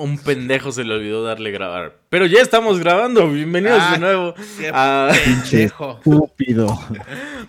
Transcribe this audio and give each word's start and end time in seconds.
un 0.00 0.18
pendejo 0.18 0.72
se 0.72 0.84
le 0.84 0.94
olvidó 0.94 1.22
darle 1.22 1.50
grabar. 1.50 1.98
Pero 2.08 2.24
ya 2.26 2.40
estamos 2.40 2.78
grabando. 2.78 3.28
Bienvenidos 3.30 3.78
de 3.78 3.96
Ah, 3.96 3.98
nuevo 3.98 4.34
qué 4.58 4.70
a... 4.72 5.10
pendejo. 5.12 5.98
Estúpido. 5.98 6.78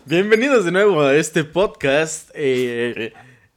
Bienvenidos 0.05 0.65
de 0.65 0.71
nuevo 0.71 1.01
a 1.01 1.15
este 1.15 1.45
podcast 1.45 2.29
eh, 2.33 3.13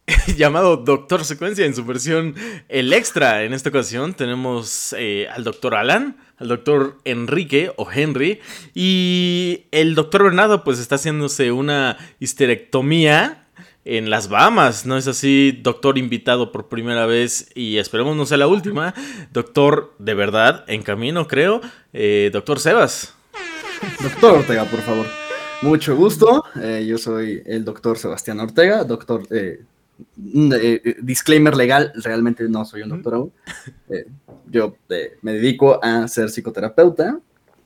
llamado 0.37 0.77
Doctor 0.77 1.25
Secuencia 1.25 1.67
en 1.67 1.75
su 1.75 1.85
versión 1.85 2.35
El 2.69 2.93
Extra. 2.93 3.43
En 3.43 3.53
esta 3.53 3.71
ocasión 3.71 4.15
tenemos 4.15 4.95
eh, 4.97 5.27
al 5.29 5.43
doctor 5.43 5.75
Alan, 5.75 6.17
al 6.39 6.47
doctor 6.49 6.99
Enrique 7.05 7.73
o 7.77 7.91
Henry 7.91 8.41
y 8.75 9.65
el 9.73 9.97
doctor 9.97 10.23
Bernardo 10.23 10.63
pues 10.63 10.79
está 10.79 10.95
haciéndose 10.97 11.51
una 11.51 11.97
histerectomía 12.21 13.44
en 13.85 14.11
las 14.11 14.29
Bahamas, 14.29 14.87
¿no 14.87 14.97
es 14.97 15.07
así? 15.07 15.59
Doctor 15.63 15.99
invitado 15.99 16.53
por 16.53 16.69
primera 16.69 17.07
vez 17.07 17.51
y 17.55 17.77
esperemos 17.77 18.17
no 18.17 18.27
sea 18.27 18.39
la 18.39 18.47
última. 18.47 18.95
Doctor 19.33 19.95
de 19.99 20.15
verdad, 20.15 20.65
en 20.69 20.83
camino 20.83 21.27
creo. 21.27 21.61
Eh, 21.93 22.31
doctor 22.33 22.61
Sebas. 22.61 23.15
Doctor 24.03 24.39
Ortega, 24.39 24.65
por 24.65 24.81
favor. 24.81 25.07
Mucho 25.63 25.97
gusto. 25.97 26.45
Eh, 26.61 26.85
yo 26.87 26.99
soy 26.99 27.43
el 27.47 27.65
doctor 27.65 27.99
Sebastián 27.99 28.41
Ortega. 28.41 28.85
Doctor, 28.85 29.27
eh, 29.31 29.63
mm, 30.17 30.53
eh, 30.53 30.59
eh, 30.85 30.97
disclaimer 31.03 31.57
legal, 31.57 31.93
realmente 31.97 32.49
no 32.49 32.65
soy 32.65 32.83
un 32.83 32.91
doctor 32.91 33.15
aún. 33.15 33.33
Yo 34.51 34.77
me 35.23 35.33
dedico 35.33 35.83
a 35.83 36.07
ser 36.09 36.31
psicoterapeuta 36.31 37.19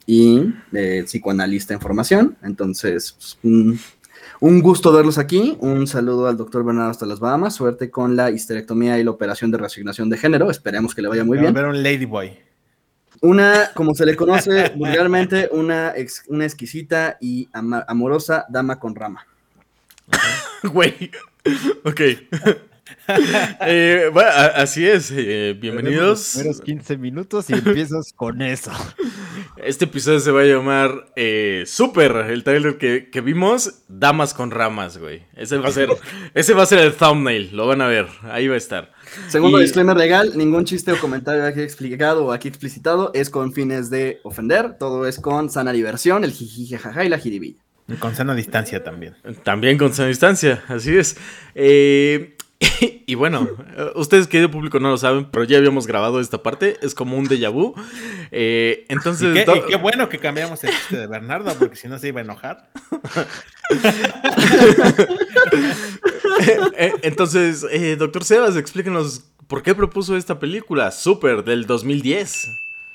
y 0.09 0.55
eh, 0.73 1.02
psicoanalista 1.05 1.74
en 1.74 1.80
formación. 1.80 2.38
Entonces, 2.43 3.12
pues, 3.12 3.38
un, 3.43 3.79
un 4.41 4.60
gusto 4.60 4.92
verlos 4.92 5.19
aquí. 5.19 5.56
Un 5.60 5.87
saludo 5.87 6.28
al 6.28 6.37
doctor 6.37 6.65
Bernardo 6.65 6.91
hasta 6.91 7.06
las 7.06 7.20
Bahamas. 7.20 7.55
Suerte 7.55 7.91
con 7.91 8.16
la 8.16 8.30
histerectomía 8.30 8.98
y 8.98 9.05
la 9.05 9.10
operación 9.10 9.51
de 9.51 9.59
reasignación 9.59 10.09
de 10.10 10.16
género. 10.19 10.51
Esperemos 10.51 10.95
que 10.95 11.02
le 11.02 11.09
vaya 11.09 11.24
muy 11.24 11.37
Va 11.38 11.42
a 11.42 11.45
bien. 11.45 11.55
ver 11.55 11.65
un 11.66 11.83
ladyboy. 11.83 12.38
Una, 13.20 13.70
como 13.74 13.95
se 13.95 14.06
le 14.06 14.15
conoce 14.15 14.73
vulgarmente, 14.77 15.48
una, 15.52 15.93
ex- 15.96 16.23
una 16.29 16.45
exquisita 16.45 17.16
y 17.21 17.48
ama- 17.52 17.85
amorosa 17.88 18.46
dama 18.48 18.79
con 18.79 18.95
rama. 18.95 19.26
Güey. 20.63 21.10
Ok. 21.85 22.01
Eh, 23.66 24.10
bueno, 24.13 24.30
así 24.54 24.87
es. 24.87 25.10
eh, 25.15 25.57
bienvenidos. 25.59 26.09
Los 26.18 26.30
primeros 26.35 26.60
15 26.63 26.96
minutos 26.98 27.48
y 27.51 27.54
empiezas 27.54 28.13
con 28.15 28.41
eso. 28.43 28.70
Este 29.64 29.87
episodio 29.87 30.20
se 30.20 30.30
va 30.30 30.42
a 30.42 30.45
llamar 30.45 31.06
eh, 31.16 31.64
Super. 31.66 32.12
El 32.30 32.45
trailer 32.45 32.78
que, 32.78 33.10
que 33.10 33.20
vimos, 33.20 33.82
Damas 33.88 34.34
con 34.34 34.51
ramas, 34.51 34.98
güey. 34.98 35.23
Ese 35.34 35.59
va 35.59 35.68
a 35.68 35.73
ser, 35.73 35.88
ese 36.34 36.54
va 36.54 36.62
a 36.62 36.66
ser 36.66 36.78
el 36.78 36.95
thumbnail. 36.95 37.51
Lo 37.56 37.66
van 37.66 37.80
a 37.80 37.88
ver. 37.88 38.06
Ahí 38.23 38.46
va 38.48 38.54
a 38.54 38.59
estar. 38.59 38.92
Segundo 39.29 39.59
Y- 39.59 39.62
disclaimer 39.62 39.96
legal, 39.96 40.32
ningún 40.36 40.64
chiste 40.64 40.92
o 40.92 40.98
comentario 40.98 41.45
aquí 41.45 41.60
explicado 41.60 42.26
o 42.26 42.32
aquí 42.32 42.48
explicitado 42.48 43.10
es 43.14 43.30
con 43.30 43.52
fines 43.52 43.90
de 43.90 44.20
ofender, 44.23 44.76
todo 44.79 45.06
es 45.06 45.18
con 45.18 45.51
sana 45.51 45.73
diversión, 45.73 46.24
el 46.24 46.32
jiji, 46.32 46.68
jajaja 46.68 47.04
y 47.04 47.09
la 47.09 47.18
jiribilla. 47.18 47.60
Y 47.88 47.95
Con 47.95 48.14
sana 48.14 48.34
distancia 48.34 48.84
también. 48.84 49.16
También 49.45 49.79
con 49.79 49.95
sana 49.95 50.09
distancia. 50.09 50.62
Así 50.68 50.95
es. 50.96 51.16
Eh, 51.54 52.36
y 53.06 53.14
bueno, 53.14 53.48
eh, 53.76 53.92
ustedes, 53.95 54.26
querido 54.26 54.51
público, 54.51 54.80
no 54.80 54.90
lo 54.90 54.98
saben, 54.98 55.26
pero 55.30 55.45
ya 55.45 55.59
habíamos 55.59 55.87
grabado 55.87 56.18
esta 56.20 56.42
parte. 56.42 56.76
Es 56.82 56.95
como 56.95 57.16
un 57.16 57.26
déjà 57.28 57.51
vu. 57.52 57.74
Eh, 58.32 58.84
entonces. 58.88 59.30
Y 59.30 59.34
qué, 59.38 59.45
do- 59.45 59.56
y 59.56 59.60
qué 59.62 59.76
bueno 59.76 60.09
que 60.09 60.18
cambiamos 60.18 60.62
el 60.64 60.70
chiste 60.70 60.96
de 60.98 61.06
Bernardo, 61.06 61.54
porque 61.59 61.76
si 61.76 61.86
no 61.88 61.98
se 61.98 62.09
iba 62.09 62.20
a 62.20 62.24
enojar. 62.24 62.68
Eh, 66.76 66.92
Entonces, 67.03 67.66
eh, 67.70 67.97
doctor 67.97 68.25
Sebas, 68.25 68.56
explíquenos 68.56 69.25
por 69.47 69.62
qué 69.62 69.75
propuso 69.75 70.16
esta 70.16 70.38
película, 70.38 70.91
Super, 70.92 71.42
del 71.44 71.66
2010. 71.66 72.48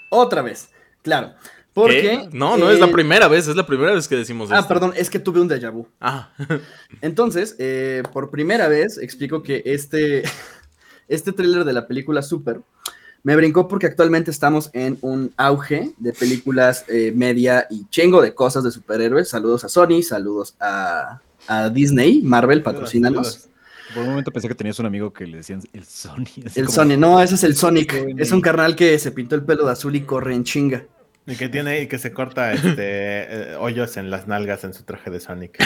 Otra 0.10 0.42
vez, 0.42 0.70
claro, 1.02 1.34
¿Qué? 1.74 1.80
porque... 1.82 2.30
No, 2.32 2.56
no 2.58 2.70
es 2.70 2.80
la 2.80 2.86
eh, 2.88 2.92
primera 2.92 3.28
vez, 3.28 3.48
es 3.48 3.56
la 3.56 3.66
primera 3.66 3.94
vez 3.94 4.08
que 4.08 4.16
decimos 4.16 4.52
Ah, 4.52 4.58
esto. 4.60 4.68
perdón, 4.68 4.94
es 4.96 5.10
que 5.10 5.18
tuve 5.20 5.42
un 5.42 5.50
déjà 5.50 5.72
vu. 5.72 5.88
Ah, 6.00 6.30
Entonces, 7.02 7.56
eh, 7.60 8.04
por 8.14 8.30
primera 8.30 8.68
vez, 8.68 8.98
explico 8.98 9.42
que 9.44 9.62
este, 9.66 10.24
este 11.08 11.32
tráiler 11.32 11.66
de 11.66 11.74
la 11.74 11.88
película 11.88 12.22
Super 12.22 12.62
me 13.24 13.36
brincó 13.38 13.68
porque 13.70 13.88
actualmente 13.88 14.30
estamos 14.32 14.70
en 14.74 14.98
un 15.02 15.34
auge 15.38 15.94
de 15.98 16.12
películas 16.12 16.84
eh, 16.90 17.14
media 17.16 17.66
y 17.70 17.88
chingo 17.90 18.22
de 18.22 18.34
cosas 18.36 18.64
de 18.66 18.72
superhéroes. 18.72 19.30
Saludos 19.30 19.64
a 19.64 19.70
Sony, 19.70 20.02
saludos 20.04 20.56
a, 20.60 21.22
a 21.48 21.70
Disney, 21.70 22.22
Marvel, 22.22 22.62
patrocínanos. 22.62 23.48
Por 23.94 24.04
un 24.04 24.10
momento 24.10 24.32
pensé 24.32 24.48
que 24.50 24.56
tenías 24.56 24.78
un 24.80 24.88
amigo 24.88 25.14
que 25.14 25.26
le 25.26 25.38
decían 25.38 25.62
el 25.72 25.86
Sony. 25.86 26.24
así 26.46 26.60
El 26.60 26.66
como- 26.66 26.76
Sony, 26.76 26.98
no, 26.98 27.22
ese 27.22 27.36
es 27.36 27.44
el 27.46 27.56
Sonic. 27.56 27.94
Es 28.18 28.32
un 28.34 28.42
carnal 28.42 28.76
que 28.76 29.00
se 29.00 29.12
pintó 29.12 29.36
el 29.36 29.44
pelo 29.44 29.66
de 29.66 29.72
azul 29.72 29.96
y 29.96 30.02
corre 30.02 30.36
en 30.36 30.44
chinga. 30.44 30.86
Y 31.26 31.36
que 31.36 31.48
tiene 31.50 31.82
y 31.82 31.88
que 31.88 31.98
se 32.00 32.12
corta 32.12 32.52
este, 32.54 32.74
eh, 32.80 33.56
hoyos 33.60 33.96
en 33.98 34.10
las 34.10 34.28
nalgas 34.28 34.64
en 34.64 34.74
su 34.74 34.84
traje 34.84 35.10
de 35.10 35.20
Sonic. 35.20 35.58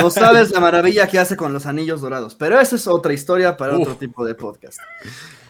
No 0.00 0.10
sabes 0.10 0.50
la 0.50 0.60
maravilla 0.60 1.06
que 1.06 1.18
hace 1.18 1.36
con 1.36 1.52
los 1.52 1.66
anillos 1.66 2.00
dorados, 2.00 2.34
pero 2.34 2.58
esa 2.58 2.76
es 2.76 2.86
otra 2.86 3.12
historia 3.12 3.56
para 3.58 3.74
Uf. 3.76 3.82
otro 3.82 3.96
tipo 3.96 4.24
de 4.24 4.34
podcast. 4.34 4.78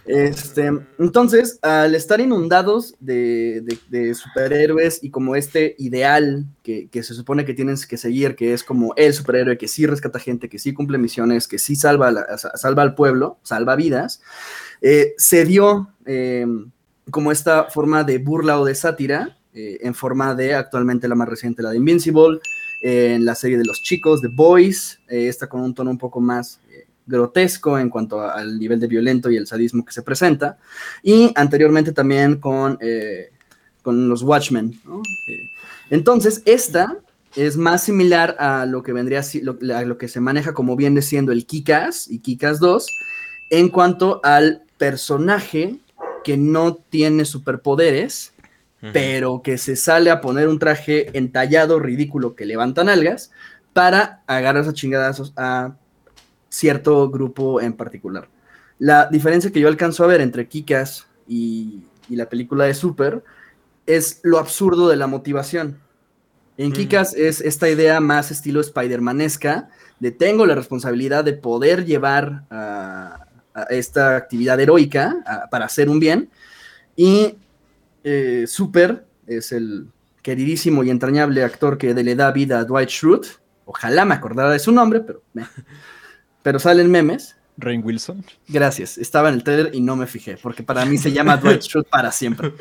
Este, 0.05 0.69
entonces, 0.99 1.61
al 1.63 1.95
estar 1.95 2.21
inundados 2.21 2.97
de, 2.99 3.61
de- 3.63 3.79
de 3.89 4.15
superhéroes 4.15 4.99
y 5.05 5.11
como 5.11 5.37
este 5.37 5.77
ideal 5.79 6.45
que, 6.65 6.89
que 6.89 7.05
se 7.05 7.15
supone 7.15 7.45
que 7.45 7.55
tienes 7.55 7.87
que 7.87 7.97
seguir, 7.97 8.35
que 8.35 8.53
es 8.53 8.65
como 8.65 8.95
el 8.97 9.15
superhéroe 9.15 9.57
que 9.57 9.69
sí 9.69 9.87
rescata 9.87 10.19
gente, 10.19 10.49
que 10.49 10.59
sí 10.59 10.73
cumple 10.75 10.99
misiones, 10.99 11.47
que 11.47 11.61
sí 11.61 11.77
salva, 11.77 12.11
la- 12.11 12.37
salva 12.37 12.83
al 12.83 12.97
pueblo, 12.97 13.39
salva 13.45 13.77
vidas, 13.77 14.23
eh, 14.81 15.15
se 15.19 15.45
dio 15.45 15.91
eh, 16.05 16.47
como 17.11 17.33
esta 17.33 17.65
forma 17.65 18.05
de 18.05 18.19
burla 18.19 18.61
o 18.61 18.65
de 18.65 18.75
sátira, 18.75 19.37
eh, 19.55 19.79
en 19.83 19.95
forma 19.95 20.35
de 20.35 20.55
actualmente 20.55 21.09
la 21.09 21.15
más 21.15 21.29
reciente, 21.29 21.63
la 21.63 21.71
de 21.71 21.77
Invincible, 21.77 22.41
eh, 22.83 23.15
en 23.15 23.25
la 23.25 23.37
serie 23.37 23.57
de 23.57 23.65
los 23.65 23.81
chicos, 23.81 24.21
The 24.21 24.29
Boys, 24.29 24.99
eh, 25.09 25.29
esta 25.29 25.49
con 25.49 25.61
un 25.61 25.73
tono 25.73 25.93
un 25.93 25.99
poco 25.99 26.21
más 26.21 26.59
eh, 26.69 26.89
grotesco 27.07 27.79
en 27.79 27.89
cuanto 27.89 28.21
al 28.21 28.59
nivel 28.59 28.81
de 28.81 28.89
violento 28.89 29.31
y 29.31 29.37
el 29.37 29.47
sadismo 29.47 29.85
que 29.85 29.93
se 29.93 30.03
presenta, 30.03 30.59
y 31.01 31.33
anteriormente 31.37 31.93
también 31.93 32.41
con, 32.41 32.79
con 33.83 34.09
los 34.09 34.23
Watchmen. 34.23 34.81
entonces, 35.91 36.43
esta 36.45 36.99
es 37.37 37.57
más 37.57 37.85
similar 37.85 38.35
a 38.41 38.67
lo 38.67 38.83
que 38.83 38.93
vendría 38.93 39.21
a 39.21 39.83
lo 39.83 39.97
que 39.97 40.09
se 40.09 40.21
maneja 40.21 40.53
como 40.53 40.75
viene 40.75 41.03
siendo 41.03 41.31
el 41.31 41.47
Kikas 41.47 42.11
y 42.11 42.19
Kikas 42.19 42.59
2 42.59 42.87
en 43.51 43.69
cuanto 43.69 44.21
al 44.25 44.63
personaje 44.77 45.79
que 46.23 46.37
no 46.37 46.75
tiene 46.75 47.25
superpoderes, 47.25 48.33
pero 48.93 49.43
que 49.43 49.59
se 49.59 49.77
sale 49.77 50.11
a 50.11 50.21
poner 50.21 50.49
un 50.49 50.59
traje 50.59 51.17
entallado, 51.17 51.79
ridículo, 51.79 52.35
que 52.35 52.47
levanta 52.47 52.83
nalgas, 52.83 53.31
para 53.73 54.23
agarrar 54.27 54.69
a 54.69 54.73
chingadazos 54.73 55.33
a 55.37 55.77
cierto 56.49 57.09
grupo 57.09 57.61
en 57.61 57.75
particular. 57.75 58.29
La 58.79 59.07
diferencia 59.07 59.53
que 59.53 59.61
yo 59.61 59.69
alcanzo 59.69 60.03
a 60.03 60.09
ver 60.09 60.21
entre 60.21 60.49
Kikas 60.49 61.07
y, 61.29 61.85
y 62.09 62.17
la 62.17 62.29
película 62.29 62.65
de 62.65 62.75
Super 62.75 63.23
es 63.87 64.21
lo 64.25 64.39
absurdo 64.39 64.89
de 64.89 64.97
la 64.97 65.07
motivación. 65.07 65.79
En 66.57 66.71
Mm. 66.71 66.73
Kikas 66.73 67.15
es 67.15 67.41
esta 67.41 67.69
idea 67.69 68.01
más 68.01 68.31
estilo 68.31 68.61
Spider-Manesca, 68.61 69.69
de 70.01 70.11
tengo 70.11 70.47
la 70.47 70.55
responsabilidad 70.55 71.25
de 71.25 71.33
poder 71.33 71.85
llevar 71.85 72.45
a 72.51 73.22
esta 73.71 74.17
actividad 74.17 74.59
heroica 74.61 75.17
a- 75.27 75.49
para 75.51 75.67
hacer 75.67 75.89
un 75.89 76.01
bien, 76.01 76.31
y 76.97 77.35
eh, 78.05 78.45
Super 78.47 79.05
es 79.27 79.53
el 79.53 79.87
queridísimo 80.23 80.85
y 80.85 80.91
entrañable 80.91 81.43
actor 81.45 81.79
que 81.79 81.95
le 81.95 82.15
da 82.15 82.31
vida 82.33 82.61
a 82.61 82.65
Dwight 82.65 82.89
Schrute. 82.89 83.29
Ojalá 83.65 84.05
me 84.05 84.15
acordara 84.15 84.51
de 84.51 84.59
su 84.59 84.73
nombre, 84.73 85.01
pero, 85.01 85.23
pero 86.43 86.59
salen 86.59 86.91
memes. 86.91 87.37
Rain 87.59 87.83
Wilson. 87.85 88.25
Gracias, 88.49 88.97
estaba 88.99 89.29
en 89.29 89.35
el 89.35 89.45
trailer 89.45 89.75
y 89.75 89.81
no 89.83 89.95
me 89.95 90.07
fijé, 90.07 90.39
porque 90.43 90.63
para 90.63 90.85
mí 90.87 90.97
se 90.97 91.13
llama 91.13 91.37
Dwight 91.37 91.61
Schrute 91.63 91.89
para 91.91 92.11
siempre. 92.11 92.53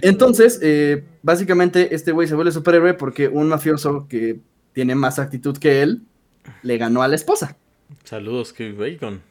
Entonces, 0.00 0.58
eh, 0.62 1.04
básicamente 1.22 1.94
este 1.94 2.12
güey 2.12 2.26
se 2.26 2.34
vuelve 2.34 2.50
superhéroe 2.52 2.94
porque 2.94 3.28
un 3.28 3.48
mafioso 3.48 4.06
que 4.08 4.40
tiene 4.72 4.94
más 4.94 5.18
actitud 5.18 5.56
que 5.58 5.82
él 5.82 6.02
le 6.62 6.78
ganó 6.78 7.02
a 7.02 7.08
la 7.08 7.16
esposa. 7.16 7.56
saludos, 8.04 8.52
Kevin 8.52 8.78
Bacon. 8.78 9.22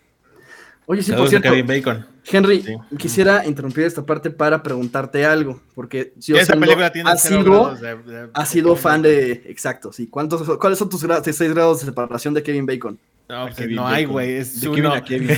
Oye, 0.89 1.01
sí, 1.04 1.12
por 1.12 1.18
Saludos 1.18 1.28
a 1.28 1.30
cierto, 1.31 1.50
Kevin 1.50 1.68
Bacon. 1.68 2.07
Henry, 2.30 2.62
Sí. 2.62 2.75
quisiera 2.98 3.45
interrumpir 3.45 3.84
esta 3.84 4.06
parte 4.06 4.30
para 4.30 4.63
preguntarte 4.63 5.25
algo, 5.25 5.62
porque 5.75 6.13
si 6.18 6.31
Que 6.34 6.39
esa 6.39 6.56
película 6.56 6.92
tiene 6.94 7.10
ha 7.12 7.18
cero 7.18 7.42
sido, 7.42 7.51
grados 7.63 7.81
de- 7.81 7.95
de- 7.98 8.30
ha 8.34 8.45
sido 8.45 8.75
fan 8.78 9.01
de, 9.01 9.31
exacto, 9.48 9.92
sí. 9.92 10.07
¿Cuántos, 10.07 10.57
¿Cuáles 10.57 10.80
son 10.80 10.89
tus 10.89 11.04
gra- 11.06 11.22
seis 11.24 11.54
grados 11.54 11.81
de 11.81 11.86
separación 11.88 12.34
de 12.34 12.42
Kevin 12.44 12.66
Bacon? 12.66 12.98
No, 13.28 13.44
pues 13.48 13.57
Kevin 13.57 13.75
no 13.75 13.86
hay, 13.88 14.06
güey. 14.06 14.36
Es 14.36 14.62
De 14.62 14.69
uno. 14.69 14.94
Kevin 15.04 15.30
a 15.30 15.36
Kevin. 15.36 15.38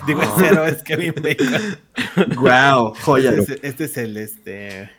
Digo, 0.08 0.22
cero 0.40 0.66
es 0.66 0.82
Kevin 0.82 1.14
Bacon. 1.22 2.36
Wow, 2.36 2.94
joya. 3.02 3.30
Este, 3.32 3.60
este 3.62 3.84
es 3.84 3.96
el 3.96 4.16
este. 4.16 4.90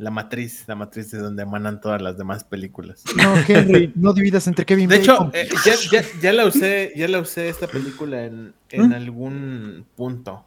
La 0.00 0.10
matriz, 0.10 0.64
la 0.66 0.74
matriz 0.74 1.10
de 1.10 1.18
donde 1.18 1.42
emanan 1.42 1.80
todas 1.80 2.00
las 2.02 2.16
demás 2.16 2.42
películas. 2.44 3.04
No, 3.16 3.34
Henry, 3.46 3.92
no 3.96 4.12
dividas 4.12 4.46
entre 4.46 4.64
Kevin 4.64 4.88
De 4.88 4.96
hecho, 4.96 5.12
Bacon. 5.26 5.30
eh, 5.34 5.48
ya, 5.64 5.74
ya- 5.92 6.04
ya 6.20 6.32
la 6.32 6.46
usé, 6.46 6.92
ya 6.96 7.06
la 7.08 7.18
usé 7.20 7.48
esta 7.48 7.66
película 7.66 8.24
en, 8.24 8.54
en 8.70 8.92
algún 8.92 9.84
punto. 9.96 10.44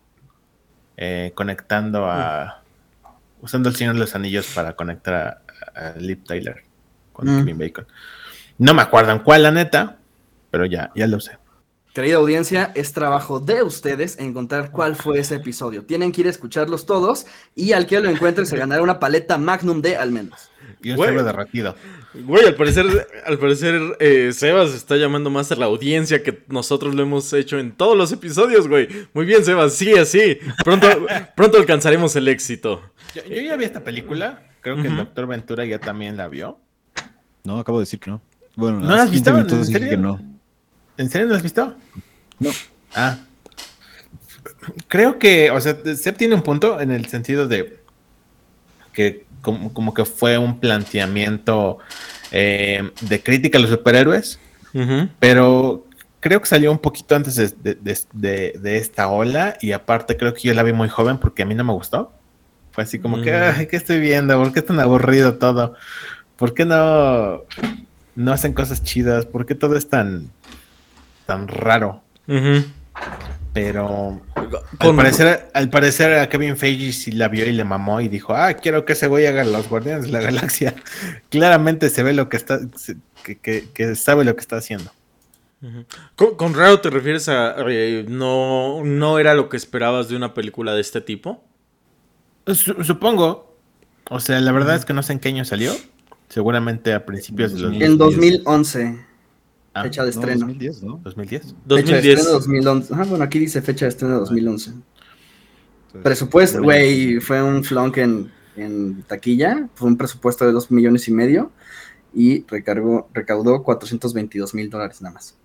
eh, 0.97 1.31
conectando 1.35 2.05
a. 2.09 2.61
Usando 3.41 3.67
el 3.69 3.75
Señor 3.75 3.94
de 3.95 4.00
los 4.00 4.15
Anillos 4.15 4.47
para 4.55 4.73
conectar 4.75 5.13
a, 5.75 5.79
a 5.79 5.97
Liv 5.97 6.23
Tyler 6.23 6.63
con 7.11 7.27
Mm. 7.27 7.38
Kevin 7.39 7.57
Bacon. 7.57 7.88
No 8.57 8.73
me 8.73 8.81
acuerdo 8.81 9.11
en 9.11 9.19
cuál, 9.19 9.44
la 9.44 9.51
neta, 9.51 9.97
pero 10.51 10.65
ya, 10.65 10.91
ya 10.95 11.07
lo 11.07 11.17
usé. 11.17 11.38
Querida 11.94 12.16
audiencia, 12.16 12.72
es 12.74 12.92
trabajo 12.92 13.40
de 13.40 13.62
ustedes 13.62 14.18
encontrar 14.18 14.72
cuál 14.72 14.95
fue 14.95 15.19
ese 15.19 15.36
episodio. 15.36 15.86
Tienen 15.86 16.12
que 16.12 16.22
ir 16.22 16.28
a 16.28 16.31
escucharlos 16.31 16.88
todos 16.88 17.28
y 17.54 17.74
al 17.74 17.86
que 17.86 18.00
lo 18.00 18.10
encuentre 18.10 18.48
se 18.48 18.57
ganará 18.57 18.81
una 18.81 19.00
paleta 19.00 19.38
Magnum 19.38 19.80
de 19.80 19.95
almendras. 19.95 20.50
Y 20.81 20.90
un 20.90 20.98
cerebro 20.98 21.24
derretido. 21.24 21.75
Güey, 22.16 22.48
al 22.48 22.56
parecer, 22.56 22.86
al 23.28 23.38
parecer 23.38 23.80
eh, 24.00 24.31
Sebas 24.34 24.74
está 24.74 24.98
llamando 24.98 25.30
más 25.30 25.51
a 25.51 25.56
la 25.56 25.66
audiencia 25.66 26.24
que 26.24 26.44
nosotros 26.48 26.95
lo 26.95 27.04
hemos 27.04 27.31
hecho 27.31 27.60
en 27.60 27.72
todos 27.72 27.95
los 27.95 28.12
episodios, 28.12 28.68
güey. 28.68 28.88
Muy 29.13 29.25
bien, 29.25 29.45
Sebas, 29.45 29.74
sigue 29.74 30.00
así. 30.00 30.40
Pronto, 30.63 30.88
pronto 31.36 31.60
alcanzaremos 31.60 32.16
el 32.16 32.28
éxito. 32.28 32.81
Yo, 33.13 33.24
yo 33.25 33.40
ya 33.40 33.56
vi 33.56 33.66
esta 33.66 33.84
película. 33.84 34.42
Creo 34.62 34.78
que 34.81 34.88
el. 34.88 34.98
Doctor 34.98 35.28
Ventura 35.28 35.63
ya 35.66 35.78
también 35.78 36.18
la 36.18 36.28
vio. 36.28 36.57
No, 37.44 37.60
acabo 37.60 37.78
de 37.78 37.84
decir 37.84 38.00
que 38.00 38.10
no. 38.10 38.19
Bueno, 38.56 38.80
¿No 38.80 38.88
la 38.88 38.95
has 38.95 39.01
hace 39.01 39.12
15 39.12 39.31
visto? 39.31 39.56
¿En 39.57 39.66
serio? 39.66 39.90
que 39.90 39.98
no. 39.98 40.32
¿En 40.98 41.10
serio 41.10 41.28
no 41.28 41.36
has 41.36 41.44
visto? 41.44 41.74
No. 42.40 42.50
Ah. 42.95 43.18
Creo 44.88 45.19
que, 45.19 45.51
o 45.51 45.60
sea, 45.60 45.75
Seb 45.95 46.16
tiene 46.18 46.36
un 46.36 46.42
punto 46.42 46.80
en 46.80 46.92
el 46.92 47.07
sentido 47.07 47.48
de 47.48 47.80
que 48.94 49.25
como, 49.42 49.74
como 49.74 49.94
que 49.94 50.06
fue 50.06 50.38
un 50.38 50.60
planteamiento 50.60 51.80
eh, 52.31 52.92
de 53.01 53.22
crítica 53.24 53.57
a 53.57 53.62
los 53.62 53.69
superhéroes, 53.72 54.40
pero 55.19 55.86
creo 56.19 56.40
que 56.40 56.48
salió 56.48 56.72
un 56.72 56.80
poquito 56.80 57.16
antes 57.16 57.36
de, 57.36 57.48
de- 57.62 57.75
de- 57.75 57.98
de- 58.13 58.60
de 58.60 58.78
esta 58.78 59.07
ola 59.10 59.57
y 59.62 59.72
aparte 59.74 60.16
creo 60.16 60.34
que 60.34 60.42
yo 60.42 60.54
la 60.54 60.63
vi 60.63 60.72
muy 60.74 60.88
joven 60.90 61.18
porque 61.18 61.44
a 61.44 61.45
mí 61.45 61.56
no 61.56 61.63
me 61.63 61.74
gustó. 61.74 62.12
Fue 62.72 62.84
así 62.86 62.98
como 63.00 63.22
que, 63.22 63.31
Mm. 63.31 63.54
ay, 63.60 63.68
¿qué 63.68 63.75
estoy 63.75 64.00
viendo? 64.00 64.38
¿Por 64.42 64.54
qué 64.54 64.60
es 64.60 64.66
tan 64.66 64.80
aburrido 64.80 65.36
todo? 65.36 65.75
¿Por 66.38 66.54
qué 66.54 66.66
no, 66.66 67.42
no 68.16 68.31
hacen 68.34 68.54
cosas 68.54 68.81
chidas? 68.84 69.25
¿Por 69.25 69.45
qué 69.45 69.54
todo 69.56 69.75
es 69.78 69.88
tan, 69.90 70.31
tan 71.25 71.47
raro? 71.47 72.01
Pero 73.53 74.19
al 74.79 74.95
parecer, 74.95 75.49
al 75.53 75.69
parecer 75.69 76.17
a 76.17 76.27
Kevin 76.27 76.57
Feige 76.57 76.91
sí 76.91 77.11
la 77.11 77.27
vio 77.27 77.45
y 77.45 77.51
le 77.51 77.63
mamó 77.63 78.01
y 78.01 78.07
dijo, 78.07 78.33
ah, 78.35 78.53
quiero 78.55 78.83
que 78.83 78.93
ese 78.93 79.05
güey 79.07 79.27
haga 79.27 79.43
los 79.43 79.69
Guardianes 79.69 80.05
de 80.05 80.11
la 80.11 80.21
Galaxia. 80.21 80.73
Claramente 81.29 81.89
se 81.89 82.01
ve 82.01 82.13
lo 82.13 82.29
que 82.29 82.37
está, 82.37 82.59
que, 83.23 83.37
que- 83.37 83.65
que 83.73 83.95
sabe 83.95 84.23
lo 84.25 84.33
que 84.35 84.41
está 84.41 84.57
haciendo. 84.57 84.91
¿Con, 86.17 86.35
con 86.35 86.53
raro 86.55 86.81
te 86.81 86.89
refieres 86.89 87.29
a 87.29 87.55
eh, 87.69 88.05
no, 88.09 88.83
no 88.83 89.17
era 89.19 89.33
lo 89.33 89.47
que 89.49 89.55
esperabas 89.55 90.09
de 90.09 90.15
una 90.17 90.33
película 90.33 90.73
de 90.73 90.81
este 90.81 90.99
tipo? 90.99 91.43
Su- 92.47 92.83
supongo. 92.83 93.55
O 94.09 94.19
sea, 94.19 94.41
la 94.41 94.51
verdad 94.51 94.75
es 94.75 94.83
que 94.83 94.93
no 94.93 95.03
sé 95.03 95.13
en 95.13 95.19
qué 95.19 95.29
año 95.29 95.45
salió. 95.45 95.73
Seguramente 96.27 96.93
a 96.93 97.05
principios 97.05 97.53
de 97.53 97.59
los 97.61 97.73
En 97.81 97.97
2011, 97.97 99.05
Ah, 99.73 99.83
fecha 99.83 100.03
de 100.03 100.11
No, 100.11 100.19
estreno. 100.19 100.39
2010, 100.41 100.83
¿no? 100.83 100.99
2010. 101.03 101.41
Fecha 101.43 101.53
de 101.53 101.57
2010. 101.65 102.05
estreno 102.19 102.31
2011. 102.33 102.93
Ah, 102.95 103.03
bueno, 103.07 103.23
aquí 103.23 103.39
dice 103.39 103.61
fecha 103.61 103.85
de 103.85 103.89
estreno 103.89 104.19
2011. 104.19 104.69
Entonces, 104.69 106.01
Presupuesto, 106.03 106.61
güey, 106.61 107.19
fue 107.19 107.41
un 107.43 107.63
flonk 107.63 107.97
en, 107.97 108.31
en 108.55 109.03
taquilla, 109.03 109.67
fue 109.75 109.87
un 109.87 109.97
presupuesto 109.97 110.45
de 110.45 110.51
2 110.51 110.71
millones 110.71 111.07
y 111.07 111.11
medio 111.11 111.51
y 112.13 112.45
recargó, 112.47 113.09
recaudó 113.13 113.63
422 113.63 114.53
mil 114.53 114.69
dólares 114.69 115.01
nada 115.01 115.13
más. 115.15 115.37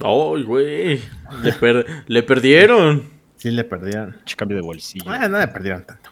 ¡Ay, 0.00 0.42
güey! 0.42 1.00
Le, 1.42 1.52
per- 1.54 1.86
le 2.06 2.22
perdieron. 2.22 3.04
Sí 3.36 3.50
le 3.50 3.64
perdieron. 3.64 4.16
cambio 4.36 4.56
de 4.56 4.62
bolsillo. 4.62 5.04
Ah, 5.10 5.28
no 5.28 5.38
le 5.38 5.48
perdieron 5.48 5.84
tanto. 5.84 6.10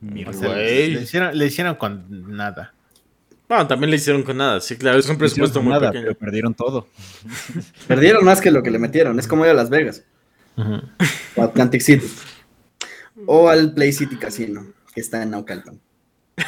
Mi 0.00 0.24
O 0.24 0.32
sea, 0.32 0.48
Güey. 0.48 0.90
le, 0.94 1.02
hicieron, 1.02 1.36
le 1.36 1.46
hicieron 1.46 1.74
con 1.74 2.36
nada. 2.36 2.72
Bueno, 3.48 3.66
también 3.66 3.90
le 3.90 3.96
hicieron 3.96 4.22
con 4.22 4.36
nada. 4.36 4.60
Sí, 4.60 4.76
claro, 4.76 4.98
es 4.98 5.08
un 5.08 5.16
presupuesto 5.16 5.62
muy 5.62 5.72
nada, 5.72 5.90
pequeño. 5.90 6.04
pero 6.08 6.18
perdieron 6.18 6.54
todo. 6.54 6.86
Perdieron 7.88 8.24
más 8.24 8.40
que 8.40 8.50
lo 8.50 8.62
que 8.62 8.70
le 8.70 8.78
metieron, 8.78 9.18
es 9.18 9.26
como 9.26 9.44
ir 9.44 9.50
a 9.50 9.54
Las 9.54 9.70
Vegas 9.70 10.04
o 11.36 11.42
Atlantic 11.42 11.80
City 11.80 12.06
o 13.26 13.48
al 13.48 13.72
Play 13.72 13.92
City 13.92 14.16
Casino, 14.16 14.66
que 14.94 15.00
está 15.00 15.22
en 15.22 15.30
Naucalpan. 15.30 15.80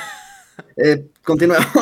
Eh, 0.77 1.07
continuamos. 1.23 1.67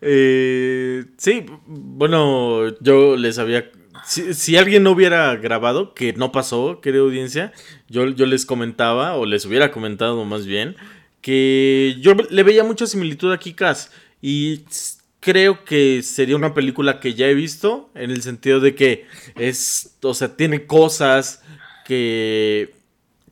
Eh, 0.00 1.04
sí, 1.18 1.44
bueno, 1.66 2.68
yo 2.80 3.16
les 3.16 3.38
había... 3.38 3.70
Si, 4.04 4.32
si 4.32 4.56
alguien 4.56 4.82
no 4.82 4.92
hubiera 4.92 5.36
grabado, 5.36 5.92
que 5.92 6.14
no 6.14 6.32
pasó, 6.32 6.80
querida 6.80 7.02
audiencia, 7.02 7.52
yo, 7.88 8.08
yo 8.08 8.24
les 8.26 8.46
comentaba, 8.46 9.16
o 9.16 9.26
les 9.26 9.44
hubiera 9.44 9.70
comentado 9.70 10.24
más 10.24 10.46
bien, 10.46 10.76
que 11.24 11.96
yo 12.00 12.12
le 12.28 12.42
veía 12.42 12.64
mucha 12.64 12.86
similitud 12.86 13.32
a 13.32 13.38
Kikas 13.38 13.90
y 14.20 14.60
creo 15.20 15.64
que 15.64 16.02
sería 16.02 16.36
una 16.36 16.52
película 16.52 17.00
que 17.00 17.14
ya 17.14 17.26
he 17.26 17.32
visto, 17.32 17.88
en 17.94 18.10
el 18.10 18.20
sentido 18.20 18.60
de 18.60 18.74
que 18.74 19.06
es, 19.34 19.96
o 20.02 20.12
sea, 20.12 20.36
tiene 20.36 20.66
cosas 20.66 21.42
que, 21.86 22.74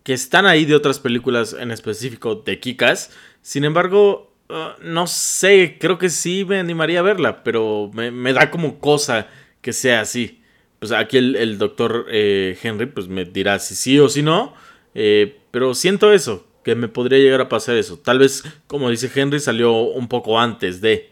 que 0.05 0.15
están 0.15 0.47
ahí 0.47 0.65
de 0.65 0.75
otras 0.75 1.01
películas, 1.01 1.53
en 1.53 1.71
específico 1.71 2.37
de 2.37 2.59
Kikas. 2.61 3.11
Sin 3.43 3.63
embargo, 3.63 4.33
uh, 4.49 4.83
no 4.83 5.07
sé, 5.07 5.77
creo 5.79 5.99
que 5.99 6.09
sí 6.09 6.47
me 6.47 6.61
animaría 6.61 7.01
a 7.01 7.03
verla, 7.03 7.45
pero 7.45 7.91
me, 7.93 8.11
me 8.11 8.33
da 8.33 8.51
como 8.51 8.79
cosa 8.81 9.29
que 9.61 9.75
sea 9.75 10.01
así. 10.01 10.41
Pues 10.79 10.93
aquí 10.93 11.19
el, 11.19 11.37
el 11.37 11.59
doctor 11.59 12.07
eh, 12.11 12.57
Henry 12.63 12.87
pues 12.87 13.09
me 13.09 13.27
dirá 13.27 13.59
si 13.59 13.75
sí 13.75 13.99
o 13.99 14.09
si 14.09 14.23
no, 14.23 14.55
eh, 14.95 15.41
pero 15.51 15.75
siento 15.75 16.11
eso, 16.11 16.47
que 16.65 16.75
me 16.75 16.89
podría 16.89 17.19
llegar 17.19 17.41
a 17.41 17.49
pasar 17.49 17.77
eso. 17.77 17.99
Tal 17.99 18.19
vez, 18.19 18.45
como 18.67 18.91
dice 18.91 19.11
Henry, 19.15 19.41
salió 19.41 19.73
un 19.83 20.09
poco 20.09 20.39
antes 20.39 20.81
de... 20.81 21.11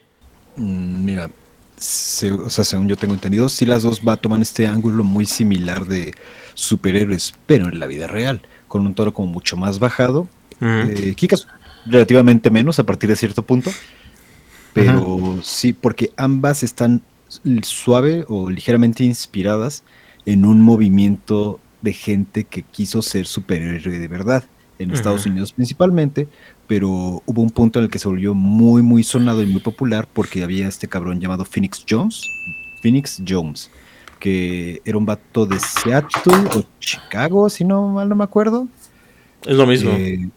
Mm, 0.56 1.04
Mira, 1.04 1.30
se- 1.76 2.32
o 2.32 2.50
sea, 2.50 2.64
según 2.64 2.88
yo 2.88 2.96
tengo 2.96 3.14
entendido, 3.14 3.48
sí 3.48 3.64
las 3.66 3.82
dos 3.82 4.00
va 4.06 4.14
a 4.14 4.16
tomar 4.16 4.40
este 4.40 4.66
ángulo 4.66 5.04
muy 5.04 5.26
similar 5.26 5.86
de 5.86 6.14
superhéroes, 6.54 7.34
pero 7.46 7.68
en 7.68 7.78
la 7.80 7.86
vida 7.86 8.06
real, 8.06 8.42
con 8.68 8.86
un 8.86 8.94
tono 8.94 9.12
como 9.14 9.28
mucho 9.32 9.56
más 9.56 9.78
bajado. 9.78 10.28
Eh, 10.78 11.14
Kikas 11.16 11.46
relativamente 11.84 12.50
menos 12.50 12.78
a 12.78 12.84
partir 12.84 13.08
de 13.08 13.16
cierto 13.16 13.42
punto, 13.44 13.78
pero 14.72 15.40
sí, 15.42 15.72
porque 15.72 16.12
ambas 16.16 16.62
están 16.62 17.02
suave 17.62 18.24
o 18.28 18.50
ligeramente 18.50 19.04
inspiradas 19.04 19.84
en 20.24 20.44
un 20.44 20.60
movimiento 20.62 21.60
de 21.80 21.92
gente 21.92 22.44
que 22.44 22.62
quiso 22.64 23.02
ser 23.02 23.26
superhéroe 23.26 23.98
de 23.98 24.08
verdad, 24.08 24.44
en 24.80 24.90
Estados. 24.92 25.26
Unidos 25.26 25.52
principalmente, 25.52 26.26
pero 26.66 27.22
hubo 27.26 27.42
un 27.42 27.50
punto 27.50 27.78
en 27.78 27.84
el 27.84 27.90
que 27.90 27.98
se 27.98 28.08
volvió 28.08 28.34
muy, 28.34 28.82
muy 28.82 29.04
sonado 29.04 29.42
y 29.42 29.46
muy 29.46 29.60
popular 29.60 30.08
porque 30.10 30.42
había 30.42 30.66
este 30.66 30.88
cabrón 30.88 31.20
llamado 31.20 31.44
Phoenix 31.44 31.84
Jones, 31.88 32.22
Phoenix 32.82 33.22
Jones, 33.26 33.70
que 34.18 34.80
era 34.84 34.96
un 34.96 35.04
vato 35.04 35.44
de 35.44 35.60
Seattle 35.60 36.48
o 36.56 36.64
Chicago, 36.80 37.50
si 37.50 37.64
no 37.64 37.88
mal 37.88 38.08
no 38.08 38.16
me 38.16 38.24
acuerdo. 38.24 38.66
Es 39.44 39.56
lo 39.56 39.66
mismo. 39.66 39.90
Eh, 39.90 40.30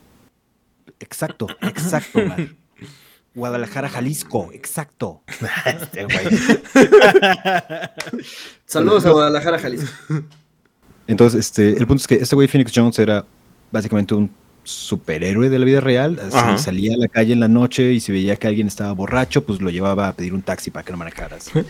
exacto, 1.00 1.48
exacto, 1.62 2.20
Mar. 2.26 2.50
Guadalajara, 3.36 3.90
Jalisco, 3.90 4.52
exacto. 4.54 5.24
Este 5.66 6.04
güey. 6.04 6.26
Saludos 8.66 9.06
a 9.06 9.12
Guadalajara, 9.12 9.58
Jalisco. 9.58 9.90
Entonces, 11.08 11.40
este, 11.40 11.70
el 11.70 11.88
punto 11.88 12.02
es 12.02 12.08
que 12.08 12.16
este 12.16 12.36
güey 12.36 12.48
Phoenix 12.48 12.72
Jones 12.76 13.00
era 13.00 13.26
básicamente 13.74 14.14
un 14.14 14.32
superhéroe 14.64 15.50
de 15.50 15.60
la 15.60 15.66
vida 15.66 15.82
real. 15.82 16.18
Ajá. 16.32 16.58
salía 16.58 16.94
a 16.94 16.98
la 16.98 17.10
calle 17.10 17.34
en 17.34 17.42
la 17.42 17.50
noche 17.50 17.92
y 17.92 18.00
si 18.00 18.14
veía 18.14 18.38
que 18.38 18.48
alguien 18.48 18.68
estaba 18.68 18.94
borracho, 18.94 19.44
pues 19.44 19.60
lo 19.60 19.70
llevaba 19.70 20.08
a 20.08 20.14
pedir 20.14 20.34
un 20.34 20.42
taxi 20.42 20.72
para 20.72 20.86
que 20.86 20.92
no 20.94 20.98
manejaras. 20.98 21.52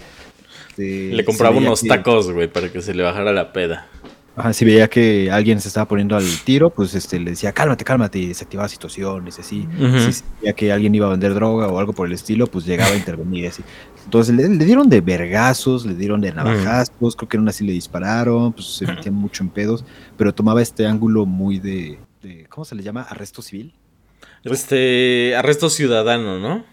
Este, 0.75 1.11
Le 1.13 1.23
compraba 1.23 1.53
si 1.53 1.59
veía 1.59 1.69
unos 1.69 1.81
que- 1.83 1.87
tacos, 1.87 2.31
güey, 2.31 2.47
para 2.47 2.71
que 2.71 2.81
se 2.81 2.95
le 2.95 3.03
bajara 3.03 3.31
la 3.31 3.53
peda. 3.53 3.87
Ajá, 4.35 4.51
si 4.53 4.65
veía 4.65 4.87
que 4.87 5.29
alguien 5.29 5.61
se 5.61 5.67
estaba 5.67 5.87
poniendo 5.87 6.15
al 6.15 6.25
tiro, 6.43 6.71
pues 6.71 6.95
este, 6.95 7.19
le 7.19 7.29
decía, 7.29 7.51
cálmate, 7.51 7.83
cálmate, 7.85 8.17
y 8.17 8.25
desactivaba 8.29 8.67
situaciones, 8.67 9.37
así. 9.37 9.67
Ujú. 9.79 10.11
Si 10.11 10.23
veía 10.41 10.53
que 10.53 10.71
alguien 10.71 10.95
iba 10.95 11.05
a 11.05 11.11
vender 11.11 11.35
droga 11.35 11.67
o 11.67 11.77
algo 11.77 11.93
por 11.93 12.07
el 12.07 12.13
estilo, 12.13 12.47
pues 12.47 12.65
llegaba 12.65 12.89
a 12.91 12.95
intervenir, 12.95 13.49
así. 13.49 13.61
Entonces 14.05 14.35
le, 14.35 14.47
le 14.49 14.65
dieron 14.65 14.89
de 14.89 15.01
vergazos, 15.01 15.85
le 15.85 15.95
dieron 15.95 16.21
de 16.21 16.31
navajazos, 16.33 17.15
creo 17.15 17.29
que 17.29 17.37
en 17.37 17.43
una 17.43 17.51
sí 17.51 17.65
le 17.65 17.73
dispararon, 17.73 18.53
pues 18.53 18.67
se 18.75 18.85
metían 18.85 19.15
mucho 19.15 19.43
en 19.43 19.49
pedos, 19.49 19.83
pero 20.17 20.33
tomaba 20.33 20.61
este 20.61 20.85
ángulo 20.85 21.25
muy 21.25 21.59
de, 21.59 21.97
de- 22.21 22.45
¿cómo 22.49 22.65
se 22.65 22.75
le 22.75 22.83
llama? 22.83 23.01
Arresto 23.03 23.41
civil. 23.41 23.73
Este, 24.43 25.35
arresto 25.35 25.69
ciudadano, 25.69 26.39
¿no? 26.39 26.65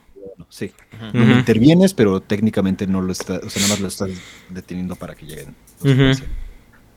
Sí. 0.49 0.73
No 1.13 1.39
intervienes, 1.39 1.95
pero 1.95 2.21
técnicamente 2.21 2.87
no 2.87 3.01
lo 3.01 3.13
estás, 3.13 3.43
o 3.45 3.49
sea, 3.51 3.63
nada 3.63 3.75
más 3.75 3.81
lo 3.81 3.89
estás 3.89 4.11
deteniendo 4.49 4.97
para 4.97 5.15
que 5.15 5.27
lleguen. 5.27 5.55
los 5.83 5.93
Ujú. 5.93 6.03
policías. 6.03 6.29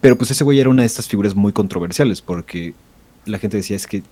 Pero 0.01 0.17
pues 0.17 0.31
ese 0.31 0.43
güey 0.43 0.59
era 0.59 0.69
una 0.69 0.81
de 0.81 0.87
estas 0.87 1.07
figuras 1.07 1.35
muy 1.35 1.53
controversiales 1.53 2.21
porque 2.21 2.73
la 3.25 3.37
gente 3.39 3.57
decía 3.57 3.75
es 3.77 3.87
que 3.87 4.03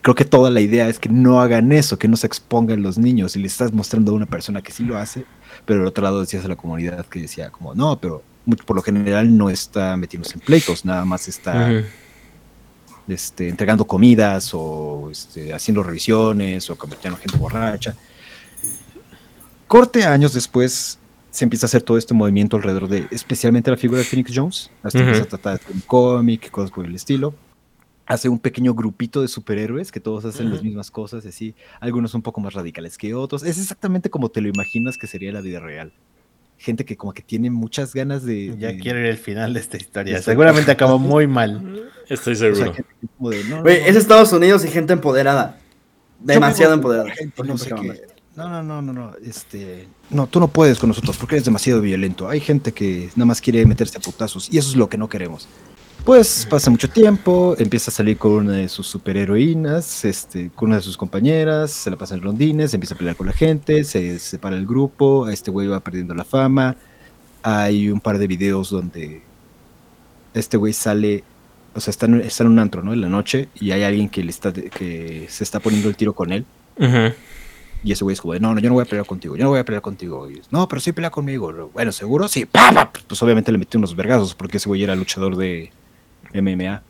creo 0.00 0.14
que 0.14 0.24
toda 0.24 0.50
la 0.50 0.60
idea 0.60 0.88
es 0.88 0.98
que 0.98 1.08
no 1.08 1.40
hagan 1.40 1.72
eso, 1.72 1.98
que 1.98 2.08
no 2.08 2.16
se 2.16 2.26
expongan 2.26 2.82
los 2.82 2.98
niños 2.98 3.36
y 3.36 3.40
le 3.40 3.46
estás 3.46 3.72
mostrando 3.72 4.12
a 4.12 4.14
una 4.14 4.26
persona 4.26 4.62
que 4.62 4.72
sí 4.72 4.84
lo 4.84 4.96
hace, 4.96 5.24
pero 5.64 5.80
del 5.80 5.88
otro 5.88 6.04
lado 6.04 6.20
decías 6.20 6.44
a 6.44 6.48
la 6.48 6.56
comunidad 6.56 7.06
que 7.06 7.20
decía 7.20 7.50
como, 7.50 7.74
no, 7.74 7.98
pero 8.00 8.22
por 8.66 8.76
lo 8.76 8.82
general 8.82 9.36
no 9.36 9.50
está 9.50 9.96
metiéndose 9.96 10.34
en 10.34 10.40
pleitos, 10.40 10.84
nada 10.84 11.04
más 11.04 11.28
está 11.28 11.82
este, 13.08 13.48
entregando 13.48 13.84
comidas 13.84 14.50
o 14.52 15.08
este, 15.10 15.52
haciendo 15.52 15.82
revisiones 15.82 16.68
o 16.70 16.76
convirtiendo 16.76 17.18
gente 17.18 17.36
borracha. 17.36 17.94
Corte 19.66 20.04
años 20.04 20.34
después 20.34 20.98
se 21.30 21.44
empieza 21.44 21.64
a 21.64 21.68
hacer 21.68 21.82
todo 21.82 21.96
este 21.96 22.14
movimiento 22.14 22.56
alrededor 22.56 22.88
de, 22.88 23.06
especialmente 23.10 23.70
la 23.70 23.76
figura 23.76 24.00
de 24.00 24.04
Phoenix 24.04 24.32
Jones, 24.34 24.70
hasta 24.82 25.04
que 25.04 25.14
se 25.14 25.24
trata 25.24 25.54
de 25.54 25.60
un 25.72 25.80
cómic, 25.80 26.50
cosas 26.50 26.70
por 26.70 26.84
el 26.84 26.94
estilo. 26.94 27.34
Hace 28.06 28.28
un 28.28 28.38
pequeño 28.38 28.74
grupito 28.74 29.22
de 29.22 29.28
superhéroes 29.28 29.92
que 29.92 30.00
todos 30.00 30.24
hacen 30.24 30.50
las 30.50 30.62
mismas 30.62 30.90
cosas, 30.90 31.24
así, 31.24 31.54
algunos 31.80 32.14
un 32.14 32.22
poco 32.22 32.40
más 32.40 32.52
radicales 32.52 32.98
que 32.98 33.14
otros. 33.14 33.44
Es 33.44 33.58
exactamente 33.58 34.10
como 34.10 34.28
te 34.28 34.40
lo 34.40 34.48
imaginas 34.48 34.98
que 34.98 35.06
sería 35.06 35.32
la 35.32 35.40
vida 35.40 35.60
real. 35.60 35.92
Gente 36.58 36.84
que 36.84 36.96
como 36.96 37.12
que 37.12 37.22
tiene 37.22 37.50
muchas 37.50 37.94
ganas 37.94 38.24
de... 38.24 38.56
Ya 38.58 38.76
quiero 38.76 39.00
ir 39.00 39.06
al 39.06 39.18
final 39.18 39.54
de 39.54 39.60
esta 39.60 39.76
historia. 39.76 40.20
Seguramente 40.20 40.70
acabó 40.70 40.98
muy 40.98 41.26
mal. 41.26 41.90
Estoy 42.08 42.34
seguro. 42.36 42.74
es 43.66 43.96
Estados 43.96 44.32
Unidos 44.32 44.64
y 44.64 44.68
gente 44.68 44.92
empoderada. 44.92 45.58
Demasiado 46.18 46.74
empoderada. 46.74 47.10
no 47.44 47.58
sé 47.58 47.70
qué 47.74 48.12
no, 48.34 48.48
no, 48.48 48.62
no, 48.62 48.80
no, 48.80 48.92
no, 48.94 49.12
este, 49.22 49.86
no, 50.08 50.26
tú 50.26 50.40
no 50.40 50.48
puedes 50.48 50.78
con 50.78 50.88
nosotros 50.88 51.18
porque 51.18 51.34
eres 51.34 51.44
demasiado 51.44 51.82
violento. 51.82 52.30
Hay 52.30 52.40
gente 52.40 52.72
que 52.72 53.10
nada 53.14 53.26
más 53.26 53.42
quiere 53.42 53.66
meterse 53.66 53.98
a 53.98 54.00
putazos 54.00 54.48
y 54.50 54.56
eso 54.56 54.70
es 54.70 54.76
lo 54.76 54.88
que 54.88 54.96
no 54.96 55.08
queremos. 55.08 55.48
Pues 56.04 56.48
pasa 56.50 56.68
mucho 56.68 56.90
tiempo, 56.90 57.54
empieza 57.58 57.92
a 57.92 57.94
salir 57.94 58.18
con 58.18 58.32
una 58.32 58.54
de 58.54 58.68
sus 58.68 58.88
superheroínas, 58.88 60.04
este, 60.04 60.50
con 60.50 60.70
una 60.70 60.76
de 60.76 60.82
sus 60.82 60.96
compañeras, 60.96 61.70
se 61.70 61.90
la 61.90 61.96
pasa 61.96 62.16
en 62.16 62.22
rondines, 62.22 62.74
empieza 62.74 62.96
a 62.96 62.98
pelear 62.98 63.14
con 63.14 63.28
la 63.28 63.32
gente, 63.32 63.84
se 63.84 64.18
separa 64.18 64.56
el 64.56 64.66
grupo, 64.66 65.28
este 65.28 65.52
güey 65.52 65.68
va 65.68 65.78
perdiendo 65.78 66.12
la 66.12 66.24
fama. 66.24 66.76
Hay 67.44 67.88
un 67.88 68.00
par 68.00 68.18
de 68.18 68.26
videos 68.26 68.70
donde 68.70 69.22
este 70.34 70.56
güey 70.56 70.72
sale, 70.72 71.22
o 71.72 71.80
sea, 71.80 71.92
está 71.92 72.06
en, 72.06 72.20
está 72.20 72.42
en 72.42 72.50
un 72.50 72.58
antro, 72.58 72.82
¿no? 72.82 72.92
En 72.92 73.00
la 73.00 73.08
noche 73.08 73.48
y 73.54 73.70
hay 73.70 73.84
alguien 73.84 74.08
que 74.08 74.24
le 74.24 74.30
está, 74.30 74.52
que 74.52 75.26
se 75.28 75.44
está 75.44 75.60
poniendo 75.60 75.88
el 75.88 75.94
tiro 75.94 76.14
con 76.14 76.32
él. 76.32 76.44
Y 77.84 77.92
ese 77.92 78.02
güey 78.02 78.14
es 78.14 78.20
como, 78.20 78.34
no, 78.34 78.54
no, 78.54 78.60
yo 78.60 78.68
no 78.70 78.74
voy 78.74 78.82
a 78.82 78.86
pelear 78.86 79.06
contigo, 79.06 79.36
yo 79.36 79.44
no 79.44 79.50
voy 79.50 79.60
a 79.60 79.64
pelear 79.64 79.82
contigo. 79.82 80.28
Y, 80.28 80.42
no, 80.50 80.66
pero 80.66 80.80
sí 80.80 80.90
pelea 80.90 81.10
conmigo. 81.10 81.70
Bueno, 81.72 81.92
¿seguro? 81.92 82.26
Sí. 82.26 82.44
Pues 83.06 83.22
obviamente 83.22 83.52
le 83.52 83.58
metí 83.58 83.76
unos 83.76 83.94
vergazos 83.94 84.34
porque 84.34 84.56
ese 84.56 84.68
güey 84.68 84.82
era 84.82 84.96
luchador 84.96 85.36
de 85.36 85.70
MMA. 86.34 86.82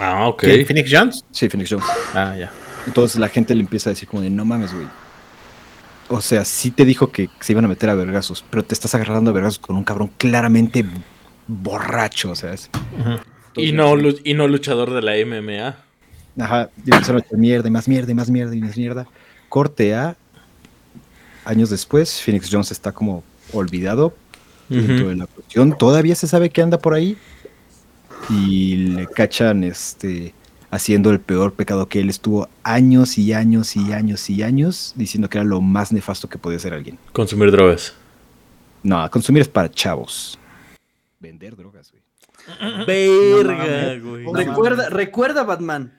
Ah, 0.00 0.26
ok. 0.28 0.42
¿Phoenix 0.66 0.90
Jones? 0.90 1.24
Sí, 1.30 1.48
Phoenix 1.48 1.70
Jones. 1.70 1.86
Ah, 2.14 2.34
ya. 2.38 2.50
Entonces 2.86 3.18
la 3.18 3.28
gente 3.28 3.54
le 3.54 3.60
empieza 3.60 3.90
a 3.90 3.92
decir 3.92 4.08
como 4.08 4.22
de, 4.22 4.30
no 4.30 4.44
mames, 4.44 4.72
güey. 4.74 4.86
O 6.08 6.20
sea, 6.20 6.44
sí 6.44 6.70
te 6.70 6.84
dijo 6.84 7.10
que 7.10 7.30
se 7.40 7.52
iban 7.52 7.64
a 7.64 7.68
meter 7.68 7.88
a 7.88 7.94
vergazos, 7.94 8.44
pero 8.50 8.62
te 8.62 8.74
estás 8.74 8.94
agarrando 8.94 9.30
a 9.30 9.34
vergazos 9.34 9.58
con 9.58 9.76
un 9.76 9.84
cabrón 9.84 10.10
claramente 10.18 10.84
borracho, 11.46 12.30
o 12.30 12.34
sea. 12.34 12.54
y, 13.56 13.72
no, 13.72 13.94
y 14.22 14.34
no 14.34 14.48
luchador 14.48 14.92
de 14.92 15.00
la 15.00 15.12
MMA. 15.24 15.76
Ajá, 16.44 16.68
y 16.84 16.92
empezaron 16.92 17.22
a 17.22 17.36
mierda 17.36 17.68
y 17.68 17.70
más 17.70 17.88
mierda 17.88 18.10
y 18.10 18.14
más 18.14 18.28
mierda 18.28 18.54
y 18.54 18.60
más 18.60 18.76
mierda 18.76 19.06
corte 19.54 19.94
a 19.94 20.16
años 21.44 21.70
después, 21.70 22.20
Phoenix 22.20 22.48
Jones 22.50 22.72
está 22.72 22.90
como 22.90 23.22
olvidado 23.52 24.12
dentro 24.68 25.10
de 25.10 25.14
la 25.14 25.26
cuestión. 25.26 25.78
Todavía 25.78 26.16
se 26.16 26.26
sabe 26.26 26.50
que 26.50 26.60
anda 26.60 26.76
por 26.78 26.92
ahí 26.92 27.16
y 28.30 28.76
le 28.76 29.06
cachan 29.06 29.64
este 29.64 30.34
haciendo 30.70 31.10
el 31.10 31.20
peor 31.20 31.52
pecado 31.52 31.88
que 31.88 32.00
él 32.00 32.10
estuvo 32.10 32.48
años 32.64 33.16
y 33.16 33.32
años 33.32 33.76
y 33.76 33.92
años 33.92 34.28
y 34.28 34.42
años 34.42 34.92
diciendo 34.96 35.28
que 35.28 35.38
era 35.38 35.44
lo 35.44 35.60
más 35.60 35.92
nefasto 35.92 36.28
que 36.28 36.38
podía 36.38 36.58
ser 36.58 36.74
alguien. 36.74 36.98
Consumir 37.12 37.50
drogas. 37.52 37.94
No, 38.82 39.08
consumir 39.10 39.42
es 39.42 39.48
para 39.48 39.70
chavos. 39.70 40.38
Vender 41.20 41.56
drogas, 41.56 41.92
güey. 41.92 42.02
Verga, 42.86 43.98
güey. 43.98 44.26
recuerda, 44.34 44.90
recuerda, 44.90 45.44
Batman 45.44 45.92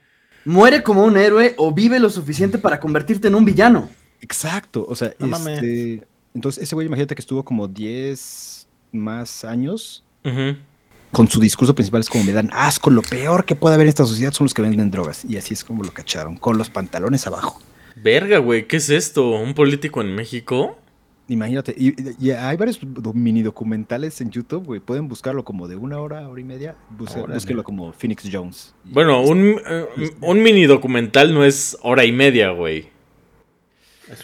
muere 0.46 0.82
como 0.82 1.04
un 1.04 1.16
héroe 1.16 1.54
o 1.58 1.72
vive 1.72 1.98
lo 1.98 2.08
suficiente 2.08 2.56
para 2.56 2.80
convertirte 2.80 3.28
en 3.28 3.34
un 3.34 3.44
villano. 3.44 3.90
Exacto, 4.20 4.86
o 4.88 4.94
sea, 4.94 5.12
este, 5.18 6.06
entonces 6.34 6.62
ese 6.62 6.74
güey 6.74 6.86
imagínate 6.86 7.14
que 7.14 7.20
estuvo 7.20 7.44
como 7.44 7.68
10 7.68 8.66
más 8.92 9.44
años 9.44 10.04
con 11.16 11.30
su 11.30 11.40
discurso 11.40 11.74
principal 11.74 12.02
es 12.02 12.10
como 12.10 12.24
me 12.24 12.32
dan 12.32 12.50
asco, 12.52 12.90
lo 12.90 13.00
peor 13.00 13.46
que 13.46 13.56
puede 13.56 13.74
haber 13.74 13.86
en 13.86 13.88
esta 13.88 14.04
sociedad 14.04 14.34
son 14.34 14.44
los 14.44 14.52
que 14.52 14.60
venden 14.60 14.90
drogas 14.90 15.24
y 15.26 15.38
así 15.38 15.54
es 15.54 15.64
como 15.64 15.82
lo 15.82 15.90
cacharon, 15.90 16.36
con 16.36 16.58
los 16.58 16.68
pantalones 16.68 17.26
abajo. 17.26 17.58
Verga, 17.96 18.36
güey, 18.36 18.68
¿qué 18.68 18.76
es 18.76 18.90
esto? 18.90 19.30
¿Un 19.30 19.54
político 19.54 20.02
en 20.02 20.14
México? 20.14 20.76
Imagínate, 21.28 21.74
y, 21.74 22.30
hay 22.32 22.58
varios 22.58 22.78
mini 23.14 23.42
documentales 23.42 24.20
en 24.20 24.30
YouTube, 24.30 24.66
güey. 24.66 24.80
Pueden 24.80 25.08
buscarlo 25.08 25.42
como 25.42 25.68
de 25.68 25.76
una 25.76 25.98
hora, 26.00 26.28
hora 26.28 26.38
y 26.38 26.44
media. 26.44 26.76
búsquelo 26.90 27.64
como 27.64 27.94
Phoenix 27.94 28.28
Jones. 28.30 28.74
Bueno, 28.84 29.22
un, 29.22 29.58
eh, 29.66 29.86
un, 30.20 30.42
mini 30.42 30.66
documental 30.66 31.32
no 31.32 31.44
es 31.44 31.78
hora 31.80 32.04
y 32.04 32.12
media, 32.12 32.50
güey. 32.50 32.90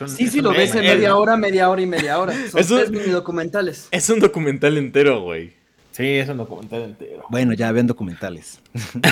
sí, 0.09 0.29
sí, 0.29 0.43
lo 0.43 0.51
ves 0.51 0.75
en 0.75 0.85
media 0.85 1.17
hora, 1.17 1.39
media 1.39 1.71
hora 1.71 1.81
y 1.81 1.87
media 1.87 2.19
hora. 2.19 2.35
Son 2.51 2.67
tres 2.67 2.91
mini 2.91 3.09
documentales. 3.09 3.89
Es 3.91 4.11
un 4.11 4.21
documental 4.21 4.77
entero, 4.77 5.23
güey. 5.23 5.62
Sí, 5.93 6.07
es 6.07 6.29
un 6.29 6.39
documental 6.39 6.83
entero. 6.83 7.25
Bueno, 7.29 7.53
ya 7.53 7.71
ven 7.71 7.87
documentales. 7.87 8.61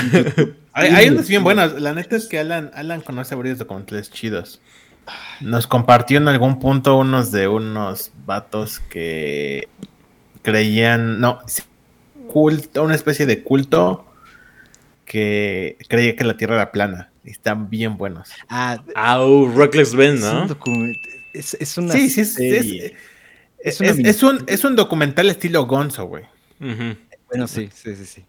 hay, 0.73 0.89
hay 0.89 1.09
unos 1.11 1.29
bien 1.29 1.45
buenos. 1.45 1.81
La 1.81 1.93
neta 1.93 2.17
es 2.17 2.27
que 2.27 2.39
Alan, 2.39 2.71
Alan 2.75 3.03
conoce 3.03 3.35
varios 3.35 3.59
documentales 3.59 4.11
chidos. 4.11 4.61
Nos 5.41 5.67
compartió 5.67 6.19
en 6.19 6.29
algún 6.29 6.59
punto 6.59 6.97
unos 6.97 7.33
de 7.33 7.49
unos 7.49 8.13
vatos 8.25 8.81
que 8.81 9.69
creían, 10.43 11.21
no, 11.21 11.41
culto, 12.29 12.83
una 12.83 12.95
especie 12.95 13.27
de 13.27 13.43
culto 13.43 14.07
que 15.05 15.77
creía 15.89 16.17
que 16.17 16.25
la 16.25 16.37
Tierra 16.37 16.57
era 16.57 16.73
plana. 16.73 17.11
Y 17.25 17.31
están 17.31 17.69
bien 17.69 17.99
buenos. 17.99 18.31
Ah, 18.49 18.79
oh, 19.19 19.53
Reckless 19.55 19.95
Ben, 19.95 20.19
¿no? 20.21 20.47
Es, 21.35 21.55
es, 21.55 21.77
una 21.77 21.93
sí, 21.93 22.09
sí, 22.09 22.25
es, 23.59 23.81
es, 23.81 24.23
un, 24.23 24.43
es 24.47 24.65
un 24.65 24.75
documental 24.75 25.29
estilo 25.29 25.67
Gonzo, 25.67 26.07
güey. 26.07 26.25
Bueno, 26.61 27.49
sí, 27.49 27.71
sí, 27.75 27.97
sí, 27.97 28.07
sí. 28.07 28.25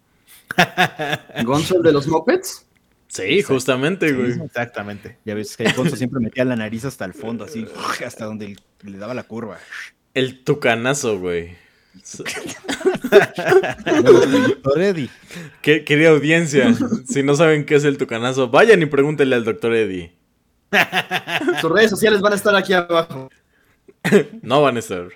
¿Gonzo 1.44 1.80
de 1.80 1.92
los 1.92 2.06
Muppets? 2.08 2.66
Sí, 3.12 3.42
justamente, 3.42 4.10
güey. 4.12 4.32
exactamente. 4.42 5.18
Ya 5.26 5.34
ves 5.34 5.54
que 5.54 5.66
Alfonso 5.66 5.96
siempre 5.96 6.18
metía 6.18 6.46
la 6.46 6.56
nariz 6.56 6.86
hasta 6.86 7.04
el 7.04 7.12
fondo, 7.12 7.44
así, 7.44 7.66
hasta 8.06 8.24
donde 8.24 8.56
le 8.82 8.98
daba 8.98 9.12
la 9.12 9.24
curva. 9.24 9.58
El 10.14 10.42
tucanazo, 10.44 11.18
güey. 11.18 11.54
doctor 14.02 14.80
Eddie. 14.80 15.10
¿Qué, 15.60 15.84
querida 15.84 16.08
audiencia, 16.08 16.74
si 17.06 17.22
no 17.22 17.34
saben 17.34 17.66
qué 17.66 17.74
es 17.74 17.84
el 17.84 17.98
tucanazo, 17.98 18.48
vayan 18.48 18.80
y 18.80 18.86
pregúntenle 18.86 19.36
al 19.36 19.44
doctor 19.44 19.74
Eddie. 19.74 20.14
Sus 21.60 21.70
redes 21.70 21.90
sociales 21.90 22.22
van 22.22 22.32
a 22.32 22.36
estar 22.36 22.56
aquí 22.56 22.72
abajo. 22.72 23.28
no 24.40 24.62
van 24.62 24.76
a 24.76 24.78
estar. 24.78 25.08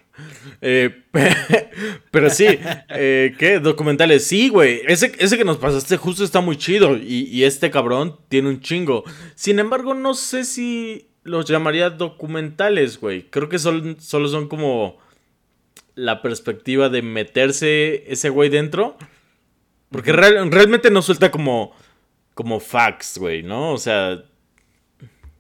Eh, 0.60 1.04
pero 2.10 2.30
sí, 2.30 2.46
eh, 2.90 3.34
¿qué? 3.38 3.58
Documentales. 3.60 4.26
Sí, 4.26 4.48
güey. 4.48 4.82
Ese, 4.86 5.12
ese 5.18 5.36
que 5.36 5.44
nos 5.44 5.58
pasaste 5.58 5.96
justo 5.96 6.24
está 6.24 6.40
muy 6.40 6.56
chido. 6.56 6.96
Y, 6.96 7.44
este 7.44 7.70
cabrón 7.70 8.18
tiene 8.28 8.48
un 8.48 8.60
chingo. 8.60 9.04
Sin 9.34 9.58
embargo, 9.58 9.94
no 9.94 10.14
sé 10.14 10.44
si 10.44 11.08
los 11.22 11.46
llamaría 11.46 11.90
documentales, 11.90 13.00
güey. 13.00 13.28
Creo 13.30 13.48
que 13.48 13.58
solo, 13.58 13.96
solo 13.98 14.28
son 14.28 14.48
como 14.48 14.98
la 15.94 16.22
perspectiva 16.22 16.88
de 16.88 17.02
meterse 17.02 18.10
ese 18.10 18.28
güey 18.28 18.48
dentro. 18.48 18.96
Porque 19.90 20.12
realmente 20.12 20.90
no 20.90 21.00
suelta 21.02 21.30
como, 21.30 21.72
como 22.34 22.60
facts, 22.60 23.18
güey, 23.18 23.42
¿no? 23.42 23.72
O 23.72 23.78
sea... 23.78 24.24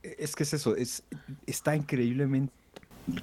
Es 0.02 0.36
que 0.36 0.44
es 0.44 0.54
eso, 0.54 0.76
es, 0.76 1.02
está 1.46 1.74
increíblemente 1.74 2.52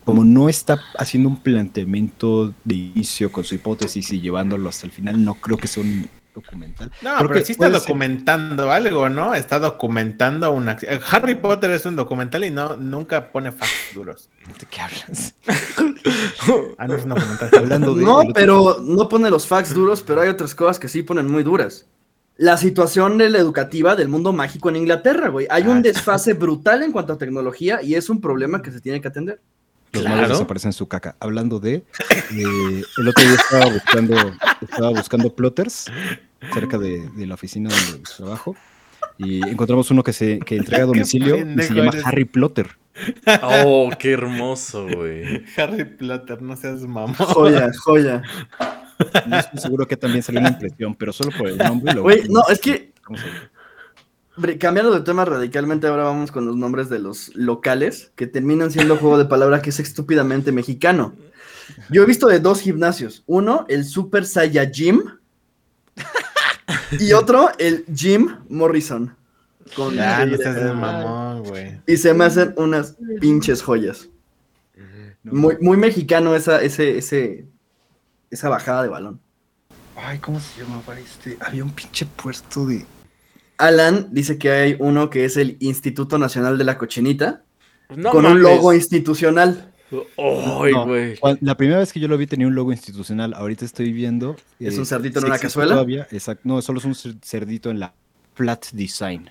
como 0.03 0.23
no 0.23 0.49
está 0.49 0.79
haciendo 0.97 1.29
un 1.29 1.37
planteamiento 1.37 2.53
de 2.63 2.75
inicio 2.75 3.31
con 3.31 3.43
su 3.43 3.55
hipótesis 3.55 4.11
y 4.11 4.21
llevándolo 4.21 4.69
hasta 4.69 4.85
el 4.85 4.91
final, 4.91 5.23
no 5.23 5.35
creo 5.35 5.57
que 5.57 5.67
sea 5.67 5.83
un 5.83 6.07
documental. 6.33 6.91
No, 7.01 7.11
pero 7.27 7.45
sí 7.45 7.51
está 7.51 7.69
documentando 7.69 8.71
algo, 8.71 9.09
¿no? 9.09 9.33
Está 9.33 9.59
documentando 9.59 10.51
una 10.51 10.77
Harry 11.11 11.35
Potter 11.35 11.71
es 11.71 11.85
un 11.85 11.95
documental 11.95 12.43
y 12.43 12.51
no 12.51 12.75
nunca 12.75 13.31
pone 13.31 13.51
facts 13.51 13.93
duros. 13.93 14.29
¿De 14.47 14.65
qué 14.65 14.81
hablas? 14.81 15.35
ah, 16.77 16.87
no 16.87 16.95
es 16.95 17.03
un 17.03 17.09
documental. 17.09 17.49
Hablando 17.57 17.95
de, 17.95 18.03
no, 18.03 18.21
pero 18.33 18.79
no 18.81 19.07
pone 19.07 19.29
los 19.29 19.47
facts 19.47 19.73
duros, 19.73 20.01
pero 20.01 20.21
hay 20.21 20.29
otras 20.29 20.55
cosas 20.55 20.79
que 20.79 20.87
sí 20.87 21.03
ponen 21.03 21.29
muy 21.29 21.43
duras. 21.43 21.87
La 22.35 22.57
situación 22.57 23.19
de 23.19 23.29
la 23.29 23.37
educativa 23.37 23.95
del 23.95 24.07
mundo 24.07 24.33
mágico 24.33 24.69
en 24.69 24.77
Inglaterra, 24.77 25.29
güey. 25.29 25.45
Hay 25.51 25.63
un 25.67 25.77
ah. 25.77 25.81
desfase 25.81 26.33
brutal 26.33 26.81
en 26.81 26.91
cuanto 26.91 27.13
a 27.13 27.17
tecnología 27.17 27.83
y 27.83 27.93
es 27.93 28.09
un 28.09 28.19
problema 28.19 28.61
que 28.61 28.71
se 28.71 28.81
tiene 28.81 29.01
que 29.01 29.07
atender. 29.07 29.39
Los 29.93 30.03
claro. 30.03 30.27
desaparecen 30.27 30.69
en 30.69 30.73
su 30.73 30.87
caca. 30.87 31.15
Hablando 31.19 31.59
de, 31.59 31.75
eh, 31.75 31.83
el 32.97 33.07
otro 33.07 33.23
día 33.23 33.35
estaba 33.35 33.65
buscando, 33.71 34.15
estaba 34.61 34.89
buscando 34.89 35.35
plotters 35.35 35.91
cerca 36.53 36.77
de, 36.77 37.09
la 37.15 37.35
oficina 37.35 37.69
donde 37.69 38.03
trabajo 38.17 38.55
Y 39.17 39.47
encontramos 39.47 39.89
uno 39.91 40.03
que 40.03 40.11
se 40.13 40.39
que 40.39 40.57
entrega 40.57 40.83
a 40.83 40.87
domicilio 40.87 41.37
y 41.37 41.61
se 41.61 41.73
llama 41.73 41.89
eres. 41.89 42.05
Harry 42.05 42.25
Potter. 42.25 42.69
Oh, 43.43 43.89
qué 43.97 44.11
hermoso, 44.11 44.87
güey. 44.87 45.43
Harry 45.57 45.85
Potter, 45.85 46.41
no 46.41 46.55
seas 46.55 46.81
mamón. 46.81 47.13
Joya, 47.15 47.71
joya. 47.83 48.21
No 49.27 49.37
estoy 49.39 49.59
seguro 49.59 49.87
que 49.87 49.97
también 49.97 50.23
salió 50.23 50.39
una 50.41 50.49
impresión, 50.49 50.95
pero 50.95 51.13
solo 51.13 51.31
por 51.37 51.47
el 51.47 51.57
nombre. 51.57 51.93
Güey, 51.99 52.27
no, 52.29 52.43
es 52.49 52.59
que 52.59 52.93
Vamos 53.03 53.21
a 53.21 53.25
ver. 53.25 53.33
Bre- 53.33 53.49
Cambiando 54.59 54.91
de 54.91 55.01
tema 55.01 55.25
radicalmente, 55.25 55.85
ahora 55.87 56.03
vamos 56.05 56.31
con 56.31 56.45
los 56.45 56.55
nombres 56.55 56.89
de 56.89 56.97
los 56.99 57.35
locales 57.35 58.11
que 58.15 58.25
terminan 58.25 58.71
siendo 58.71 58.97
juego 58.97 59.17
de 59.17 59.25
palabra 59.25 59.61
que 59.61 59.69
es 59.69 59.79
estúpidamente 59.79 60.51
mexicano. 60.51 61.13
Yo 61.89 62.03
he 62.03 62.05
visto 62.05 62.27
de 62.27 62.39
dos 62.39 62.61
gimnasios. 62.61 63.23
Uno, 63.27 63.65
el 63.69 63.85
Super 63.85 64.25
Saiyajim. 64.25 65.03
Y 66.99 67.13
otro, 67.13 67.49
el 67.59 67.85
Jim 67.93 68.37
Morrison. 68.49 69.15
Con 69.75 69.95
Ya, 69.95 70.25
no 70.25 70.35
Y 70.35 70.37
seas 70.37 70.55
de 70.55 70.73
mamón, 70.73 71.43
güey. 71.43 71.97
se 71.97 72.13
me 72.13 72.25
hacen 72.25 72.53
unas 72.57 72.95
pinches 73.19 73.61
joyas. 73.61 74.09
No. 75.23 75.33
Muy, 75.33 75.57
muy 75.61 75.77
mexicano 75.77 76.35
esa, 76.35 76.61
ese, 76.61 76.97
ese, 76.97 77.45
esa 78.29 78.49
bajada 78.49 78.83
de 78.83 78.89
balón. 78.89 79.19
Ay, 79.95 80.19
¿cómo 80.19 80.39
se 80.39 80.61
llamaba 80.61 80.99
este? 80.99 81.37
Había 81.39 81.63
un 81.63 81.71
pinche 81.71 82.05
puesto 82.05 82.65
de. 82.65 82.85
Alan 83.57 84.09
dice 84.11 84.37
que 84.37 84.51
hay 84.51 84.75
uno 84.79 85.09
que 85.09 85.25
es 85.25 85.37
el 85.37 85.57
Instituto 85.59 86.17
Nacional 86.17 86.57
de 86.57 86.63
la 86.63 86.77
Cochinita, 86.77 87.43
No 87.95 88.11
con 88.11 88.25
un 88.25 88.41
logo 88.41 88.73
institucional. 88.73 89.69
No, 90.17 91.35
La 91.41 91.55
primera 91.55 91.79
vez 91.79 91.93
que 91.93 91.99
yo 91.99 92.07
lo 92.07 92.17
vi 92.17 92.25
tenía 92.25 92.47
un 92.47 92.55
logo 92.55 92.71
institucional. 92.71 93.33
Ahorita 93.35 93.63
estoy 93.65 93.91
viendo. 93.93 94.35
¿Es 94.59 94.75
eh, 94.75 94.79
un 94.79 94.85
cerdito 94.85 95.19
en 95.19 95.25
una 95.25 95.37
cazuela? 95.37 95.73
Todavía. 95.73 96.07
Exacto. 96.11 96.41
No, 96.45 96.61
solo 96.61 96.79
es 96.79 96.85
un 96.85 96.93
cer- 96.93 97.19
cerdito 97.21 97.69
en 97.69 97.79
la 97.79 97.93
flat 98.33 98.65
design. 98.71 99.29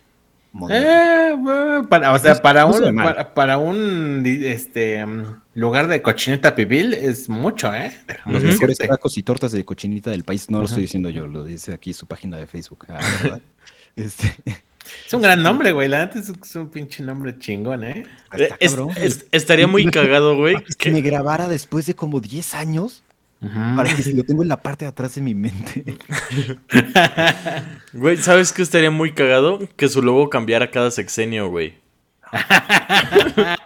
Eh, 0.71 1.35
bueno, 1.39 1.89
para, 1.89 2.13
o 2.13 2.19
sea, 2.19 2.35
para 2.43 2.63
no 2.63 2.77
un, 2.77 2.97
para, 2.97 3.33
para 3.35 3.59
un 3.59 4.23
este 4.27 5.05
mm, 5.05 5.25
lugar 5.55 5.89
de 5.89 6.03
cochineta 6.03 6.55
pibil 6.55 6.93
es 6.93 7.29
mucho, 7.29 7.75
¿eh? 7.75 7.93
Los 8.27 8.37
Ujú. 8.43 8.47
mejores 8.53 8.77
decirte. 8.79 8.89
tacos 8.89 9.17
y 9.17 9.23
tortas 9.23 9.53
de 9.53 9.65
cochinita 9.65 10.11
del 10.11 10.25
país. 10.25 10.51
No 10.51 10.59
lo 10.59 10.67
estoy 10.67 10.83
diciendo 10.83 11.09
yo, 11.11 11.27
lo 11.27 11.45
dice 11.45 11.73
aquí 11.73 11.95
su 11.95 12.07
página 12.07 12.37
de 12.37 12.47
Facebook. 12.47 12.87
Ah, 12.91 13.01
este, 13.97 14.35
Es 15.07 15.15
un 15.15 15.23
gran 15.23 15.43
nombre, 15.43 15.73
güey. 15.73 15.89
La 15.89 16.05
neta 16.05 16.19
es, 16.19 16.29
es 16.29 16.57
un 16.57 16.69
pinche 16.69 17.03
nombre 17.03 17.39
chingón, 17.39 17.85
¿eh? 17.85 18.05
Eh, 18.33 18.43
está 18.45 18.57
es- 18.61 18.71
cabrón. 18.75 18.91
es- 18.97 19.27
estaría 19.33 19.67
muy 19.67 19.87
cagado, 19.91 20.37
güey. 20.37 20.57
que 20.77 20.91
me 20.91 21.01
grabara 21.01 21.49
después 21.49 21.87
de 21.87 21.95
como 21.95 22.21
10 22.21 22.55
años 22.55 23.03
para 23.77 23.95
que 23.95 24.03
si 24.03 24.13
lo 24.13 24.23
tengo 24.25 24.43
en 24.43 24.49
la 24.49 24.63
parte 24.63 24.85
de 24.85 24.91
atrás 24.91 25.17
de 25.17 25.21
mi 25.21 25.35
mente. 25.35 25.99
Güey, 27.93 28.17
¿sabes 28.19 28.53
qué 28.53 28.63
estaría 28.63 28.91
muy 28.91 29.13
cagado? 29.13 29.59
Que 29.77 29.89
su 29.89 30.01
logo 30.01 30.31
cambiara 30.31 30.71
cada 30.71 30.91
sexenio, 30.91 31.49
güey. 31.49 31.75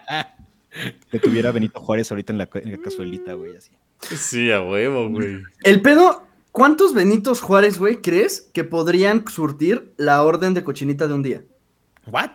Que 1.10 1.18
tuviera 1.18 1.52
Benito 1.52 1.80
Juárez 1.80 2.10
ahorita 2.10 2.34
en 2.34 2.38
la, 2.38 2.50
en 2.52 2.72
la 2.72 2.78
cazuelita, 2.78 3.32
güey, 3.32 3.56
así. 3.56 3.70
Sí, 4.14 4.50
a 4.50 4.60
huevo, 4.60 5.08
güey. 5.08 5.42
El 5.62 5.80
pedo, 5.80 6.26
¿cuántos 6.52 6.92
Benitos 6.92 7.40
Juárez, 7.40 7.78
güey, 7.78 8.02
crees 8.02 8.50
que 8.52 8.62
podrían 8.62 9.26
surtir 9.26 9.94
la 9.96 10.22
orden 10.22 10.52
de 10.52 10.64
cochinita 10.64 11.08
de 11.08 11.14
un 11.14 11.22
día? 11.22 11.42
¿What? 12.06 12.30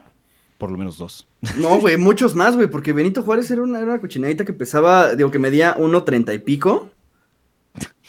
Por 0.57 0.71
lo 0.71 0.77
menos 0.77 0.98
dos. 0.98 1.27
No, 1.57 1.79
güey, 1.79 1.98
muchos 1.98 2.36
más, 2.36 2.55
güey, 2.55 2.67
porque 2.67 2.93
Benito 2.93 3.24
Juárez 3.24 3.50
era 3.51 3.62
una, 3.62 3.79
era 3.79 3.91
una 3.91 4.01
cochinadita 4.01 4.45
que 4.45 4.53
pesaba, 4.53 5.15
digo, 5.15 5.31
que 5.31 5.39
medía 5.39 5.75
1.30 5.75 6.36
y 6.36 6.39
pico. 6.39 6.90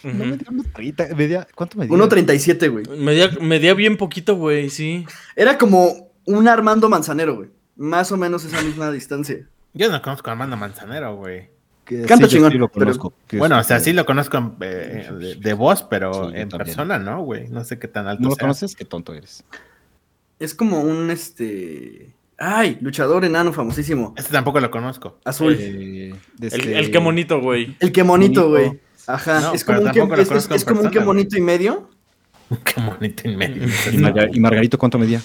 No 0.05 0.25
una 0.25 0.37
medía- 1.17 1.47
¿Cuánto 1.55 1.79
medía? 1.79 1.93
1.37, 1.97 2.69
güey. 2.71 2.85
Medía, 2.99 3.31
medía 3.41 3.75
bien 3.75 3.97
poquito, 3.97 4.37
güey, 4.37 4.71
sí. 4.71 5.07
Era 5.37 5.59
como 5.59 6.11
un 6.25 6.49
Armando 6.49 6.89
Manzanero, 6.89 7.37
güey. 7.37 7.49
Más 7.77 8.13
o 8.13 8.17
menos 8.17 8.45
esa 8.45 8.61
misma 8.63 8.91
distancia. 8.91 9.47
Yo 9.75 9.91
no 9.91 10.03
conozco 10.03 10.29
a 10.31 10.33
Armando 10.33 10.57
Manzanero, 10.57 11.17
güey. 11.17 11.51
Canta 12.07 12.27
sí, 12.29 12.37
chingón, 12.37 12.53
sí 12.53 12.59
lo 12.59 12.69
pero- 12.69 12.87
conozco. 12.87 13.13
que 13.27 13.39
Bueno, 13.39 13.59
o 13.59 13.63
sea, 13.65 13.81
sí 13.81 13.93
lo 13.93 14.07
conozco 14.07 14.37
en, 14.39 14.55
eh, 14.61 15.09
de, 15.19 15.35
de 15.35 15.53
voz, 15.55 15.83
pero 15.83 16.13
Sí, 16.31 16.37
en 16.37 16.49
también. 16.49 16.59
persona 16.59 16.99
no, 16.99 17.23
güey. 17.23 17.49
No 17.49 17.65
sé 17.65 17.79
qué 17.79 17.89
tan 17.89 18.07
alto 18.07 18.23
¿No 18.23 18.29
lo 18.31 18.35
sea. 18.37 18.41
conoces? 18.43 18.77
Qué 18.77 18.85
tonto 18.85 19.15
eres. 19.15 19.45
Es 20.39 20.55
como 20.55 20.81
un, 20.81 21.11
este... 21.11 22.15
Ay, 22.39 22.79
luchador 22.81 23.25
enano 23.25 23.53
famosísimo. 23.53 24.15
Este 24.17 24.33
tampoco 24.33 24.59
lo 24.61 24.71
conozco. 24.71 25.19
Azul. 25.25 25.57
Eh, 25.59 26.13
El, 26.41 26.47
este- 26.47 26.79
el 26.79 26.91
que 26.91 26.99
monito, 26.99 27.41
güey. 27.41 27.77
el 27.81 27.93
que 27.93 28.03
monito, 28.05 28.49
güey. 28.49 28.81
Ajá, 29.15 29.41
No, 29.41 29.53
es 29.55 29.65
como 29.65 29.81
un 29.81 29.93
que, 29.93 30.01
es, 30.23 30.31
es- 30.51 30.65
como 30.65 30.81
un 30.81 30.91
que 30.91 31.01
monito 31.01 31.37
y 31.37 31.41
medio. 31.41 31.91
Qué 32.65 32.81
medio. 33.29 33.65
¿Y, 33.65 33.97
Marga- 33.99 34.29
y 34.33 34.41
Margarito 34.41 34.79
cuánto 34.79 34.99
medía? 34.99 35.21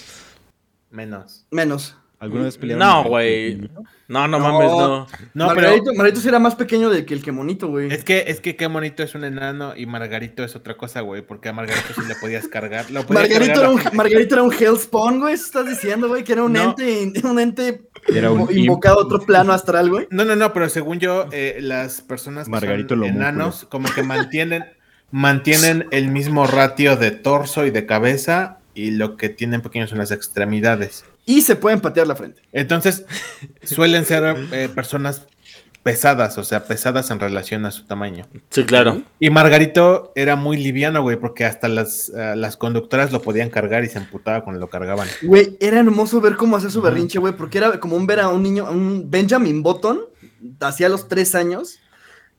Menos. 0.92 1.46
Menos. 1.52 1.96
¿Alguna 2.20 2.46
vez 2.46 2.58
pelearon? 2.58 2.80
No, 2.88 3.04
güey. 3.04 3.70
No, 4.08 4.28
no, 4.28 4.40
No. 4.40 4.40
mames, 4.40 4.72
no. 4.72 5.08
No, 5.36 5.46
Margarito, 5.48 5.84
pero 5.86 5.98
Margarito 5.98 6.20
sí 6.22 6.28
era 6.30 6.40
más 6.40 6.56
pequeño 6.56 6.90
de 6.90 7.06
que 7.06 7.14
el 7.14 7.22
que 7.22 7.32
monito, 7.32 7.68
güey. 7.68 7.94
es 7.94 8.04
que, 8.04 8.24
es 8.28 8.40
que 8.42 8.56
qué 8.56 8.66
bonito 8.68 9.04
es 9.04 9.14
un 9.14 9.24
enano 9.24 9.74
y 9.76 9.86
Margarito 9.86 10.44
es 10.44 10.56
otra 10.56 10.76
cosa, 10.78 11.02
güey. 11.02 11.22
Porque 11.22 11.50
a 11.50 11.54
Margarito 11.54 11.94
sí 11.94 12.02
le 12.08 12.16
podías 12.16 12.48
cargar. 12.48 12.90
Lo 12.90 13.06
podías 13.06 13.30
Margarito 13.30 13.60
era, 13.60 13.70
un, 13.70 13.82
Margarito 13.94 14.34
era 14.36 14.44
un 14.44 14.52
Hellspawn, 14.54 15.20
güey. 15.20 15.36
¿eso 15.36 15.46
¿Estás 15.46 15.68
diciendo, 15.70 16.08
güey? 16.08 16.24
Que 16.24 16.34
era 16.34 16.44
un 16.44 16.54
No. 16.54 16.74
ente, 16.80 17.22
un 17.28 17.40
ente 17.40 17.82
Era 18.08 18.32
un 18.32 18.48
invo- 18.48 18.56
invocado 18.58 19.00
a 19.02 19.04
otro 19.04 19.20
plano 19.20 19.54
astral, 19.54 19.90
güey. 19.90 20.08
No, 20.10 20.26
no, 20.26 20.36
no, 20.36 20.54
pero 20.54 20.70
según 20.70 21.00
yo, 21.00 21.26
eh, 21.32 21.58
las 21.62 22.02
personas 22.02 22.46
que 22.46 22.52
Margarito 22.52 22.96
son 22.96 23.04
el 23.04 23.10
homúnculo. 23.12 23.30
enanos 23.30 23.66
como 23.70 23.90
que 23.94 24.02
mantienen, 24.02 24.66
mantienen 25.12 25.86
el 25.92 26.08
mismo 26.08 26.48
ratio 26.48 26.96
de 26.96 27.12
torso 27.12 27.66
y 27.66 27.70
de 27.72 27.86
cabeza 27.86 28.58
y 28.74 28.92
lo 28.92 29.18
que 29.18 29.30
tienen 29.30 29.62
pequeños 29.62 29.90
son 29.90 30.00
las 30.00 30.12
extremidades. 30.12 31.06
Y 31.28 31.42
se 31.42 31.58
pueden 31.58 31.82
patear 31.82 32.08
la 32.08 32.16
frente. 32.16 32.42
Entonces, 32.54 33.06
suelen 33.62 34.06
ser 34.06 34.36
eh, 34.54 34.70
personas 34.74 35.28
pesadas, 35.84 36.38
o 36.38 36.44
sea, 36.46 36.64
pesadas 36.66 37.12
en 37.12 37.20
relación 37.20 37.66
a 37.66 37.72
su 37.72 37.86
tamaño. 37.86 38.26
Sí, 38.50 38.64
claro. 38.64 39.04
Y 39.20 39.30
Margarito 39.30 40.14
era 40.16 40.38
muy 40.38 40.56
liviano, 40.58 41.02
güey, 41.02 41.18
porque 41.18 41.44
hasta 41.44 41.68
las, 41.68 42.10
eh, 42.10 42.34
las 42.38 42.56
conductoras 42.56 43.12
lo 43.12 43.22
podían 43.22 43.50
cargar 43.50 43.84
y 43.84 43.90
se 43.90 43.98
emputaba 43.98 44.42
cuando 44.42 44.62
lo 44.62 44.70
cargaban. 44.70 45.08
Güey, 45.22 45.58
era 45.60 45.80
hermoso 45.80 46.22
ver 46.22 46.38
cómo 46.38 46.56
hacía 46.56 46.70
su 46.70 46.82
berrinche, 46.82 47.20
güey, 47.20 47.36
porque 47.36 47.58
era 47.58 47.78
como 47.80 47.98
un 47.98 48.08
ver 48.08 48.22
a 48.22 48.30
un 48.30 48.42
niño, 48.42 48.66
a 48.66 48.72
un 48.72 49.12
Benjamin 49.12 49.64
Button, 49.64 50.00
hacía 50.62 50.88
los 50.88 51.10
tres 51.10 51.36
años, 51.36 51.80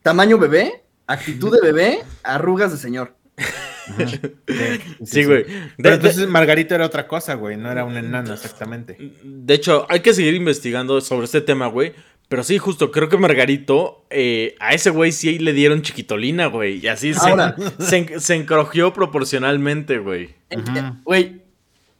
tamaño 0.03 0.39
bebé, 0.39 0.85
actitud 1.07 1.53
de 1.53 1.61
bebé, 1.61 2.05
arrugas 2.23 2.73
de 2.73 2.79
señor. 2.79 3.15
Sí, 4.49 5.05
Sí, 5.05 5.25
güey. 5.25 5.45
Pero 5.45 5.57
De, 5.77 5.89
de- 5.91 5.95
entonces 5.95 6.29
Margarito 6.29 6.75
era 6.75 6.87
otra 6.87 7.07
cosa, 7.07 7.35
güey, 7.35 7.57
no 7.57 7.71
era 7.71 7.85
un 7.85 7.97
enano 7.97 8.35
exactamente. 8.35 8.97
de 9.23 9.55
hecho, 9.55 9.87
hay 9.89 10.01
que 10.01 10.13
seguir 10.15 10.35
investigando 10.35 11.01
sobre 11.01 11.25
este 11.25 11.41
tema, 11.41 11.67
güey. 11.69 11.95
Pero 12.29 12.43
sí, 12.45 12.59
justo, 12.59 12.91
creo 12.91 13.09
que 13.09 13.17
Margarito, 13.17 14.05
eh, 14.11 14.55
a 14.61 14.75
ese 14.75 14.91
güey 14.91 15.13
sí 15.13 15.39
le 15.39 15.55
dieron 15.55 15.81
chiquitolina, 15.81 16.47
güey. 16.49 16.79
Y 16.85 16.89
así 16.89 17.15
se, 17.15 17.31
Ahora. 17.31 17.57
se, 17.79 17.97
proporcionalmente, 18.93 19.97
güey. 19.99 20.35
Güey, 21.05 21.41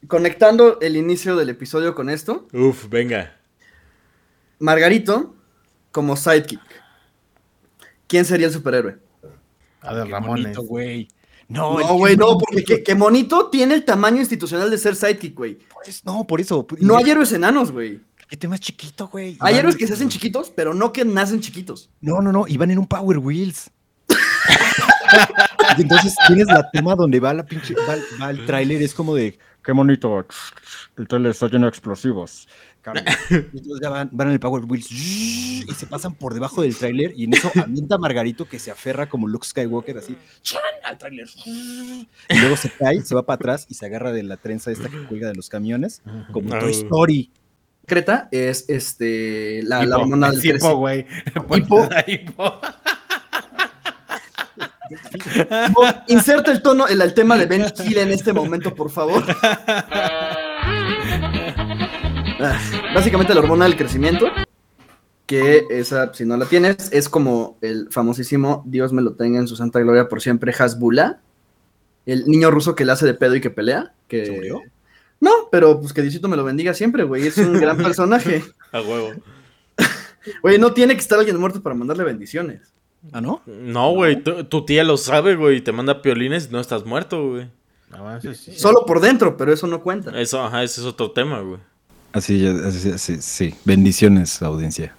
conectando 0.07 0.77
el 0.81 0.97
inicio 0.97 1.35
del 1.35 1.49
episodio 1.49 1.95
con 1.95 2.11
esto, 2.11 2.47
Uf, 2.53 2.89
venga. 2.89 3.37
Margarito 4.59 5.35
como 5.91 6.15
sidekick. 6.15 6.61
¿Quién 8.07 8.25
sería 8.25 8.47
el 8.47 8.53
superhéroe? 8.53 8.97
A 9.81 9.93
ver, 9.93 10.09
Ramones. 10.09 10.57
güey. 10.57 11.07
No, 11.49 11.79
No, 11.79 11.93
güey, 11.95 12.15
no, 12.15 12.37
porque 12.37 12.63
que, 12.63 12.83
que 12.83 12.95
Monito 12.95 13.49
tiene 13.49 13.73
el 13.73 13.83
tamaño 13.83 14.17
institucional 14.19 14.69
de 14.69 14.77
ser 14.77 14.95
sidekick, 14.95 15.35
güey. 15.35 15.55
por 15.73 15.83
eso- 15.87 16.01
no, 16.05 16.25
por 16.25 16.39
eso. 16.39 16.65
No 16.79 16.95
hay 16.95 17.09
héroes 17.09 17.31
enanos, 17.33 17.71
güey. 17.71 17.99
¿Qué 18.29 18.37
tema 18.37 18.53
es 18.55 18.61
chiquito, 18.61 19.07
güey? 19.07 19.35
Hay 19.39 19.55
héroes 19.55 19.75
que 19.75 19.87
se 19.87 19.93
hacen 19.93 20.09
chiquitos, 20.09 20.51
pero 20.55 20.75
no 20.75 20.93
que 20.93 21.03
nacen 21.03 21.41
chiquitos. 21.41 21.89
No, 21.99 22.21
no, 22.21 22.31
no, 22.31 22.47
y 22.47 22.57
van 22.57 22.69
en 22.69 22.77
un 22.77 22.85
Power 22.87 23.17
Wheels. 23.17 23.71
y 25.77 25.81
entonces 25.81 26.15
tienes 26.27 26.45
la 26.47 26.69
toma 26.71 26.95
donde 26.95 27.19
va 27.19 27.33
la 27.33 27.43
pinche, 27.45 27.73
va, 27.75 27.95
va 28.21 28.29
el 28.29 28.45
tráiler, 28.45 28.81
es 28.83 28.93
como 28.93 29.15
de, 29.15 29.39
qué 29.63 29.71
bonito, 29.71 30.25
el 30.97 31.07
tráiler 31.07 31.31
está 31.31 31.47
lleno 31.47 31.65
de 31.65 31.69
explosivos. 31.69 32.47
Y 33.29 33.57
entonces 33.57 33.79
ya 33.81 33.89
van, 33.89 34.09
van 34.11 34.27
en 34.27 34.33
el 34.33 34.39
Power 34.39 34.63
Wheels 34.65 34.91
y 34.91 35.65
se 35.75 35.85
pasan 35.85 36.15
por 36.15 36.33
debajo 36.33 36.61
del 36.61 36.75
tráiler 36.75 37.13
y 37.15 37.25
en 37.25 37.33
eso 37.33 37.51
avienta 37.55 37.95
a 37.95 37.97
Margarito 37.97 38.47
que 38.47 38.59
se 38.59 38.71
aferra 38.71 39.07
como 39.09 39.27
Luke 39.27 39.45
Skywalker 39.47 39.97
así 39.97 40.15
al 40.83 40.97
tráiler. 40.97 41.27
Y 41.45 42.07
luego 42.39 42.57
se 42.57 42.69
cae, 42.71 43.01
se 43.01 43.15
va 43.15 43.25
para 43.25 43.35
atrás 43.35 43.65
y 43.69 43.75
se 43.75 43.85
agarra 43.85 44.11
de 44.11 44.23
la 44.23 44.37
trenza 44.37 44.71
esta 44.71 44.89
que 44.89 45.03
cuelga 45.03 45.27
de 45.27 45.35
los 45.35 45.49
camiones, 45.49 46.01
como. 46.31 46.57
Toy 46.57 46.71
Story. 46.71 47.31
Creta 47.85 48.27
es 48.31 48.65
este 48.67 49.63
la, 49.63 49.79
la 49.79 49.95
Hipo, 49.95 50.01
hormona 50.01 50.31
del 50.31 50.45
hipo, 50.45 50.75
güey. 50.75 51.07
Hipo. 51.55 51.89
Hipo. 52.07 52.61
Inserta 56.07 56.51
el 56.51 56.61
tono, 56.61 56.87
el, 56.87 57.01
el 57.01 57.13
tema 57.13 57.37
de 57.37 57.45
Ben 57.45 57.65
Hill 57.85 57.97
en 57.97 58.11
este 58.11 58.31
momento, 58.31 58.75
por 58.75 58.91
favor. 58.91 59.23
Ah, 62.39 62.59
Básicamente 62.95 63.33
la 63.33 63.41
hormona 63.41 63.65
del 63.65 63.75
crecimiento, 63.75 64.27
que 65.25 65.65
esa, 65.69 66.13
si 66.13 66.25
no 66.25 66.37
la 66.37 66.45
tienes, 66.45 66.91
es 66.91 67.09
como 67.09 67.57
el 67.61 67.87
famosísimo, 67.91 68.63
Dios 68.65 68.93
me 68.93 69.01
lo 69.01 69.13
tenga 69.13 69.39
en 69.39 69.47
su 69.47 69.55
santa 69.55 69.79
gloria 69.79 70.07
por 70.07 70.21
siempre, 70.21 70.53
Hasbula, 70.57 71.19
el 72.05 72.25
niño 72.25 72.49
ruso 72.49 72.75
que 72.75 72.85
le 72.85 72.91
hace 72.91 73.05
de 73.05 73.13
pedo 73.13 73.35
y 73.35 73.41
que 73.41 73.49
pelea. 73.49 73.93
Que... 74.07 74.25
¿Se 74.25 74.31
murió? 74.31 74.61
No, 75.19 75.31
pero 75.51 75.79
pues 75.79 75.93
que 75.93 76.01
Diosito 76.01 76.29
me 76.29 76.37
lo 76.37 76.43
bendiga 76.43 76.73
siempre, 76.73 77.03
güey. 77.03 77.27
Es 77.27 77.37
un 77.37 77.59
gran 77.59 77.77
personaje. 77.77 78.43
A 78.71 78.81
huevo. 78.81 79.11
Güey, 80.41 80.57
no 80.57 80.73
tiene 80.73 80.95
que 80.95 81.01
estar 81.01 81.19
alguien 81.19 81.37
muerto 81.37 81.61
para 81.61 81.75
mandarle 81.75 82.03
bendiciones. 82.03 82.73
¿Ah, 83.11 83.21
no? 83.21 83.41
No, 83.45 83.91
güey, 83.91 84.21
tu, 84.21 84.43
tu 84.45 84.65
tía 84.65 84.83
lo 84.83 84.97
sabe, 84.97 85.35
güey, 85.35 85.57
y 85.57 85.61
te 85.61 85.71
manda 85.71 86.01
piolines 86.01 86.47
y 86.47 86.51
no 86.51 86.59
estás 86.59 86.85
muerto, 86.85 87.29
güey. 87.29 87.49
No, 87.89 88.15
eso 88.15 88.33
sí. 88.33 88.53
Solo 88.57 88.85
por 88.85 89.01
dentro, 89.01 89.37
pero 89.37 89.51
eso 89.53 89.67
no 89.67 89.81
cuenta. 89.81 90.19
Eso, 90.19 90.43
ajá, 90.43 90.63
ese 90.63 90.81
es 90.81 90.87
otro 90.87 91.11
tema, 91.11 91.39
güey. 91.41 91.59
Así, 92.13 92.39
ya- 92.39 92.67
así, 92.67 92.91
así, 92.91 93.21
sí. 93.21 93.55
Bendiciones, 93.65 94.41
audiencia. 94.41 94.95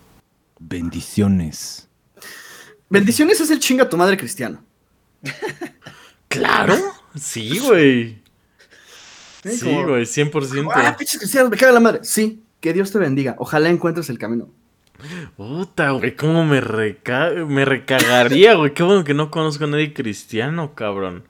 Bendiciones. 0.59 1.89
Bendiciones 2.89 3.41
es 3.41 3.51
el 3.51 3.61
chinga 3.61 3.89
tu 3.89 3.97
madre 3.97 4.17
cristiano. 4.17 4.63
Claro. 6.29 6.77
Sí, 7.19 7.59
güey. 7.59 8.23
Sí, 9.43 9.73
güey, 9.73 10.05
100%. 10.05 10.71
Ah, 10.75 10.97
pinches 10.97 11.19
cristianos, 11.19 11.51
me 11.51 11.57
caga 11.57 11.73
la 11.73 11.81
madre. 11.81 12.01
Sí, 12.03 12.43
que 12.61 12.73
Dios 12.73 12.93
te 12.93 12.99
bendiga. 12.99 13.35
Ojalá 13.39 13.69
encuentres 13.71 14.11
el 14.11 14.19
camino. 14.19 14.49
Puta, 15.37 15.93
güey, 15.93 16.15
cómo 16.15 16.45
me, 16.45 16.61
reca 16.61 17.31
me 17.47 17.65
recagaría, 17.65 18.55
güey. 18.55 18.75
Qué 18.75 18.83
bueno 18.83 19.03
que 19.03 19.15
no 19.15 19.31
conozco 19.31 19.65
a 19.65 19.67
nadie 19.67 19.95
cristiano, 19.95 20.75
cabrón. 20.75 21.25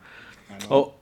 Oh, 0.69 0.97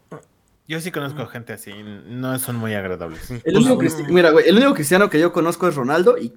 Yo 0.69 0.81
sí 0.81 0.91
conozco 0.93 1.27
gente 1.27 1.55
así, 1.55 1.73
no 2.07 2.39
son 2.39 2.57
muy 2.57 2.75
agradables. 2.75 3.31
El 3.45 3.57
único 3.57 3.79
cristi- 3.79 4.07
Mira, 4.09 4.31
güey, 4.31 4.47
el 4.49 4.57
único 4.57 4.75
cristiano 4.75 5.09
que 5.09 5.19
yo 5.19 5.33
conozco 5.33 5.67
es 5.67 5.75
Ronaldo 5.75 6.19
y 6.19 6.33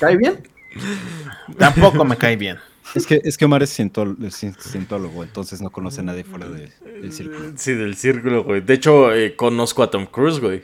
cae 0.00 0.16
bien. 0.16 0.42
Tampoco 1.58 2.04
me 2.04 2.16
cae 2.16 2.36
bien. 2.36 2.56
Es 2.94 3.06
que, 3.06 3.20
es 3.24 3.36
que 3.36 3.44
Omar 3.44 3.62
es 3.62 3.70
cientólogo, 3.74 5.22
entonces 5.22 5.60
no 5.60 5.70
conoce 5.70 6.00
a 6.00 6.04
nadie 6.04 6.24
fuera 6.24 6.48
de- 6.48 6.72
del 7.02 7.12
círculo. 7.12 7.52
sí, 7.56 7.72
del 7.74 7.96
círculo, 7.96 8.44
güey. 8.44 8.60
De 8.62 8.74
hecho, 8.74 9.12
eh, 9.12 9.36
conozco 9.36 9.82
a 9.82 9.90
Tom 9.90 10.06
Cruise, 10.06 10.40
güey. 10.40 10.62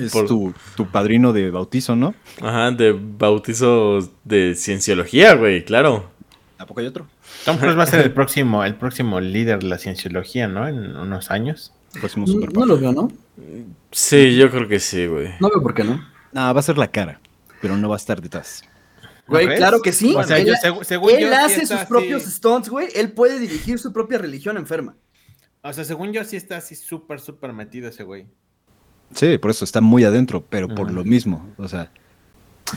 Es 0.00 0.12
Por- 0.12 0.26
tu, 0.26 0.54
tu 0.76 0.86
padrino 0.90 1.34
de 1.34 1.50
bautizo, 1.50 1.94
¿no? 1.96 2.14
Ajá, 2.40 2.70
de 2.70 2.92
bautizo 2.98 3.98
de 4.24 4.54
cienciología, 4.54 5.34
güey, 5.34 5.64
claro. 5.64 6.10
¿A 6.56 6.64
poco 6.64 6.80
hay 6.80 6.86
otro? 6.86 7.06
Tom 7.46 7.58
Cruise 7.58 7.78
va 7.78 7.84
a 7.84 7.86
ser 7.86 8.00
el 8.00 8.12
próximo, 8.12 8.64
el 8.64 8.74
próximo 8.74 9.20
líder 9.20 9.60
de 9.60 9.68
la 9.68 9.78
cienciología, 9.78 10.48
¿no? 10.48 10.66
En 10.66 10.96
unos 10.96 11.30
años. 11.30 11.72
Próximo 11.92 12.26
No, 12.26 12.40
no 12.44 12.66
lo 12.66 12.76
veo, 12.76 12.92
¿no? 12.92 13.08
Sí, 13.92 14.36
yo 14.36 14.50
creo 14.50 14.66
que 14.66 14.80
sí, 14.80 15.06
güey. 15.06 15.28
No 15.38 15.48
veo 15.48 15.62
por 15.62 15.72
qué 15.72 15.84
no. 15.84 16.04
Ah, 16.34 16.52
va 16.52 16.58
a 16.58 16.62
ser 16.64 16.76
la 16.76 16.90
cara, 16.90 17.20
pero 17.62 17.76
no 17.76 17.88
va 17.88 17.94
a 17.94 17.98
estar 17.98 18.20
detrás. 18.20 18.64
Güey, 19.28 19.56
claro 19.56 19.80
que 19.80 19.92
sí. 19.92 20.12
O 20.16 20.24
sea, 20.24 20.38
él 20.38 20.46
yo 20.48 20.54
según 20.82 21.10
él 21.12 21.20
yo, 21.20 21.36
hace 21.36 21.62
está 21.62 21.78
sus 21.78 21.86
propios 21.86 22.24
stunts, 22.24 22.68
güey. 22.68 22.88
Él 22.96 23.12
puede 23.12 23.38
dirigir 23.38 23.78
su 23.78 23.92
propia 23.92 24.18
religión 24.18 24.56
enferma. 24.56 24.96
O 25.62 25.72
sea, 25.72 25.84
según 25.84 26.12
yo 26.12 26.24
sí 26.24 26.36
está 26.36 26.56
así 26.56 26.74
súper, 26.74 27.20
súper 27.20 27.52
metido 27.52 27.88
ese 27.88 28.02
güey. 28.02 28.26
Sí, 29.14 29.38
por 29.38 29.52
eso 29.52 29.64
está 29.64 29.80
muy 29.80 30.02
adentro, 30.02 30.44
pero 30.44 30.66
por 30.66 30.90
lo 30.90 31.04
mismo. 31.04 31.54
O 31.58 31.68
sea, 31.68 31.92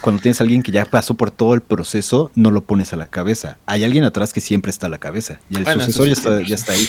cuando 0.01 0.21
tienes 0.21 0.39
a 0.39 0.43
alguien 0.43 0.63
que 0.63 0.71
ya 0.71 0.85
pasó 0.85 1.15
por 1.15 1.31
todo 1.31 1.53
el 1.53 1.61
proceso, 1.61 2.31
no 2.35 2.51
lo 2.51 2.61
pones 2.61 2.93
a 2.93 2.95
la 2.95 3.07
cabeza. 3.07 3.57
Hay 3.65 3.83
alguien 3.83 4.03
atrás 4.03 4.33
que 4.33 4.41
siempre 4.41 4.69
está 4.69 4.87
a 4.87 4.89
la 4.89 4.99
cabeza. 4.99 5.39
Y 5.49 5.57
el 5.57 5.63
Bueno, 5.63 5.85
sucesor 5.85 6.07
ya 6.07 6.13
está, 6.13 6.41
ya 6.41 6.55
está 6.55 6.73
ahí. 6.73 6.87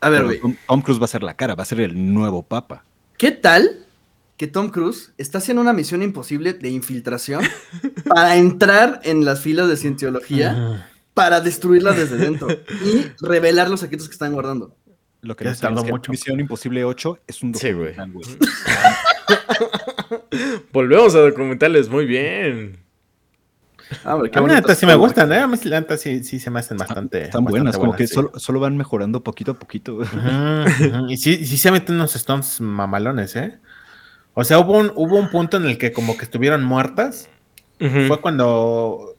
A 0.00 0.08
ver, 0.08 0.24
güey. 0.24 0.40
Tom, 0.40 0.56
Tom 0.66 0.82
Cruise 0.82 1.00
va 1.00 1.06
a 1.06 1.08
ser 1.08 1.22
la 1.22 1.34
cara, 1.34 1.54
va 1.54 1.62
a 1.62 1.66
ser 1.66 1.80
el 1.80 2.14
nuevo 2.14 2.42
papa. 2.42 2.84
¿Qué 3.16 3.32
tal 3.32 3.84
que 4.36 4.46
Tom 4.46 4.70
Cruise 4.70 5.12
está 5.18 5.38
haciendo 5.38 5.60
una 5.60 5.72
misión 5.72 6.02
imposible 6.02 6.52
de 6.52 6.70
infiltración 6.70 7.42
para 8.08 8.36
entrar 8.36 9.00
en 9.02 9.24
las 9.24 9.40
filas 9.40 9.68
de 9.68 9.76
cienciología 9.76 10.88
para 11.14 11.40
destruirla 11.40 11.92
desde 11.92 12.16
dentro 12.16 12.48
y 12.48 13.06
revelar 13.20 13.68
los 13.68 13.80
secretos 13.80 14.08
que 14.08 14.12
están 14.12 14.32
guardando? 14.32 14.76
Lo 15.20 15.34
que 15.34 15.44
no 15.44 15.84
mucho. 15.84 16.12
Misión 16.12 16.38
Imposible 16.38 16.84
8 16.84 17.18
es 17.26 17.42
un 17.42 17.52
Sí, 17.54 17.72
güey. 17.72 17.94
Volvemos 20.72 21.14
a 21.14 21.20
documentales, 21.20 21.88
muy 21.88 22.06
bien. 22.06 22.78
Ah, 24.04 24.14
hombre, 24.14 24.30
qué 24.30 24.38
A 24.38 24.42
mí 24.42 24.48
neta 24.48 24.74
sí 24.74 24.84
me 24.84 24.94
gustan, 24.94 25.32
¿eh? 25.32 25.38
A 25.38 25.46
mí 25.46 25.56
la 25.64 25.80
neta 25.80 25.96
sí, 25.96 26.22
sí 26.22 26.38
se 26.38 26.50
me 26.50 26.60
hacen 26.60 26.76
bastante. 26.76 27.22
Están 27.22 27.44
bastante 27.44 27.50
buenas, 27.50 27.78
como 27.78 27.96
que 27.96 28.06
sí. 28.06 28.14
solo, 28.14 28.32
solo 28.36 28.60
van 28.60 28.76
mejorando 28.76 29.22
poquito 29.22 29.52
a 29.52 29.54
poquito. 29.54 29.98
Y 31.08 31.16
sí, 31.16 31.44
sí 31.46 31.56
se 31.56 31.70
meten 31.70 31.94
unos 31.94 32.14
stones 32.16 32.60
mamalones, 32.60 33.34
¿eh? 33.36 33.58
O 34.34 34.44
sea, 34.44 34.58
hubo 34.58 34.78
un, 34.78 34.92
hubo 34.94 35.16
un 35.16 35.30
punto 35.30 35.56
en 35.56 35.64
el 35.64 35.78
que 35.78 35.92
como 35.92 36.16
que 36.16 36.24
estuvieron 36.24 36.62
muertas. 36.64 37.28
Fue 37.78 38.20
cuando 38.20 39.16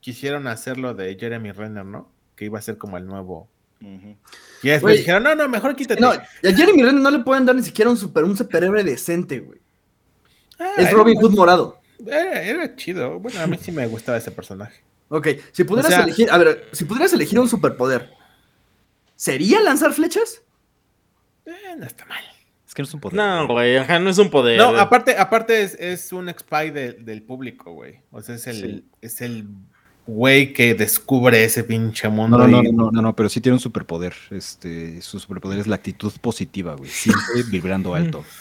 quisieron 0.00 0.46
hacer 0.48 0.76
lo 0.76 0.94
de 0.94 1.16
Jeremy 1.18 1.52
Renner, 1.52 1.84
¿no? 1.84 2.10
Que 2.34 2.44
iba 2.44 2.58
a 2.58 2.62
ser 2.62 2.78
como 2.78 2.96
el 2.96 3.06
nuevo. 3.06 3.48
Y 3.80 4.68
después 4.68 4.98
dijeron, 4.98 5.22
no, 5.22 5.34
no, 5.34 5.48
mejor 5.48 5.74
quítate. 5.76 6.00
No, 6.00 6.10
a 6.10 6.22
Jeremy 6.42 6.82
Renner 6.82 7.00
no 7.00 7.10
le 7.10 7.20
pueden 7.20 7.46
dar 7.46 7.56
ni 7.56 7.62
siquiera 7.62 7.90
un, 7.90 7.96
super, 7.96 8.24
un 8.24 8.36
superhéroe 8.36 8.84
decente, 8.84 9.40
güey. 9.40 9.60
Ah, 10.58 10.72
Es 10.78 10.88
era- 10.88 10.96
Robin 10.96 11.16
Hood 11.20 11.34
morado. 11.34 11.80
Era, 12.06 12.42
era 12.42 12.76
chido. 12.76 13.18
Bueno, 13.18 13.40
a 13.40 13.46
mí 13.46 13.58
sí 13.60 13.72
me 13.72 13.86
gustaba 13.86 14.18
ese 14.18 14.30
personaje. 14.30 14.82
Ok, 15.08 15.28
si 15.52 15.64
pudieras 15.64 15.92
sea- 15.92 16.02
elegir, 16.02 16.30
a 16.30 16.38
ver, 16.38 16.68
si 16.72 16.84
pudieras 16.84 17.12
elegir 17.12 17.38
un 17.38 17.48
superpoder, 17.48 18.10
¿sería 19.14 19.60
lanzar 19.60 19.92
flechas? 19.92 20.42
Eh, 21.46 21.52
no 21.78 21.86
está 21.86 22.04
mal. 22.06 22.22
Es 22.66 22.74
que 22.74 22.82
no 22.82 22.88
es 22.88 22.94
un 22.94 23.00
poder. 23.00 23.16
No, 23.16 23.46
güey, 23.46 23.76
ajá, 23.76 23.98
no 24.00 24.10
es 24.10 24.18
un 24.18 24.28
poder. 24.30 24.58
No, 24.58 24.76
aparte, 24.76 25.16
aparte 25.16 25.62
es, 25.62 25.74
es 25.74 26.12
un 26.12 26.28
expy 26.28 26.70
de- 26.70 26.92
del 26.94 27.22
público, 27.22 27.72
güey. 27.72 28.00
O 28.10 28.20
sea, 28.20 28.34
es 28.34 28.46
el, 28.48 28.56
Sí. 28.60 28.84
es 29.00 29.20
el 29.20 29.46
güey 30.06 30.52
que 30.52 30.74
descubre 30.74 31.44
ese 31.44 31.62
pinche 31.64 32.08
mundo. 32.08 32.36
No, 32.38 32.48
no, 32.48 32.62
no, 32.62 32.72
no, 32.72 32.90
no, 32.90 33.02
no, 33.02 33.16
pero 33.16 33.28
sí 33.28 33.40
tiene 33.40 33.54
un 33.54 33.60
superpoder. 33.60 34.14
Este, 34.30 35.00
su 35.02 35.20
superpoder 35.20 35.60
es 35.60 35.66
la 35.68 35.76
actitud 35.76 36.12
positiva, 36.20 36.74
güey. 36.74 36.90
Siempre 36.90 37.22
vibrando 37.50 37.94
alto. 37.94 38.24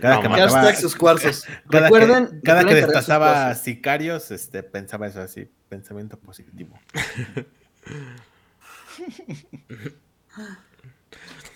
Cada 0.00 0.16
No, 0.16 0.22
que 0.22 0.28
mataba- 0.28 0.50
Hashtag 0.50 0.76
sus 0.76 0.94
cuarzos. 0.96 1.44
cada 1.70 1.84
Recuerden, 1.84 2.26
que, 2.28 2.40
cada 2.42 2.64
que 2.64 2.74
destazaba 2.74 3.54
sicarios, 3.54 4.30
este, 4.30 4.62
pensaba 4.62 5.06
eso 5.08 5.20
así, 5.20 5.48
pensamiento 5.68 6.18
positivo. 6.18 6.78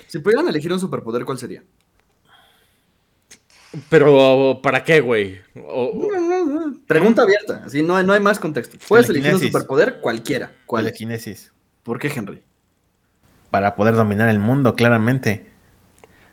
Si 0.09 0.19
pudieran 0.19 0.47
elegir 0.49 0.73
un 0.73 0.79
superpoder, 0.81 1.25
¿cuál 1.25 1.39
sería? 1.39 1.63
Pero, 3.89 4.61
¿para 4.63 4.85
qué, 4.85 5.01
güey? 5.01 5.41
O- 5.67 6.09
Pregunta 6.87 7.23
abierta, 7.23 7.63
así 7.65 7.83
no 7.83 7.97
hay, 7.97 8.05
no 8.05 8.13
hay 8.13 8.21
más 8.21 8.39
contexto. 8.39 8.77
Puedes 8.87 9.09
elegir 9.09 9.35
un 9.35 9.41
superpoder 9.41 10.01
cualquiera. 10.01 10.53
¿Cuál? 10.67 10.85
es? 10.87 10.93
Telequinesis. 10.93 11.53
¿Por 11.83 11.99
qué, 11.99 12.09
Henry? 12.15 12.43
Para 13.51 13.75
poder 13.75 13.95
dominar 13.95 14.29
el 14.29 14.39
mundo, 14.39 14.75
claramente. 14.77 15.47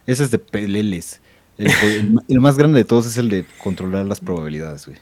Ese 0.05 0.23
es 0.25 0.31
de 0.31 0.39
peleles. 0.39 1.21
El, 1.59 1.67
el 1.91 2.11
ma- 2.11 2.23
el 2.27 2.39
más 2.39 2.57
grande 2.57 2.79
de 2.79 2.85
todos 2.85 3.05
es 3.05 3.17
el 3.17 3.29
de 3.29 3.45
controlar 3.61 4.05
las 4.05 4.19
probabilidades, 4.19 4.85
güey. 4.87 4.97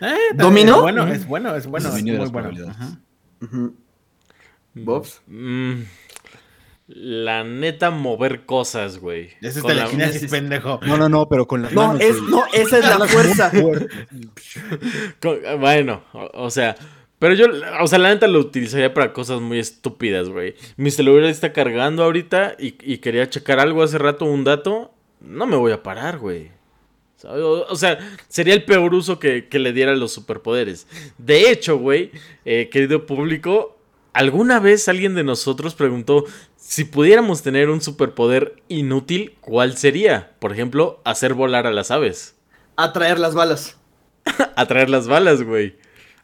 Eh, 0.00 0.16
¿Dominó? 0.34 0.76
Es 0.76 0.82
bueno, 0.82 1.06
es 1.06 1.26
bueno, 1.26 1.54
es 1.56 1.66
bueno. 1.68 1.86
Es 1.86 1.92
Dominio 1.92 2.14
de 2.14 2.18
muy 2.18 2.24
las 2.26 2.32
bueno. 2.32 2.74
Ujú. 3.42 3.74
¿Bobs? 4.74 5.20
Mm, 5.28 5.82
la 6.88 7.44
neta, 7.44 7.90
mover 7.90 8.44
cosas, 8.46 8.98
güey. 8.98 9.30
Ese 9.40 9.58
es 9.58 9.62
Con 9.62 9.76
la- 9.76 9.84
telequinesis, 9.86 10.30
pendejo. 10.30 10.80
No, 10.86 10.96
no, 10.96 11.08
no, 11.08 11.28
pero 11.28 11.46
con 11.46 11.62
las 11.62 11.72
No, 11.72 11.88
manos, 11.88 12.02
es, 12.02 12.18
güey. 12.18 12.30
no, 12.30 12.44
esa 12.52 12.78
es 12.78 12.84
la 12.98 13.06
fuerza. 13.06 13.50
con- 15.20 15.38
bueno, 15.60 16.02
o, 16.12 16.30
o 16.44 16.50
sea, 16.50 16.76
pero 17.18 17.34
yo, 17.34 17.46
o 17.80 17.86
sea, 17.86 17.98
la 17.98 18.08
neta 18.12 18.26
lo 18.26 18.40
utilizaría 18.40 18.92
para 18.92 19.12
cosas 19.12 19.40
muy 19.40 19.58
estúpidas, 19.58 20.28
güey. 20.28 20.54
Mi 20.76 20.90
celular 20.90 21.24
está 21.30 21.52
cargando 21.52 22.02
ahorita 22.04 22.56
y, 22.58 22.74
y 22.82 22.98
quería 22.98 23.28
checar 23.30 23.60
algo 23.60 23.82
hace 23.82 23.98
rato, 23.98 24.24
un 24.24 24.44
dato. 24.44 24.92
No 25.24 25.46
me 25.46 25.56
voy 25.56 25.72
a 25.72 25.82
parar, 25.82 26.18
güey. 26.18 26.50
O, 27.24 27.66
o 27.68 27.76
sea, 27.76 27.98
sería 28.28 28.54
el 28.54 28.64
peor 28.64 28.92
uso 28.94 29.18
que, 29.20 29.46
que 29.48 29.58
le 29.60 29.72
diera 29.72 29.92
a 29.92 29.96
los 29.96 30.12
superpoderes. 30.12 30.88
De 31.18 31.50
hecho, 31.50 31.78
güey, 31.78 32.10
eh, 32.44 32.68
querido 32.70 33.06
público, 33.06 33.78
¿alguna 34.12 34.58
vez 34.58 34.88
alguien 34.88 35.14
de 35.14 35.22
nosotros 35.22 35.76
preguntó 35.76 36.24
si 36.56 36.84
pudiéramos 36.84 37.42
tener 37.42 37.70
un 37.70 37.80
superpoder 37.80 38.56
inútil, 38.68 39.36
cuál 39.40 39.76
sería? 39.76 40.32
Por 40.40 40.52
ejemplo, 40.52 41.00
hacer 41.04 41.34
volar 41.34 41.66
a 41.68 41.72
las 41.72 41.92
aves. 41.92 42.34
Atraer 42.76 43.20
las 43.20 43.34
balas. 43.34 43.76
Atraer 44.56 44.90
las 44.90 45.06
balas, 45.06 45.42
güey. 45.44 45.76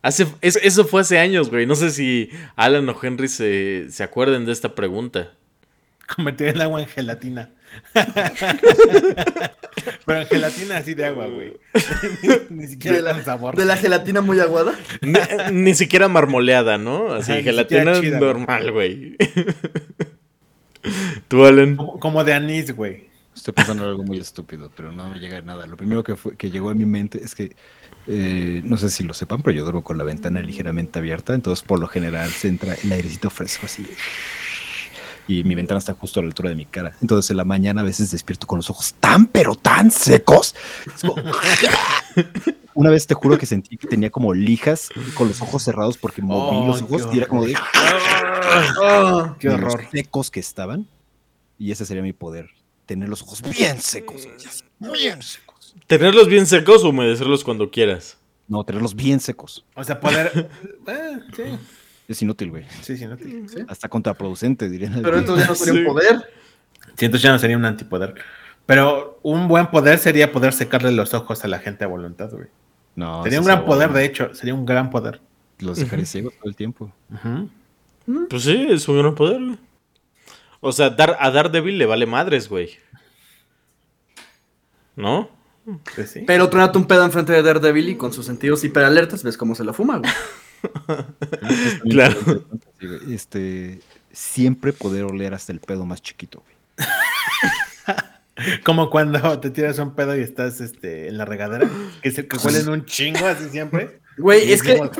Hace, 0.02 0.26
es- 0.40 0.56
eso 0.62 0.84
fue 0.84 1.02
hace 1.02 1.18
años, 1.20 1.48
güey. 1.50 1.64
No 1.66 1.76
sé 1.76 1.90
si 1.90 2.30
Alan 2.56 2.88
o 2.88 2.98
Henry 3.00 3.28
se, 3.28 3.86
se 3.90 4.02
acuerden 4.02 4.46
de 4.46 4.52
esta 4.52 4.74
pregunta. 4.74 5.32
Convertir 6.16 6.48
el 6.48 6.60
agua 6.60 6.80
en 6.82 6.88
gelatina. 6.88 7.50
Pero 10.06 10.20
en 10.20 10.26
gelatina 10.26 10.76
así 10.78 10.94
de 10.94 11.06
agua, 11.06 11.26
güey. 11.26 11.54
Ni 12.50 12.66
siquiera 12.66 12.96
De 12.96 13.02
la, 13.02 13.12
con 13.12 13.24
sabor. 13.24 13.56
de 13.56 13.64
la 13.64 13.76
gelatina 13.76 14.20
muy 14.20 14.40
aguada. 14.40 14.74
Ni, 15.00 15.12
ni 15.52 15.74
siquiera 15.74 16.08
marmoleada, 16.08 16.78
¿no? 16.78 17.12
Así, 17.12 17.32
Ajá, 17.32 17.42
gelatina 17.42 18.00
chida, 18.00 18.18
normal, 18.18 18.72
güey. 18.72 19.16
Tú, 21.28 21.44
Alan. 21.44 21.76
Como, 21.76 22.00
como 22.00 22.24
de 22.24 22.34
anís, 22.34 22.74
güey. 22.74 23.08
Estoy 23.34 23.54
pensando 23.54 23.84
en 23.84 23.90
algo 23.90 24.02
muy 24.02 24.18
estúpido, 24.18 24.70
pero 24.74 24.90
no 24.90 25.08
me 25.08 25.18
llega 25.20 25.40
nada. 25.42 25.66
Lo 25.66 25.76
primero 25.76 26.02
que, 26.02 26.16
fue, 26.16 26.36
que 26.36 26.50
llegó 26.50 26.70
a 26.70 26.74
mi 26.74 26.86
mente 26.86 27.20
es 27.22 27.36
que, 27.36 27.54
eh, 28.08 28.62
no 28.64 28.76
sé 28.76 28.90
si 28.90 29.04
lo 29.04 29.14
sepan, 29.14 29.42
pero 29.42 29.56
yo 29.56 29.62
duermo 29.62 29.84
con 29.84 29.96
la 29.96 30.02
ventana 30.02 30.40
ligeramente 30.40 30.98
abierta, 30.98 31.34
entonces 31.34 31.64
por 31.64 31.78
lo 31.78 31.86
general 31.86 32.30
se 32.30 32.48
entra 32.48 32.74
el 32.82 32.90
airecito 32.90 33.30
fresco 33.30 33.66
así. 33.66 33.86
Y 35.28 35.44
mi 35.44 35.54
ventana 35.54 35.78
está 35.78 35.94
justo 35.94 36.18
a 36.18 36.22
la 36.24 36.28
altura 36.28 36.48
de 36.50 36.56
mi 36.56 36.64
cara. 36.66 36.96
Entonces 37.00 37.30
en 37.30 37.36
la 37.36 37.44
mañana 37.44 37.82
a 37.82 37.84
veces 37.84 38.10
despierto 38.10 38.46
con 38.48 38.56
los 38.56 38.68
ojos 38.70 38.94
tan, 38.98 39.26
pero 39.26 39.54
tan 39.54 39.90
secos. 39.92 40.54
Como- 41.02 41.14
Una 42.74 42.90
vez 42.90 43.06
te 43.06 43.14
juro 43.14 43.36
que 43.38 43.44
sentí 43.46 43.76
que 43.76 43.88
tenía 43.88 44.08
como 44.10 44.32
lijas 44.32 44.88
con 45.14 45.26
los 45.28 45.40
ojos 45.42 45.62
cerrados 45.64 45.98
porque 45.98 46.22
moví 46.22 46.56
Oh, 46.58 46.66
los 46.68 46.82
ojos 46.82 47.08
y 47.12 47.18
era 47.18 47.26
como 47.26 47.44
de, 47.44 47.54
Ah, 47.56 49.34
Qué 49.38 49.48
de 49.48 49.58
los 49.58 49.74
horror. 49.74 49.88
secos 49.90 50.30
que 50.30 50.40
estaban. 50.40 50.86
Y 51.58 51.72
ese 51.72 51.84
sería 51.84 52.02
mi 52.04 52.12
poder, 52.12 52.48
tener 52.86 53.08
los 53.08 53.22
ojos 53.22 53.42
bien 53.42 53.80
secos. 53.80 54.28
Bien 54.78 55.20
secos. 55.22 55.74
Tenerlos 55.88 56.28
bien 56.28 56.46
secos 56.46 56.84
o 56.84 56.90
humedecerlos 56.90 57.42
cuando 57.42 57.68
quieras. 57.70 58.16
No, 58.46 58.62
tenerlos 58.64 58.94
bien 58.94 59.18
secos. 59.20 59.64
O 59.74 59.82
sea, 59.84 59.98
poder. 60.00 60.48
Eh, 60.86 61.18
sí, 61.36 61.42
Es 62.08 62.22
inútil, 62.22 62.50
güey. 62.50 62.64
sí, 62.80 62.96
sí, 62.96 63.06
no 63.06 63.16
te- 63.16 63.44
Hasta 63.68 63.88
contraproducente, 63.88 64.68
diría. 64.68 64.90
pero 65.02 65.18
entonces 65.18 65.46
no 65.48 65.54
sería 65.54 65.74
Sí. 65.74 65.78
un 65.80 65.86
poder. 65.86 66.16
Sí, 66.96 67.04
entonces 67.04 67.22
ya 67.22 67.32
no 67.32 67.38
sería 67.38 67.56
un 67.56 67.64
antipoder. 67.66 68.14
Pero 68.66 69.20
un 69.22 69.46
buen 69.48 69.66
poder 69.68 69.98
sería 69.98 70.32
poder 70.32 70.52
secarle 70.52 70.90
los 70.92 71.14
ojos 71.14 71.44
a 71.44 71.48
la 71.48 71.58
gente 71.58 71.84
a 71.84 71.86
voluntad, 71.86 72.30
güey. 72.30 72.46
No, 72.96 73.22
sería 73.22 73.38
un 73.40 73.46
gran 73.46 73.58
es 73.60 73.64
poder, 73.64 73.92
de 73.92 74.04
hecho. 74.04 74.34
Sería 74.34 74.54
un 74.54 74.66
gran 74.66 74.90
poder. 74.90 75.20
Los 75.60 75.78
dejaré 75.78 76.04
ciegos 76.06 76.34
todo 76.38 76.48
el 76.48 76.56
tiempo. 76.56 76.92
Pues 78.30 78.42
sí, 78.42 78.66
es 78.70 78.88
un 78.88 78.98
gran 78.98 79.14
poder, 79.14 79.42
güey. 79.44 79.58
O 80.60 80.72
sea, 80.72 80.90
dar, 80.90 81.16
a 81.20 81.30
Daredevil 81.30 81.78
le 81.78 81.86
vale 81.86 82.06
madres, 82.06 82.48
güey. 82.48 82.70
¿No? 84.96 85.30
Pues 85.94 86.10
sí. 86.10 86.24
Pero 86.26 86.48
tronate 86.48 86.78
un 86.78 86.86
pedo 86.86 87.04
enfrente 87.04 87.32
de 87.32 87.42
Daredevil 87.42 87.88
y 87.90 87.96
con 87.96 88.12
sus 88.12 88.26
sentidos 88.26 88.64
hiperalertas 88.64 89.22
ves 89.22 89.36
cómo 89.36 89.54
se 89.54 89.64
la 89.64 89.72
fuma, 89.72 89.98
güey. 89.98 90.10
Claro. 91.88 92.44
Este, 93.10 93.80
siempre 94.12 94.72
poder 94.72 95.04
oler 95.04 95.34
hasta 95.34 95.52
el 95.52 95.60
pedo 95.60 95.84
más 95.84 96.02
chiquito, 96.02 96.42
güey. 96.44 96.56
Como 98.64 98.90
cuando 98.90 99.40
te 99.40 99.50
tiras 99.50 99.78
un 99.78 99.94
pedo 99.94 100.16
y 100.16 100.22
estás 100.22 100.60
este, 100.60 101.08
en 101.08 101.18
la 101.18 101.24
regadera, 101.24 101.68
que, 102.02 102.12
se, 102.12 102.28
que 102.28 102.36
huelen 102.36 102.68
un 102.68 102.84
chingo 102.84 103.26
así 103.26 103.48
siempre. 103.50 104.00
Güey, 104.16 104.52
es 104.52 104.62
que 104.62 104.76
como. 104.76 104.90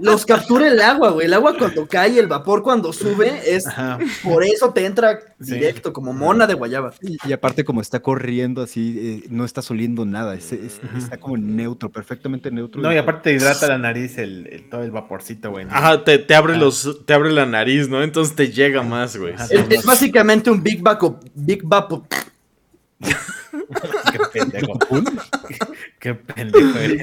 los 0.00 0.24
captura 0.26 0.68
el 0.68 0.80
agua, 0.80 1.10
güey. 1.10 1.26
El 1.26 1.34
agua 1.34 1.56
cuando 1.58 1.86
cae, 1.86 2.18
el 2.18 2.26
vapor 2.26 2.62
cuando 2.62 2.92
sube, 2.92 3.40
es 3.46 3.66
Ajá. 3.66 3.98
por 4.22 4.44
eso 4.44 4.72
te 4.72 4.84
entra 4.86 5.20
Sí. 5.40 5.54
directo, 5.54 5.92
como 5.92 6.12
mona 6.12 6.46
de 6.46 6.54
guayaba. 6.54 6.92
Y, 7.02 7.16
y 7.26 7.32
aparte 7.32 7.64
como 7.64 7.80
está 7.80 8.00
corriendo 8.00 8.62
así, 8.62 9.22
eh, 9.24 9.26
no 9.30 9.44
estás 9.44 9.70
oliendo 9.70 10.04
nada, 10.04 10.34
es- 10.34 10.52
es- 10.52 10.80
está 10.96 11.18
como 11.18 11.36
neutro, 11.36 11.90
perfectamente 11.90 12.50
neutro. 12.50 12.80
No, 12.82 12.92
y 12.92 12.96
aparte 12.98 13.30
te 13.30 13.32
hidrata 13.36 13.66
la 13.68 13.78
nariz 13.78 14.18
el, 14.18 14.46
el- 14.48 14.68
todo 14.68 14.82
el 14.82 14.90
vaporcito, 14.90 15.50
güey. 15.50 15.64
¿no? 15.64 15.72
Ajá, 15.72 16.04
te, 16.04 16.18
te 16.18 16.34
abre 16.34 16.54
Ah. 16.54 16.58
los, 16.58 17.04
te 17.06 17.14
abre 17.14 17.32
la 17.32 17.46
nariz, 17.46 17.88
¿no? 17.88 18.02
Entonces 18.02 18.34
te 18.36 18.50
llega 18.52 18.82
más, 18.82 19.16
güey. 19.16 19.34
Es, 19.34 19.50
es 19.50 19.84
básicamente 19.84 20.50
un 20.50 20.62
Big 20.62 20.82
Baco, 20.82 21.18
Big 21.34 21.62
Vapo. 21.64 22.06
Qué 24.12 24.18
pendejo. 24.32 24.78
Qué 25.98 26.14
pendejo 26.14 26.78
eres. 26.78 27.02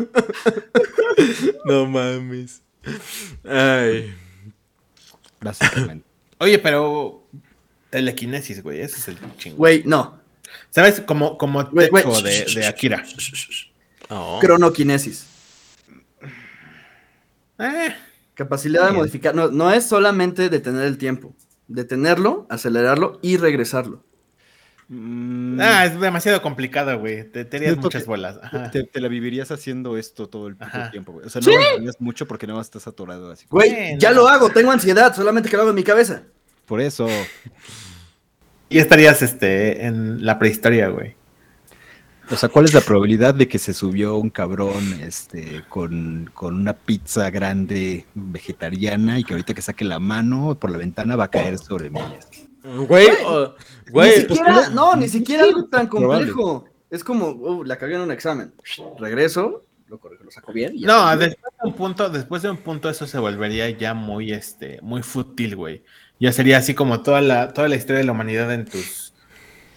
No 1.64 1.86
mames. 1.86 2.62
Ay. 3.44 4.14
Básicamente. 5.40 6.06
Oye, 6.38 6.58
pero 6.58 7.26
telequinesis, 7.90 8.62
güey, 8.62 8.80
ese 8.80 8.98
es 8.98 9.08
el 9.08 9.18
chingo. 9.36 9.56
Güey, 9.58 9.82
no. 9.84 10.20
¿Sabes? 10.70 11.00
Como, 11.00 11.36
como. 11.36 11.68
Teco 11.68 12.22
de, 12.22 12.46
de 12.46 12.66
Akira. 12.66 13.04
Oh. 14.08 14.38
Cronoquinesis. 14.40 15.26
Eh, 17.58 17.94
Capacidad 18.34 18.86
de 18.86 18.92
modificar. 18.92 19.34
No, 19.34 19.48
no 19.48 19.70
es 19.70 19.84
solamente 19.84 20.48
detener 20.48 20.84
el 20.84 20.96
tiempo. 20.96 21.34
Detenerlo, 21.68 22.46
acelerarlo 22.48 23.18
y 23.22 23.36
regresarlo. 23.36 24.02
Mm, 24.92 25.60
Ah, 25.60 25.86
es 25.86 26.00
demasiado 26.00 26.42
complicado, 26.42 26.98
güey. 26.98 27.30
Te, 27.30 27.44
te 27.44 27.76
muchas 27.76 28.06
bolas. 28.06 28.40
Te, 28.72 28.82
te 28.82 29.00
la 29.00 29.06
vivirías 29.06 29.50
haciendo 29.52 29.96
esto 29.96 30.28
todo 30.28 30.48
el 30.48 30.56
tiempo, 30.90 31.12
güey. 31.12 31.26
O 31.26 31.30
sea, 31.30 31.40
no 31.40 31.52
lo 31.52 31.76
harías 31.76 32.00
mucho 32.00 32.26
porque 32.26 32.46
no 32.48 32.60
estás 32.60 32.88
atorado 32.88 33.30
así. 33.30 33.46
Güey, 33.48 33.70
Bueno. 33.70 33.98
ya 34.00 34.10
lo 34.10 34.26
hago, 34.26 34.50
tengo 34.50 34.72
ansiedad, 34.72 35.14
solamente 35.14 35.48
que 35.48 35.56
lo 35.56 35.62
hago 35.62 35.70
en 35.70 35.76
mi 35.76 35.84
cabeza. 35.84 36.24
Por 36.66 36.80
eso, 36.80 37.06
Y 38.68 38.78
estarías 38.78 39.22
este, 39.22 39.86
en 39.86 40.24
la 40.24 40.38
prehistoria, 40.40 40.88
güey. 40.88 41.14
o 42.30 42.36
sea, 42.36 42.48
¿cuál 42.48 42.64
es 42.64 42.74
la 42.74 42.80
probabilidad 42.80 43.34
de 43.34 43.46
que 43.48 43.58
se 43.58 43.72
subió 43.74 44.16
un 44.16 44.30
cabrón 44.30 45.00
este, 45.02 45.62
con, 45.68 46.30
con 46.34 46.54
una 46.54 46.72
pizza 46.74 47.30
grande 47.30 48.06
vegetariana 48.14 49.18
y 49.20 49.24
que 49.24 49.34
ahorita 49.34 49.54
que 49.54 49.62
saque 49.62 49.84
la 49.84 49.98
mano 50.00 50.56
por 50.60 50.70
la 50.70 50.78
ventana 50.78 51.14
va 51.16 51.24
a 51.24 51.28
caer 51.30 51.58
sobre 51.58 51.90
mí? 51.90 52.00
Güey, 52.62 53.08
güey. 53.90 54.10
ni 54.10 54.16
siquiera, 54.22 54.68
no, 54.70 54.96
ni 54.96 55.08
siquiera 55.08 55.44
algo 55.44 55.64
tan 55.66 55.86
complejo. 55.86 56.64
Es 56.90 57.04
como, 57.04 57.28
uh, 57.30 57.64
la 57.64 57.76
cagué 57.78 57.94
en 57.94 58.00
un 58.02 58.10
examen. 58.10 58.52
Regreso, 58.98 59.64
lo 59.86 59.98
corrijo, 59.98 60.24
lo 60.24 60.30
saco 60.30 60.52
bien. 60.52 60.74
No, 60.80 61.16
después 61.16 61.52
de 61.62 61.68
un 61.68 61.74
punto, 61.74 62.08
después 62.10 62.42
de 62.42 62.50
un 62.50 62.56
punto 62.58 62.90
eso 62.90 63.06
se 63.06 63.18
volvería 63.18 63.70
ya 63.70 63.94
muy, 63.94 64.32
este, 64.32 64.78
muy 64.82 65.02
fútil, 65.02 65.56
güey. 65.56 65.82
Ya 66.18 66.32
sería 66.32 66.58
así 66.58 66.74
como 66.74 67.02
toda 67.02 67.20
la, 67.20 67.52
toda 67.52 67.68
la 67.68 67.76
historia 67.76 67.98
de 67.98 68.04
la 68.04 68.12
humanidad 68.12 68.52
en 68.52 68.66
tus, 68.66 69.14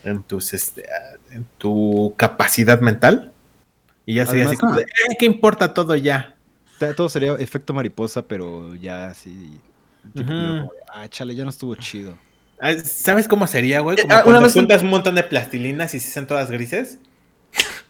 en 0.03 0.23
tus, 0.23 0.53
este, 0.53 0.85
en 1.31 1.45
tu 1.57 2.13
capacidad 2.17 2.81
mental. 2.81 3.31
Y 4.05 4.15
ya 4.15 4.25
sería 4.25 4.45
Además, 4.47 4.57
así 4.57 4.59
como 4.59 4.75
de, 4.75 4.83
"Eh, 4.83 5.15
¿qué 5.17 5.25
importa 5.25 5.73
todo 5.73 5.95
ya? 5.95 6.35
Todo 6.97 7.07
sería 7.07 7.33
efecto 7.35 7.73
mariposa, 7.73 8.23
pero 8.27 8.75
ya 8.75 9.07
así. 9.07 9.59
tipo, 10.13 10.29
Ujú. 10.33 10.41
como, 10.47 10.71
ah, 10.93 11.07
chale, 11.07 11.33
ya 11.33 11.45
no 11.45 11.49
estuvo 11.51 11.75
chido. 11.75 12.17
Ah, 12.59 12.73
¿Sabes 12.83 13.27
cómo 13.27 13.47
sería, 13.47 13.79
güey? 13.81 13.97
Como 13.97 14.13
Eh, 14.13 14.17
ah, 14.17 14.23
una 14.25 14.39
vez- 14.39 14.53
juntas 14.53 14.81
un 14.83 14.89
montón 14.89 15.15
de 15.15 15.23
plastilinas 15.23 15.93
y 15.93 15.99
se 15.99 16.09
hacen 16.09 16.27
todas 16.27 16.49
grises. 16.51 16.99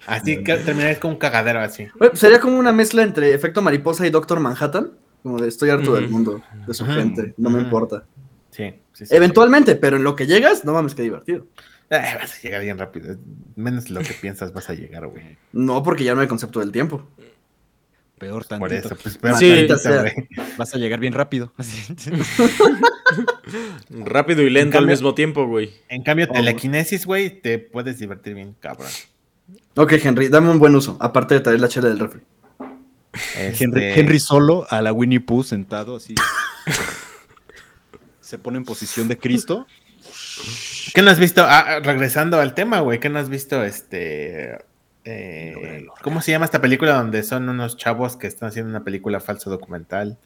Así 0.06 0.38
que 0.44 0.56
terminarías 0.58 1.00
con 1.00 1.12
un 1.12 1.18
cagadero 1.18 1.60
así. 1.60 1.88
Güey, 1.98 2.12
sería 2.16 2.40
como 2.40 2.58
una 2.58 2.72
mezcla 2.72 3.04
entre 3.04 3.34
efecto 3.34 3.62
mariposa 3.62 4.06
y 4.06 4.10
Doctor 4.10 4.40
Manhattan. 4.40 4.92
Como 5.22 5.40
de 5.40 5.48
estoy 5.48 5.70
harto 5.70 5.94
del 5.96 6.10
mundo, 6.10 6.42
de 6.68 6.74
su 6.74 6.86
gente, 6.86 7.34
no 7.38 7.50
me 7.50 7.62
importa. 7.62 8.04
Sí, 8.52 8.74
sí, 8.92 9.06
sí. 9.06 9.16
Eventualmente, 9.16 9.76
pero 9.78 9.96
en 9.96 10.04
lo 10.04 10.18
que 10.18 10.28
llegas, 10.28 10.66
no 10.66 10.74
mames, 10.74 10.96
qué 10.96 11.04
divertido. 11.04 11.48
Ay, 11.90 12.16
vas 12.20 12.36
a 12.38 12.42
llegar 12.42 12.62
bien 12.62 12.78
rápido. 12.78 13.16
Menos 13.56 13.90
lo 13.90 14.02
que 14.02 14.14
piensas 14.14 14.52
vas 14.52 14.70
a 14.70 14.74
llegar, 14.74 15.08
güey. 15.08 15.38
No, 15.54 15.82
porque 15.82 16.04
ya 16.04 16.14
no 16.14 16.20
hay 16.22 16.28
concepto 16.28 16.60
del 16.60 16.74
tiempo. 16.74 17.08
Peor 18.24 18.46
Por 18.48 18.70
tantito. 18.70 18.88
eso, 18.88 18.96
pues 19.04 19.18
pero 19.22 19.38
Sí. 19.38 19.50
tantito, 19.50 19.78
sea. 19.78 20.02
güey. 20.02 20.14
Vas 20.58 20.74
a 20.74 20.78
llegar 20.78 21.00
bien 21.02 21.14
rápido. 21.14 21.52
Rápido 23.90 24.42
y 24.44 24.50
lento 24.50 24.78
En 24.78 24.84
al 24.84 24.90
mismo 24.90 25.14
tiempo, 25.14 25.46
güey. 25.46 25.74
En 25.90 26.04
cambio, 26.04 26.28
Oh. 26.30 26.34
telequinesis, 26.34 27.06
güey, 27.06 27.42
te 27.42 27.60
puedes 27.60 28.00
divertir 28.00 28.34
bien, 28.36 28.56
cabrón. 28.60 28.90
Ok, 29.76 29.94
Henry, 29.94 30.30
dame 30.30 30.50
un 30.50 30.60
buen 30.60 30.74
uso, 30.76 30.98
aparte 31.02 31.36
de 31.36 31.42
traer 31.42 31.60
la 31.60 31.68
chela 31.68 31.90
del 31.90 32.00
refri. 32.00 32.22
Henry, 33.36 33.84
Este, 33.84 34.00
Henry 34.00 34.20
solo 34.20 34.66
a 34.70 34.82
la 34.82 34.94
Winnie 34.94 35.20
Pooh 35.20 35.44
sentado 35.44 35.98
así. 35.98 36.16
Se 38.22 38.38
pone 38.40 38.58
en 38.58 38.64
posición 38.66 39.08
de 39.08 39.18
Cristo. 39.18 39.68
¿Qué 40.96 41.02
no 41.02 41.12
has 41.12 41.20
visto? 41.20 41.44
Ah, 41.44 41.60
ah, 41.68 41.80
regresando 41.80 42.40
al 42.40 42.54
tema, 42.56 42.80
güey, 42.80 43.00
¿qué 43.00 43.10
no 43.10 43.20
has 43.20 43.30
visto? 43.30 43.64
Este. 43.64 44.58
Eh. 45.06 45.86
¿Cómo 46.02 46.22
se 46.22 46.32
llama 46.32 46.46
esta 46.46 46.62
película 46.62 46.94
donde 46.96 47.24
son 47.24 47.50
unos 47.50 47.78
chavos 47.78 48.16
que 48.18 48.28
están 48.28 48.50
haciendo 48.50 48.70
una 48.70 48.84
película 48.84 49.20
falso 49.20 49.50
documental? 49.50 50.18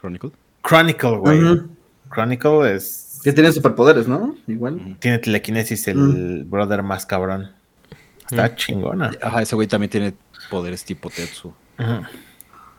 Chronicle. 0.00 0.30
Chronicle, 0.66 1.16
güey. 1.16 1.42
Ujú. 1.42 1.68
Chronicle 2.12 2.74
es. 2.74 3.20
Que 3.22 3.32
tienen 3.32 3.52
superpoderes, 3.52 4.08
¿no? 4.08 4.34
Igual. 4.46 4.96
Tiene 4.98 5.18
telequinesis 5.18 5.86
el 5.88 5.98
Mm. 5.98 6.50
brother 6.50 6.82
más 6.82 7.06
cabrón. 7.06 7.52
Está 8.30 8.48
Mm. 8.48 8.54
chingona. 8.56 9.10
Ajá, 9.22 9.42
ese 9.42 9.54
güey 9.56 9.68
también 9.68 9.90
tiene 9.90 10.14
poderes 10.50 10.84
tipo 10.84 11.10
Tetsu. 11.10 11.52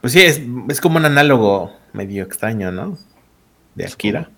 Pues 0.01 0.13
sí, 0.13 0.21
es, 0.21 0.41
es 0.69 0.81
como 0.81 0.97
un 0.97 1.05
análogo 1.05 1.75
medio 1.93 2.23
extraño, 2.23 2.71
¿no? 2.71 2.97
De 3.75 3.85
Akira. 3.85 4.29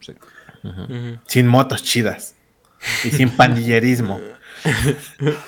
Sí. 0.00 0.14
Sin 1.26 1.46
motos 1.46 1.82
chidas. 1.82 2.34
Y 3.04 3.10
sin 3.10 3.30
pandillerismo. 3.36 4.20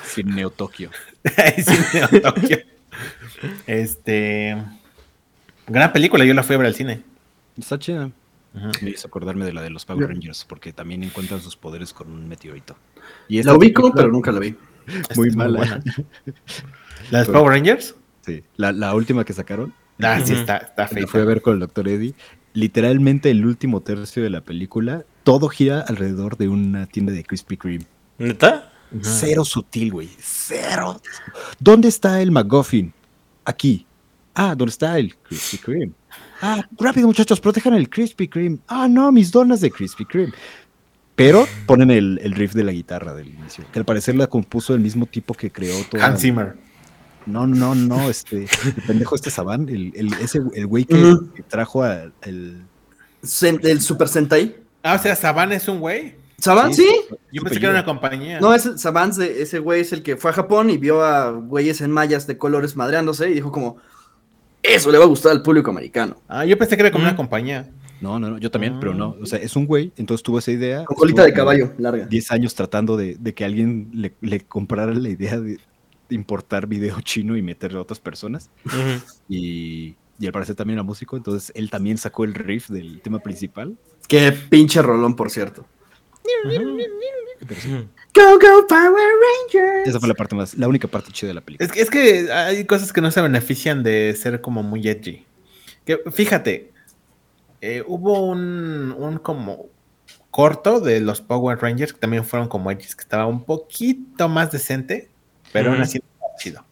Sin 0.05 0.35
Neo 0.35 0.51
Tokio. 0.51 0.90
Y 1.57 1.62
sin 1.62 1.81
Neo 1.94 2.20
Tokio. 2.22 2.59
Este. 3.66 4.57
Gran 5.66 5.92
película, 5.92 6.25
yo 6.25 6.35
la 6.35 6.42
fui 6.42 6.55
a 6.55 6.59
ver 6.59 6.66
al 6.66 6.75
cine. 6.75 7.03
Está 7.59 7.79
chida. 7.79 8.11
Me 8.83 8.90
hizo 8.90 9.09
acordarme 9.09 9.44
de 9.46 9.53
la 9.53 9.62
de 9.62 9.70
los 9.70 9.85
Power. 9.87 10.09
Rangers, 10.09 10.44
porque 10.44 10.72
también 10.72 11.03
encuentran 11.03 11.40
sus 11.40 11.57
poderes 11.57 11.92
con 11.94 12.11
un 12.11 12.29
meteorito. 12.29 12.77
Y 13.29 13.42
La 13.42 13.55
ubico, 13.55 13.83
película- 13.83 13.92
pero 14.03 14.12
nunca 14.12 14.31
la 14.33 14.40
vi. 14.40 14.55
Muy 15.16 15.31
mala. 15.31 15.59
buena. 15.59 15.83
¿Las 17.11 17.29
Power 17.29 17.53
Rangers? 17.55 17.94
Sí, 18.27 18.42
la, 18.57 18.72
la 18.72 18.94
última 18.94 19.25
que 19.25 19.33
sacaron, 19.33 19.72
Ah, 20.03 20.20
sí, 20.25 20.35
está, 20.35 20.57
está 20.59 20.88
fea. 20.88 21.07
fui 21.07 21.20
a 21.20 21.25
ver 21.25 21.40
con 21.42 21.55
el 21.55 21.61
doctor 21.61 21.88
Eddie. 21.88 22.14
Literalmente 22.55 23.31
el 23.31 23.46
último 23.46 23.81
tercio 23.81 24.22
de 24.22 24.31
la 24.31 24.40
película, 24.42 25.05
todo 25.22 25.48
gira 25.48 25.81
alrededor 25.81 26.37
de 26.37 26.48
una 26.48 26.87
tienda 26.87 27.12
de 27.12 27.22
Krispy 27.25 27.57
Kreme. 27.57 27.87
¿Neta? 28.18 28.71
Cero 29.00 29.44
sutil, 29.44 29.92
güey. 29.92 30.11
Cero. 30.20 31.00
¿Dónde 31.59 31.88
está 31.88 32.20
el 32.20 32.31
McGuffin? 32.31 32.92
Aquí. 33.44 33.87
Ah, 34.35 34.55
¿dónde 34.57 34.70
está 34.70 34.98
el 34.98 35.14
Krispy 35.16 35.59
Kreme? 35.59 35.92
Ah, 36.40 36.66
rápido 36.78 37.07
muchachos, 37.07 37.40
protejan 37.40 37.74
el 37.74 37.88
Krispy 37.88 38.28
Kreme. 38.28 38.59
Ah, 38.66 38.88
no, 38.88 39.12
mis 39.12 39.31
donas 39.31 39.61
de 39.61 39.70
Krispy 39.70 40.05
Kreme. 40.05 40.33
Pero 41.14 41.46
ponen 41.66 41.90
el, 41.90 42.18
el 42.22 42.33
riff 42.33 42.55
de 42.55 42.64
la 42.64 42.72
guitarra 42.72 43.12
del 43.14 43.28
inicio, 43.28 43.64
que 43.70 43.78
al 43.78 43.85
parecer 43.85 44.14
la 44.16 44.26
compuso 44.26 44.74
el 44.74 44.81
mismo 44.81 45.05
tipo 45.07 45.35
que 45.35 45.50
creó 45.50 45.76
todo. 45.90 46.02
Hans 46.02 46.20
Zimmer. 46.22 46.57
No, 47.26 47.46
no, 47.46 47.74
no, 47.74 48.09
este, 48.11 48.44
el 48.64 48.83
pendejo 48.87 49.14
este 49.14 49.31
Saban, 49.31 49.68
el, 49.68 49.92
el, 49.94 50.12
ese, 50.14 50.40
el 50.55 50.66
güey 50.66 50.85
que, 50.87 51.14
trajo 51.48 51.85
a- 51.85 52.11
el... 52.22 52.62
El 53.62 53.81
Super 53.81 54.09
Sentai. 54.09 54.57
Ah, 54.83 54.96
o 54.98 54.98
sea, 55.02 55.14
Saban 55.14 55.52
es 55.52 55.68
un 55.68 55.78
güey. 55.78 56.16
¿Saban? 56.42 56.74
Sí. 56.74 56.88
Yo 57.33 57.42
pensé 57.42 57.61
que 57.61 57.66
era 57.66 57.74
una 57.74 57.85
compañía. 57.85 58.40
No, 58.40 58.52
ese 58.52 58.76
Saban, 58.76 59.12
ese 59.20 59.59
güey 59.61 59.83
es 59.83 59.92
el 59.92 60.02
que 60.02 60.16
fue 60.16 60.33
a 60.33 60.35
Japón 60.35 60.70
y 60.70 60.76
vio 60.76 61.02
a 61.05 61.31
güeyes 61.31 61.81
en 61.81 61.92
mallas 61.92 62.26
de 62.26 62.37
colores 62.37 62.74
madreándose 62.74 63.31
y 63.31 63.35
dijo 63.35 63.52
como, 63.52 63.76
eso 64.62 64.90
le 64.90 64.98
va 64.98 65.05
a 65.05 65.07
gustar 65.09 65.31
al 65.33 65.42
público 65.42 65.70
americano. 65.70 66.16
Ah, 66.26 66.44
yo 66.44 66.59
pensé 66.59 66.76
que 66.76 66.83
era 66.83 66.90
como 66.90 67.05
Mm. 67.05 67.09
una 67.09 67.16
compañía. 67.16 67.70
No, 68.00 68.18
no, 68.18 68.31
no, 68.31 68.38
yo 68.38 68.50
también, 68.50 68.74
Ah. 68.74 68.78
pero 68.81 68.92
no, 68.92 69.16
o 69.22 69.26
sea, 69.26 69.38
es 69.38 69.55
un 69.55 69.66
güey, 69.66 69.92
entonces 69.96 70.24
tuvo 70.24 70.40
esa 70.40 70.50
idea. 70.50 70.85
Con 70.85 70.96
colita 70.96 71.22
de 71.24 71.33
caballo, 71.33 71.72
larga. 71.78 72.07
10 72.07 72.33
años 72.33 72.55
tratando 72.57 72.96
de, 72.96 73.16
de 73.20 73.35
que 73.35 73.44
alguien 73.44 73.90
le, 73.94 74.12
le 74.20 74.40
comprara 74.40 74.92
la 74.92 75.09
idea 75.09 75.38
de, 75.38 75.52
de 76.09 76.14
importar 76.16 76.66
video 76.66 77.00
chino 77.02 77.37
y 77.37 77.42
meterle 77.42 77.78
a 77.78 77.83
otras 77.83 78.00
personas. 78.00 78.50
Y, 79.28 79.94
y 80.18 80.26
al 80.26 80.33
parecer 80.33 80.57
también 80.57 80.78
era 80.78 80.83
músico, 80.83 81.16
entonces 81.16 81.52
él 81.55 81.70
también 81.70 81.98
sacó 81.98 82.24
el 82.24 82.35
riff 82.35 82.68
del 82.68 83.00
tema 83.00 83.20
principal. 83.20 83.76
Qué 84.09 84.33
pinche 84.33 84.83
rolón, 84.83 85.14
por 85.14 85.31
cierto. 85.31 85.64
Go, 88.14 88.38
go, 88.38 88.66
Power 88.68 88.92
Rangers. 88.94 89.88
esa 89.88 89.98
fue 89.98 90.08
la 90.08 90.14
parte 90.14 90.35
más, 90.35 90.54
la 90.56 90.68
única 90.68 90.87
parte 90.88 91.11
chida 91.12 91.28
de 91.28 91.35
la 91.35 91.40
película. 91.40 91.66
Es 91.66 91.72
que, 91.72 91.80
es 91.80 91.90
que 91.90 92.32
hay 92.32 92.64
cosas 92.66 92.92
que 92.92 93.00
no 93.00 93.11
se 93.11 93.20
benefician 93.20 93.82
de 93.82 94.14
ser 94.16 94.40
como 94.40 94.62
muy 94.62 94.87
edgy. 94.88 95.24
Que, 95.85 95.98
fíjate, 96.12 96.72
eh, 97.61 97.82
hubo 97.87 98.20
un, 98.26 98.94
un 98.96 99.18
como 99.18 99.66
corto 100.30 100.80
de 100.80 101.00
los 101.00 101.20
Power 101.20 101.58
Rangers 101.58 101.92
que 101.92 101.98
también 101.98 102.24
fueron 102.24 102.48
como 102.48 102.70
edgy, 102.70 102.82
que 102.85 103.00
estaba 103.00 103.26
un 103.26 103.44
poquito 103.44 104.28
más 104.28 104.52
decente, 104.52 105.11
pero 105.52 105.72
aún 105.72 105.80
así 105.80 106.00
chido. 106.38 106.64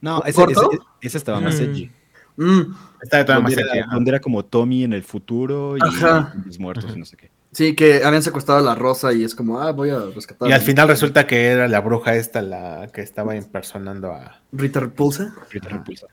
No, 0.00 0.22
ese, 0.24 0.34
¿Corto? 0.34 0.70
ese- 0.72 0.82
ese 1.02 1.18
estaba 1.18 1.40
más 1.40 1.60
Mm. 1.60 1.64
edgy. 1.64 1.90
Mm, 2.36 2.60
Estaba 3.02 3.24
todavía 3.24 3.34
Donde 3.48 3.56
más 3.62 3.72
era, 3.74 3.80
edgy. 3.84 3.90
donde 3.94 4.10
era 4.10 4.20
como 4.20 4.44
Tommy 4.44 4.84
en 4.84 4.92
el 4.92 5.02
futuro 5.04 5.76
y 5.76 5.80
los 5.80 6.58
muertos 6.58 6.92
y 6.94 6.98
no 6.98 7.04
sé 7.04 7.16
qué. 7.16 7.30
Sí, 7.54 7.74
que 7.74 8.04
habían 8.04 8.22
secuestrado 8.22 8.60
a 8.60 8.62
la 8.62 8.74
rosa 8.74 9.12
y 9.12 9.24
es 9.24 9.34
como, 9.34 9.60
ah, 9.60 9.72
voy 9.72 9.90
a 9.90 9.98
rescatar. 10.14 10.48
Y 10.48 10.52
al 10.52 10.60
final 10.60 10.88
resulta 10.88 11.26
que 11.26 11.46
era 11.46 11.68
la 11.68 11.80
bruja 11.80 12.14
esta 12.16 12.42
la 12.42 12.88
que 12.92 13.00
estaba 13.00 13.34
impersonando 13.36 14.12
a... 14.12 14.40
Rita 14.52 14.80
Repulsa. 14.80 15.34
Rita 15.50 15.68
Repulsa. 15.70 16.06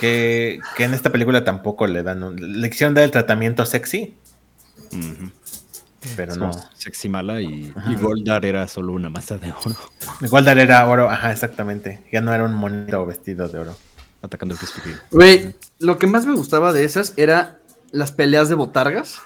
Que, 0.00 0.60
que 0.76 0.84
en 0.84 0.94
esta 0.94 1.10
película 1.10 1.44
tampoco 1.44 1.86
le 1.86 2.02
dan... 2.02 2.22
un- 2.22 2.60
le 2.60 2.70
quisieron 2.70 2.94
dar 2.94 3.04
el 3.04 3.10
tratamiento 3.10 3.66
sexy, 3.66 4.16
pero 6.16 6.32
Es 6.32 6.38
no. 6.38 6.50
Sexy 6.74 7.08
mala 7.08 7.40
y, 7.40 7.72
Ajá. 7.74 7.90
y 7.92 7.96
Goldar 7.96 8.44
era 8.44 8.68
solo 8.68 8.92
una 8.92 9.10
masa 9.10 9.38
de 9.38 9.50
oro 9.52 9.76
Goldar 10.30 10.58
era 10.58 10.86
oro, 10.86 11.10
ajá, 11.10 11.32
exactamente. 11.32 12.04
Ya 12.12 12.20
no 12.20 12.32
era 12.32 12.44
un 12.44 12.54
monito 12.54 13.04
vestido 13.06 13.48
de 13.48 13.58
oro. 13.58 13.76
atacando 14.22 14.54
el. 14.54 14.96
Güey, 15.10 15.56
lo 15.80 15.98
que 15.98 16.06
más 16.06 16.26
me 16.26 16.34
gustaba 16.34 16.72
de 16.72 16.84
esas 16.84 17.12
era 17.16 17.58
las 17.92 18.12
peleas 18.12 18.48
de 18.48 18.54
botargas. 18.54 19.18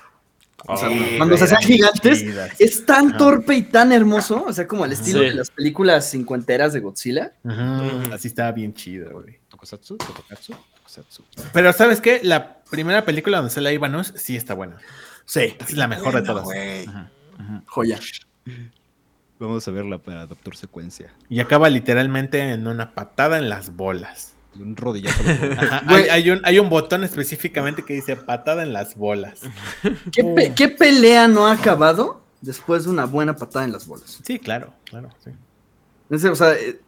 O 0.66 0.77
sea, 0.77 0.90
cuando 1.16 1.38
se 1.38 1.44
hacían 1.44 1.62
gigantes, 1.62 2.23
es 2.59 2.85
tan 2.85 3.16
torpe 3.16 3.55
y 3.55 3.62
tan 3.62 3.92
hermoso, 3.92 4.44
o 4.46 4.53
sea, 4.53 4.68
como 4.68 4.85
al 4.85 4.92
estilo 4.92 5.20
Sí. 5.20 5.25
de 5.27 5.35
las 5.35 5.51
películas 5.51 6.11
cincuenteras 6.11 6.75
de 6.75 6.81
Godzilla. 6.81 7.33
Así 8.12 8.29
estaba 8.29 8.53
bien 8.53 8.75
chido, 8.75 9.11
güey. 9.23 9.38
Tokusatsu, 9.49 9.96
Tokokatsu, 9.96 10.53
Tokusatsu. 10.77 11.25
Pero 11.55 11.73
¿sabes 11.73 12.03
qué? 12.03 12.20
La 12.23 12.59
primera 12.70 13.05
película 13.07 13.38
donde 13.38 13.51
sale 13.53 13.73
Ivanus 13.73 14.12
sí 14.16 14.37
está 14.37 14.53
buena. 14.53 14.77
Sí, 15.25 15.57
Es 15.61 15.73
la 15.77 15.87
mejor 15.88 16.14
de 16.14 16.23
todas. 16.23 16.44
güey. 16.44 16.85
Ajá, 16.87 17.11
ajá. 17.38 17.62
joya. 17.66 17.99
Vamos 19.38 19.66
a 19.66 19.70
verla 19.70 19.96
para 19.96 20.27
Doctor 20.27 20.55
Secuencia. 20.57 21.14
Y 21.31 21.40
acaba 21.40 21.70
literalmente 21.70 22.38
en 22.53 22.66
una 22.66 22.92
patada 22.92 23.38
en 23.38 23.49
las 23.49 23.75
bolas. 23.75 24.35
Un 24.59 24.75
rodillazo. 24.77 25.23
Ajá, 25.59 25.83
hay, 25.87 26.09
hay 26.09 26.31
un, 26.31 26.41
hay 26.45 26.59
un 26.59 26.69
botón 26.69 27.05
específicamente 27.05 27.85
que 27.85 27.95
dice 27.95 28.17
patada 28.17 28.63
en 28.63 28.73
las 28.73 28.97
bolas. 28.97 29.41
¿Qué, 30.13 30.25
pe- 30.25 30.53
qué 30.55 30.69
pelea 30.69 31.29
no 31.29 31.47
ha 31.47 31.53
acabado 31.53 32.21
después 32.41 32.85
de 32.85 32.91
una 32.91 33.05
buena 33.05 33.37
patada 33.37 33.65
en 33.65 33.73
las 33.73 33.87
bolas? 33.87 34.21
Sí, 34.25 34.39
claro, 34.39 34.73
claro. 34.85 35.09
sí. 35.25 35.31
Es, 36.11 36.25
o 36.25 36.35
sea, 36.35 36.55
eh, 36.55 36.81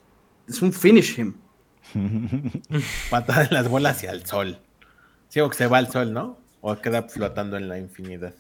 es 0.49 0.61
un 0.61 0.73
finish 0.73 1.19
him. 1.21 1.35
Patada 3.11 3.45
en 3.45 3.55
las 3.55 3.69
bolas 3.69 3.97
hacia 3.97 4.11
el 4.11 4.27
sol. 4.27 4.59
Sí, 5.29 5.41
o 5.41 5.49
que 5.49 5.57
se 5.57 5.67
va 5.67 5.79
al 5.79 5.91
sol, 5.91 6.13
¿no? 6.13 6.39
O 6.61 6.75
queda 6.77 7.05
flotando 7.05 7.57
en 7.57 7.69
la 7.69 7.79
infinidad. 7.79 8.35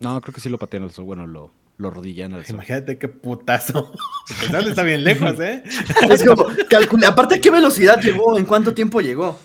No, 0.00 0.20
creo 0.20 0.34
que 0.34 0.40
sí 0.40 0.48
lo 0.48 0.58
patean 0.58 0.84
al 0.84 0.90
sol. 0.92 1.04
Bueno, 1.04 1.26
lo, 1.26 1.50
lo 1.78 1.90
rodillan 1.90 2.34
al 2.34 2.44
sol. 2.44 2.56
Imagínate 2.56 2.98
qué 2.98 3.08
putazo. 3.08 3.92
El 4.42 4.50
sol 4.50 4.68
está 4.68 4.82
bien 4.82 5.04
lejos, 5.04 5.38
¿eh? 5.40 5.62
Es 6.10 6.24
como, 6.24 6.46
calcule, 6.68 7.06
aparte, 7.06 7.36
¿a 7.36 7.40
qué 7.40 7.50
velocidad 7.50 8.00
llegó? 8.00 8.36
¿En 8.38 8.44
cuánto 8.44 8.74
tiempo 8.74 9.00
llegó? 9.00 9.38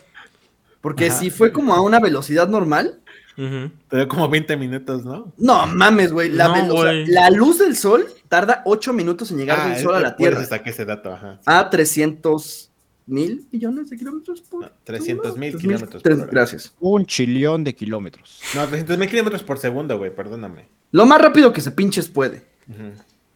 Porque 0.81 1.07
Ajá. 1.07 1.19
si 1.19 1.29
fue 1.29 1.51
como 1.53 1.73
a 1.73 1.81
una 1.81 1.99
velocidad 1.99 2.47
normal. 2.49 2.99
Te 3.35 3.95
dio 3.97 4.07
como 4.07 4.29
20 4.29 4.57
minutos, 4.57 5.03
¿no? 5.05 5.33
no 5.37 5.65
mames, 5.65 6.11
güey. 6.11 6.29
La, 6.29 6.49
No, 6.49 6.53
velo- 6.55 6.73
o 6.75 6.81
sea, 6.83 6.91
güey. 6.91 7.05
la 7.07 7.29
luz 7.31 7.57
del 7.57 7.75
sol 7.75 8.05
tarda 8.29 8.61
8 8.65 8.93
minutos 8.93 9.31
en 9.31 9.37
llegar 9.37 9.59
Ah, 9.61 9.69
del 9.69 9.81
sol 9.81 9.95
a 9.95 9.99
la 9.99 10.15
Tierra. 10.15 10.39
eso 10.41 10.49
saqué 10.49 10.69
ese 10.69 10.85
dato, 10.85 11.11
ajá. 11.13 11.39
A 11.45 11.67
300 11.69 12.69
mil 13.07 13.47
millones 13.51 13.89
de 13.89 13.97
kilómetros 13.97 14.41
por 14.41 14.61
No, 14.65 14.71
300,000 14.83 15.51
segundo. 15.53 15.57
kilómetros 15.59 16.03
Tres- 16.03 16.15
por 16.17 16.23
hora. 16.25 16.31
Gracias. 16.31 16.73
Un 16.79 17.05
chillón 17.07 17.63
de 17.63 17.73
kilómetros. 17.73 18.39
No, 18.53 18.67
300 18.67 18.97
mil 18.99 19.09
kilómetros 19.09 19.41
por 19.43 19.57
segundo, 19.57 19.97
güey, 19.97 20.13
perdóname. 20.15 20.67
Lo 20.93 21.05
más 21.05 21.19
rápido 21.21 21.51
que 21.51 21.59
se 21.59 21.71
pinches 21.71 22.07
puede. 22.07 22.45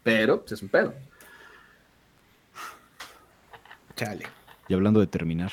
Pero, 0.04 0.40
pues 0.42 0.54
es 0.54 0.62
un 0.62 0.70
pedo. 0.70 0.94
Chale. 3.96 4.26
Y 4.70 4.74
hablando 4.74 5.00
de 5.00 5.08
terminar. 5.08 5.52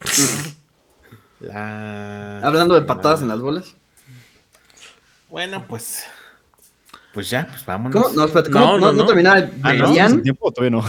La... 1.40 2.40
Hablando 2.40 2.74
de 2.74 2.82
patadas 2.82 3.22
en 3.22 3.28
las 3.28 3.40
bolas. 3.40 3.74
Bueno, 5.28 5.64
pues. 5.68 6.04
Pues 7.14 7.30
ya, 7.30 7.46
pues 7.48 7.64
vámonos. 7.64 8.02
¿Cómo? 8.02 8.14
No, 8.14 8.24
espérate, 8.26 8.50
¿cómo? 8.50 8.64
No, 8.64 8.72
No, 8.78 8.86
no, 8.86 8.92
no, 8.92 8.98
no. 9.02 9.06
terminaba. 9.06 9.48
Ah, 9.62 9.72
¿no? 9.72 9.88
Verían- 9.88 10.12
¿Hace 10.12 10.18
tiempo 10.22 10.48
o 10.48 10.52
todavía 10.52 10.78
no? 10.78 10.84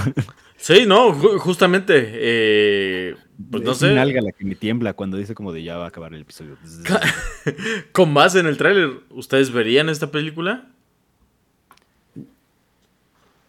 Sí, 0.58 0.86
no, 0.86 1.13
ju- 1.13 1.38
justamente. 1.39 1.94
eh, 2.13 3.15
pues 3.49 3.63
no 3.63 3.71
Es 3.71 3.77
sé. 3.77 3.89
mi 3.89 3.95
nalga 3.95 4.21
la 4.21 4.32
que 4.32 4.45
me 4.45 4.56
tiembla 4.56 4.93
cuando 4.93 5.17
dice 5.17 5.34
como 5.36 5.54
de 5.54 5.63
ya 5.63 5.77
va 5.77 5.86
a 5.86 5.88
acabar 5.88 6.13
el 6.13 6.21
episodio. 6.21 6.58
Con 7.91 8.12
más 8.13 8.36
en 8.36 8.45
el 8.47 8.58
tráiler, 8.58 9.01
¿ustedes 9.10 9.51
verían 9.51 9.89
esta 9.89 10.12
película? 10.12 10.67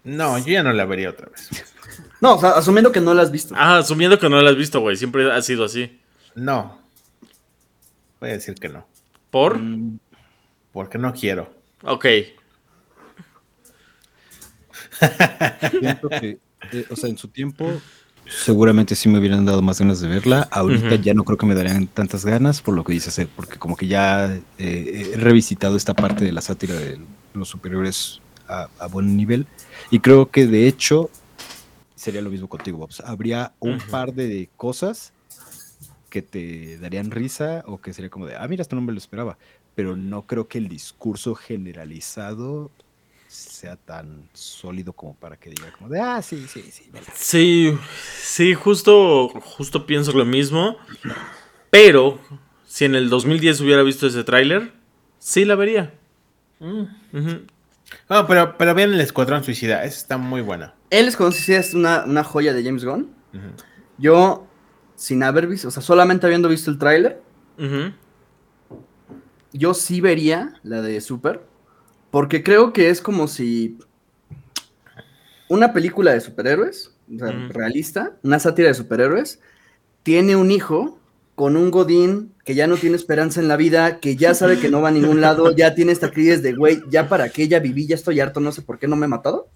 No, 0.05 0.37
yo 0.39 0.47
ya 0.53 0.63
no 0.63 0.73
la 0.73 0.85
vería 0.85 1.11
otra 1.11 1.29
vez. 1.29 1.49
No, 2.21 2.35
o 2.37 2.41
sea, 2.41 2.51
asumiendo 2.51 2.91
que 2.93 3.01
no 3.01 3.15
la 3.15 3.23
has 3.23 3.31
visto. 3.31 3.55
Ah, 3.57 3.79
asumiendo 3.79 4.19
que 4.19 4.29
no 4.29 4.41
la 4.41 4.51
has 4.51 4.57
visto, 4.57 4.81
güey. 4.81 4.97
Siempre 4.97 5.31
ha 5.31 5.41
sido 5.43 5.65
así. 5.65 6.01
No. 6.35 6.81
Voy 8.21 8.31
a 8.31 8.33
decir 8.35 8.55
que 8.55 8.69
no. 8.69 8.87
¿Por? 9.31 9.59
Mm. 9.59 9.99
Porque 10.73 10.99
no 10.99 11.13
quiero. 11.13 11.53
Ok. 11.83 12.07
Siento 15.71 16.09
que, 16.09 16.39
eh, 16.73 16.87
o 16.91 16.97
sea, 16.97 17.11
en 17.11 17.19
su 17.19 17.29
tiempo 17.29 17.81
seguramente 18.27 18.95
sí 18.95 19.09
me 19.09 19.19
hubieran 19.19 19.45
dado 19.45 19.63
más 19.63 19.81
ganas 19.81 20.01
de 20.01 20.09
verla. 20.09 20.49
Ahorita 20.51 20.97
ya 20.97 21.15
no 21.15 21.25
creo 21.25 21.39
que 21.39 21.47
me 21.47 21.55
darían 21.55 21.87
tantas 21.87 22.25
ganas 22.25 22.61
por 22.61 22.75
lo 22.75 22.85
que 22.85 22.93
dice 22.93 23.11
hacer, 23.11 23.29
porque 23.35 23.59
como 23.59 23.77
que 23.77 23.87
ya 23.87 24.35
eh, 24.59 25.13
he 25.15 25.17
revisitado 25.17 25.77
esta 25.77 25.95
parte 25.95 26.25
de 26.25 26.33
la 26.33 26.41
sátira 26.41 26.75
de 26.75 26.99
los 27.35 27.49
superiores 27.49 28.21
a, 28.49 28.69
a 28.79 28.87
buen 28.87 29.17
nivel. 29.17 29.47
Y 29.91 30.01
creo 30.01 30.31
que 30.31 30.47
de 30.47 30.67
hecho 30.67 31.11
sería 32.03 32.21
lo 32.21 32.31
mismo 32.31 32.49
contigo, 32.49 32.79
Bobs. 32.79 33.01
Habría 33.01 33.53
un 33.61 33.79
par 33.79 34.13
de 34.13 34.51
cosas 34.57 35.13
que 36.11 36.21
te 36.21 36.77
darían 36.79 37.11
risa 37.11 37.63
o 37.67 37.81
que 37.81 37.93
sería 37.93 38.11
como 38.11 38.27
de, 38.27 38.37
ah, 38.37 38.47
mira, 38.49 38.63
esto 38.63 38.77
no 38.77 38.83
me 38.83 38.93
lo 38.93 38.99
esperaba. 38.99 39.39
Pero 39.75 39.97
no 39.97 40.27
creo 40.27 40.49
que 40.49 40.59
el 40.59 40.69
discurso 40.69 41.35
generalizado 41.35 42.71
sea 43.33 43.77
tan 43.77 44.29
sólido 44.35 44.93
como 44.93 45.15
para 45.15 45.37
que 45.37 45.51
diga 45.51 45.73
como 45.73 45.89
de, 45.89 46.01
ah, 46.01 46.21
sí, 46.21 46.47
sí, 46.47 46.63
sí. 46.71 46.91
vela". 46.93 47.07
Sí, 47.15 47.77
sí, 48.21 48.55
justo, 48.55 49.29
justo 49.29 49.87
pienso 49.87 50.13
lo 50.13 50.25
mismo. 50.25 50.77
Pero, 51.71 52.19
si 52.67 52.85
en 52.85 52.95
el 52.95 53.09
2010 53.09 53.61
hubiera 53.63 53.83
visto 53.83 54.07
ese 54.07 54.23
tráiler, 54.25 54.73
sí 55.19 55.45
la 55.45 55.55
vería. 55.55 55.95
Ujú. 56.61 57.47
No, 58.09 58.27
pero, 58.27 58.57
pero 58.59 58.75
vean 58.75 58.93
el 58.93 59.01
Escuadrón 59.01 59.43
Suicida. 59.43 59.85
Esa 59.85 59.97
está 59.97 60.19
muy 60.19 60.43
buena. 60.43 60.75
Él 60.91 61.09
es 61.09 61.17
como 61.17 61.33
si 61.33 61.55
es 61.55 61.73
una, 61.73 62.05
una 62.05 62.25
joya 62.25 62.53
de 62.53 62.63
James 62.63 62.85
Gunn. 62.85 63.15
Yo, 63.97 64.47
sin 64.95 65.23
haber 65.23 65.47
visto, 65.47 65.69
o 65.69 65.71
sea, 65.71 65.83
solamente 65.83 66.27
habiendo 66.27 66.49
visto 66.49 66.71
el 66.71 66.79
tráiler, 66.79 67.23
yo 69.53 69.73
sí 69.73 70.03
vería 70.03 70.61
la 70.63 70.83
de 70.83 71.01
Super. 71.01 71.52
Porque 72.13 72.45
creo 72.45 72.73
que 72.73 72.91
es 72.91 73.01
como 73.01 73.27
si 73.27 73.77
una 75.49 75.73
película 75.73 76.13
de 76.13 76.21
superhéroes, 76.21 76.93
o 77.15 77.19
sea, 77.19 77.33
realista, 77.49 78.17
una 78.23 78.39
sátira 78.39 78.69
de 78.69 78.75
superhéroes, 78.75 79.41
tiene 80.05 80.37
un 80.37 80.51
hijo 80.51 80.99
con 81.35 81.57
un 81.57 81.71
Godín 81.71 82.33
que 82.45 82.55
ya 82.55 82.67
no 82.67 82.77
tiene 82.77 82.97
esperanza 82.97 83.41
en 83.41 83.49
la 83.49 83.57
vida, 83.57 83.99
que 83.99 84.17
ya 84.17 84.35
sabe 84.35 84.59
que 84.61 84.69
no 84.69 84.81
va 84.81 84.89
a 84.89 84.93
ningún 84.93 85.21
lado, 85.21 85.55
ya 85.57 85.75
tiene 85.75 85.93
esta 85.93 86.11
crisis 86.11 86.43
de, 86.43 86.53
güey, 86.55 86.83
ya 86.91 87.09
para 87.09 87.29
qué, 87.31 87.49
ya 87.49 87.59
viví, 87.59 87.87
ya 87.87 87.95
estoy 87.95 88.21
harto, 88.21 88.41
no 88.41 88.53
sé 88.53 88.63
por 88.63 88.79
qué 88.79 88.87
no 88.89 88.97
me 88.97 89.07
he 89.07 89.09
matado. 89.09 89.49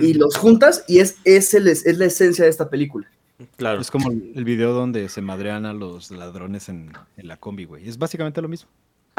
Y 0.00 0.14
los 0.14 0.36
juntas 0.36 0.84
y 0.88 1.00
es, 1.00 1.16
es, 1.24 1.54
el- 1.54 1.68
es 1.68 1.98
la 1.98 2.04
esencia 2.06 2.44
de 2.44 2.50
esta 2.50 2.70
película. 2.70 3.08
Claro. 3.56 3.80
Es 3.80 3.90
como 3.90 4.10
el 4.10 4.32
el 4.36 4.44
video 4.44 4.72
donde 4.72 5.08
se 5.08 5.22
madrean 5.22 5.64
a 5.66 5.72
los 5.72 6.10
ladrones 6.10 6.68
en, 6.68 6.92
en 7.16 7.26
la 7.28 7.36
combi, 7.38 7.64
güey. 7.64 7.88
Es 7.88 7.96
básicamente 7.98 8.42
lo 8.42 8.48
mismo. 8.48 8.68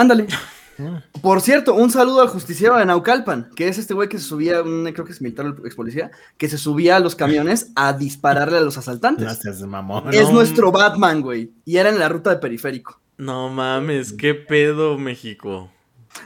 Ándale. 0.02 0.26
Por 1.22 1.42
cierto, 1.42 1.76
un 1.76 1.92
saludo 1.92 2.22
al 2.22 2.28
justiciero 2.30 2.76
de 2.76 2.86
Naucalpan, 2.88 3.52
que 3.56 3.68
es 3.68 3.78
este 3.78 3.94
güey 3.94 4.10
que 4.10 4.18
se 4.18 4.26
subía, 4.26 4.64
un, 4.64 4.90
creo 4.92 5.06
que 5.06 5.12
es 5.12 5.22
militar 5.22 5.46
o 5.46 5.66
ex 5.66 5.76
policía, 5.76 6.10
que 6.38 6.50
se 6.50 6.58
subía 6.58 6.96
a 6.96 7.00
los 7.00 7.16
camiones 7.16 7.72
a 7.76 7.94
dispararle 7.94 8.58
a 8.58 8.62
los 8.62 8.80
asaltantes. 8.80 9.38
Seas 9.38 9.62
mamón. 9.62 10.12
es 10.12 10.24
no. 10.24 10.34
nuestro 10.34 10.72
Batman, 10.72 11.22
güey. 11.22 11.52
Y 11.66 11.78
era 11.78 11.90
en 11.90 12.00
la 12.00 12.10
ruta 12.10 12.32
de 12.32 12.38
periférico. 12.38 13.00
No 13.18 13.50
mames, 13.50 14.14
qué 14.14 14.34
pedo 14.34 14.98
México. 14.98 15.70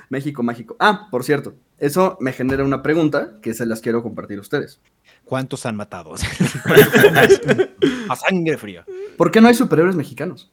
México 0.07 0.41
mágico. 0.41 0.77
Ah, 0.79 1.09
por 1.11 1.25
cierto, 1.25 1.55
eso 1.77 2.17
me 2.21 2.31
genera 2.31 2.63
una 2.63 2.81
pregunta 2.81 3.33
que 3.41 3.53
se 3.53 3.65
las 3.65 3.81
quiero 3.81 4.01
compartir 4.01 4.37
a 4.37 4.41
ustedes. 4.41 4.79
¿Cuántos 5.25 5.65
han 5.65 5.75
matado? 5.75 6.13
a 8.09 8.15
sangre 8.15 8.57
fría. 8.57 8.85
¿Por 9.17 9.31
qué 9.31 9.41
no 9.41 9.49
hay 9.49 9.53
superhéroes 9.53 9.97
mexicanos? 9.97 10.49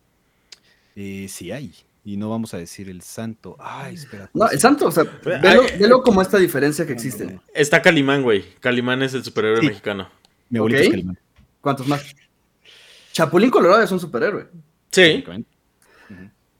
Eh, 0.97 1.27
sí 1.29 1.53
hay. 1.53 1.73
Y 2.05 2.17
no 2.17 2.29
vamos 2.31 2.53
a 2.53 2.59
decir 2.59 2.89
el 2.89 3.01
santo. 3.03 3.57
Ay, 3.61 3.95
espera. 3.95 4.29
No, 4.35 4.49
el 4.51 4.59
santo, 4.59 4.87
o 4.87 4.91
sea, 4.91 5.05
velo, 5.25 5.63
velo 5.79 6.03
como 6.03 6.21
esta 6.21 6.37
diferencia 6.39 6.85
que 6.85 6.93
existe. 6.93 7.39
Está 7.55 7.81
Calimán, 7.81 8.23
güey. 8.23 8.45
Calimán 8.59 9.03
es 9.03 9.15
el 9.15 9.23
superhéroe 9.23 9.61
Sí. 9.61 9.67
mexicano. 9.67 10.09
Mi 10.51 10.59
abuelito 10.59 10.83
es 10.83 10.89
Calimán. 10.91 11.19
¿Cuántos 11.61 11.87
más? 11.87 12.05
Chapulín 13.13 13.51
Colorado 13.51 13.83
es 13.83 13.93
un 13.93 14.01
superhéroe. 14.01 14.49
Sí. 14.91 15.25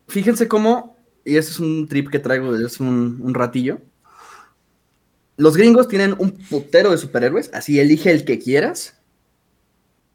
Fíjense 0.07 0.47
cómo, 0.47 0.97
y 1.25 1.37
ese 1.37 1.51
es 1.51 1.59
un 1.59 1.89
trip 1.89 2.09
que 2.11 2.19
traigo 2.21 2.53
desde 2.53 2.67
hace 2.67 2.83
un, 2.83 3.19
un 3.21 3.35
ratillo. 3.35 3.81
Los 5.37 5.57
gringos 5.57 5.89
tienen 5.89 6.15
un 6.19 6.31
putero 6.33 6.91
de 6.93 6.99
superhéroes, 6.99 7.51
así 7.53 7.81
elige 7.81 8.13
el 8.13 8.25
que 8.25 8.39
quieras. 8.39 9.01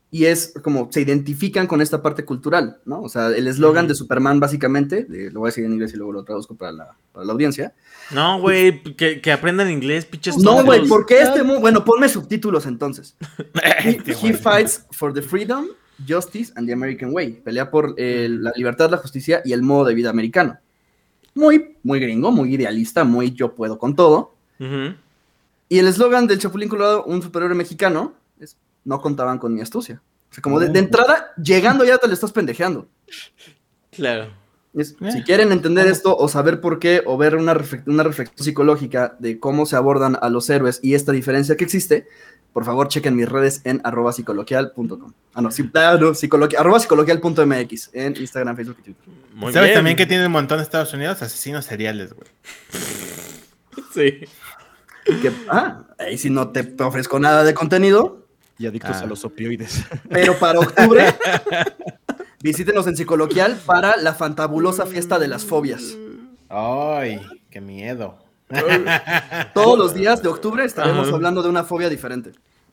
Y 0.10 0.26
es 0.26 0.54
como 0.64 0.88
se 0.90 1.02
identifican 1.02 1.68
con 1.68 1.82
esta 1.82 2.02
parte 2.02 2.24
cultural, 2.24 2.80
¿no? 2.86 3.02
O 3.02 3.10
sea, 3.10 3.28
el 3.28 3.46
eslogan 3.46 3.90
de 3.90 3.96
Superman, 3.96 4.40
básicamente, 4.40 5.04
de- 5.04 5.32
lo 5.32 5.42
voy 5.42 5.48
a 5.48 5.50
decir 5.50 5.66
en 5.66 5.74
inglés 5.74 5.94
y 5.94 5.98
luego 5.98 6.14
lo 6.14 6.24
traduzco 6.24 6.56
para 6.56 6.72
la, 6.72 6.96
para 7.12 7.26
la 7.26 7.34
audiencia. 7.34 7.74
No, 8.12 8.40
güey, 8.40 8.82
que, 8.96 9.20
que 9.20 9.32
aprendan 9.34 9.70
inglés, 9.70 10.06
pinches 10.06 10.38
No, 10.38 10.64
güey, 10.64 10.88
porque 10.88 11.22
este. 11.22 11.42
Bueno, 11.42 11.84
ponme 11.84 12.08
subtítulos 12.08 12.66
entonces. 12.66 13.18
He, 13.84 14.34
fights 14.34 14.86
for 14.92 15.14
the 15.14 15.22
freedom, 15.22 15.68
justice 16.08 16.54
and 16.56 16.68
the 16.68 16.74
American 16.74 17.14
way. 17.14 17.32
Pelea 17.44 17.70
por 17.70 17.94
eh, 17.98 18.28
la 18.30 18.54
libertad, 18.56 18.90
la 18.90 18.98
justicia 18.98 19.42
y 19.44 19.52
el 19.52 19.62
modo 19.62 19.86
de 19.86 19.94
vida 19.94 20.10
americano. 20.10 20.58
Muy, 21.36 21.76
muy 21.84 22.00
gringo, 22.00 22.32
muy 22.32 22.56
idealista, 22.56 23.04
muy 23.04 23.32
yo 23.34 23.54
puedo 23.56 23.78
con 23.78 23.94
todo. 23.96 24.36
Ujú. 24.60 24.96
Y 25.70 25.80
el 25.80 25.88
eslogan 25.88 26.28
del 26.28 26.40
Chapulín 26.40 26.70
Colorado, 26.70 27.04
un 27.04 27.22
superhéroe 27.22 27.56
mexicano, 27.56 28.14
no 28.88 29.02
contaban 29.02 29.38
con 29.38 29.54
mi 29.54 29.62
astucia. 29.62 30.02
O 30.32 30.34
sea, 30.34 30.42
como 30.42 30.60
de, 30.60 30.70
de 30.70 30.80
entrada, 30.80 31.34
llegando 31.42 31.84
ya 31.86 31.98
te 32.00 32.08
le 32.08 32.14
estás 32.16 32.32
pendejeando. 32.32 32.88
Claro. 33.92 34.32
Es- 34.74 34.96
Eh. 35.02 35.12
Si 35.12 35.24
quieren 35.24 35.52
entender 35.52 35.88
esto 35.88 36.16
o 36.16 36.28
saber 36.28 36.62
por 36.62 36.80
qué 36.80 37.02
o 37.06 37.18
ver 37.18 37.36
una, 37.36 37.58
una 37.86 38.04
reflexión 38.04 38.44
psicológica 38.44 39.16
de 39.20 39.40
cómo 39.40 39.66
se 39.66 39.76
abordan 39.76 40.18
a 40.22 40.30
los 40.30 40.50
héroes 40.50 40.80
y 40.84 40.94
esta 40.94 41.12
diferencia 41.12 41.56
que 41.58 41.64
existe, 41.64 42.08
por 42.54 42.64
favor 42.66 42.88
chequen 42.88 43.16
mis 43.16 43.28
redes 43.30 43.62
en 43.64 43.82
arroba 43.84 44.12
psicoloquial.com. 44.14 45.14
Ah, 45.34 45.42
no, 45.42 45.52
sí, 45.52 45.70
ah, 45.74 45.98
no, 46.00 46.12
psicoloqui- 46.12 46.58
arroba 46.58 46.80
psicoloquial.mx 46.80 47.90
en 47.94 48.16
Instagram, 48.18 48.56
Facebook 48.56 48.78
y 48.80 48.84
Twitter. 48.84 49.04
Muy 49.34 49.54
¿Sabes 49.54 49.70
bien. 49.70 49.78
también 49.78 49.98
que 49.98 50.06
tiene 50.06 50.26
un 50.26 50.32
montón 50.32 50.58
de 50.58 50.64
Estados 50.64 50.94
Unidos? 50.94 51.22
Asesinos 51.22 51.66
seriales, 51.66 52.14
güey. 52.14 52.28
Sí. 53.94 54.20
Que, 55.22 55.32
ah, 55.50 55.84
ahí 56.00 56.18
si 56.18 56.30
no 56.30 56.50
te 56.50 56.76
ofrezco 56.84 57.20
nada 57.20 57.44
de 57.44 57.54
contenido, 57.54 58.27
Y 58.60 58.66
adictos 58.68 58.96
Ah. 58.98 59.02
a 59.04 59.06
los 59.06 59.24
opioides. 59.26 59.84
pero 60.10 60.38
para 60.40 60.60
octubre 60.60 61.06
visítenos 62.42 62.88
en 62.88 62.96
Psicoloquial 62.98 63.60
para 63.66 63.98
la 63.98 64.14
fantabulosa 64.14 64.86
fiesta 64.86 65.20
de 65.20 65.28
las 65.28 65.46
fobias. 65.46 65.98
Ay, 66.50 67.20
qué 67.50 67.62
miedo. 67.62 68.18
Todos 69.54 69.78
los 69.78 69.94
días 69.94 70.22
de 70.24 70.30
octubre 70.30 70.64
estaremos 70.64 71.08
Ajá. 71.08 71.16
hablando 71.16 71.44
de 71.44 71.50
una 71.50 71.64
fobia 71.64 71.90
diferente. 71.90 72.32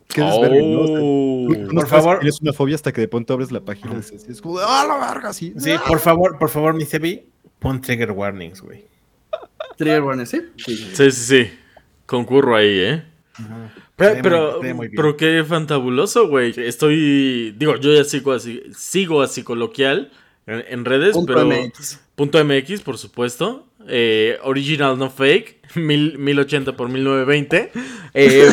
Qué 0.09 0.21
desvergue, 0.23 0.63
¿no? 0.63 0.81
O 0.81 0.87
sea, 0.87 0.97
Oh. 1.01 1.49
no 1.73 1.81
Por 1.81 1.89
favor. 1.89 2.19
Tienes 2.21 2.41
una 2.41 2.53
fobia 2.53 2.75
hasta 2.77 2.93
que 2.93 3.01
de 3.01 3.09
pronto 3.09 3.33
abres 3.35 3.51
la 3.51 3.61
página 3.61 3.93
y 3.95 3.97
dices, 3.97 4.27
es 4.29 4.41
como, 4.41 4.59
de, 4.59 4.65
¡ah, 4.67 4.85
la 4.87 5.13
verga! 5.13 5.33
Sí. 5.33 5.53
Sí, 5.59 5.73
por 5.87 5.99
favor, 5.99 6.39
por 6.39 6.49
favor, 6.51 6.75
mi 6.75 6.85
Sebi, 6.85 7.27
pon 7.59 7.81
trigger 7.81 8.13
warnings, 8.13 8.61
güey. 8.61 8.87
Trigger 9.77 10.03
warning, 10.03 10.27
¿sí? 10.27 10.41
Sí, 10.57 10.77
sí. 10.77 10.91
Sí, 10.95 11.11
sí, 11.11 11.45
sí. 11.45 11.51
Concurro 12.07 12.55
ahí, 12.55 12.79
¿eh? 12.81 13.05
Pero, 13.37 13.45
Estaría 13.45 13.84
pero, 13.97 14.61
muy 14.75 14.89
pero 14.89 15.17
qué 15.17 15.45
fantabuloso, 15.47 16.29
güey. 16.29 16.53
Estoy, 16.57 17.53
digo, 17.57 17.77
yo 17.77 17.95
ya 17.95 18.05
sigo 18.05 18.33
así, 18.33 18.63
sigo 18.77 19.23
a 19.23 19.29
Psicoloquial 19.29 20.11
en, 20.47 20.65
en 20.69 20.85
redes, 20.85 21.13
Punto 21.15 21.33
pero 21.33 21.47
MX. 21.47 22.01
punto 22.15 22.45
MX, 22.45 22.81
por 22.83 22.99
supuesto. 22.99 23.67
Eh, 23.87 24.39
original 24.43 24.99
no 24.99 25.11
fake, 25.11 25.61
mil, 25.77 26.19
1080 26.19 26.77
por 26.77 26.89
1920. 26.89 27.71
Eh, 28.15 28.49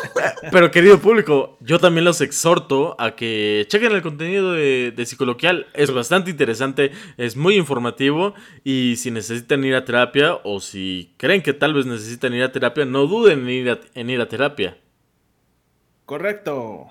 pero 0.52 0.70
querido 0.70 0.98
público, 1.00 1.56
yo 1.60 1.78
también 1.78 2.04
los 2.04 2.20
exhorto 2.20 2.94
a 2.98 3.16
que 3.16 3.64
chequen 3.68 3.92
el 3.92 4.02
contenido 4.02 4.52
de, 4.52 4.92
de 4.94 5.06
Psicoloquial. 5.06 5.66
Es 5.74 5.90
bastante 5.90 6.30
interesante, 6.30 6.92
es 7.16 7.36
muy 7.36 7.56
informativo 7.56 8.34
y 8.62 8.96
si 8.96 9.10
necesitan 9.10 9.64
ir 9.64 9.74
a 9.74 9.84
terapia 9.84 10.38
o 10.44 10.60
si 10.60 11.14
creen 11.16 11.42
que 11.42 11.52
tal 11.52 11.74
vez 11.74 11.86
necesitan 11.86 12.34
ir 12.34 12.42
a 12.42 12.52
terapia, 12.52 12.84
no 12.84 13.06
duden 13.06 13.40
en 13.40 13.50
ir 13.50 13.70
a, 13.70 13.80
en 13.94 14.10
ir 14.10 14.20
a 14.20 14.28
terapia. 14.28 14.76
Correcto. 16.06 16.86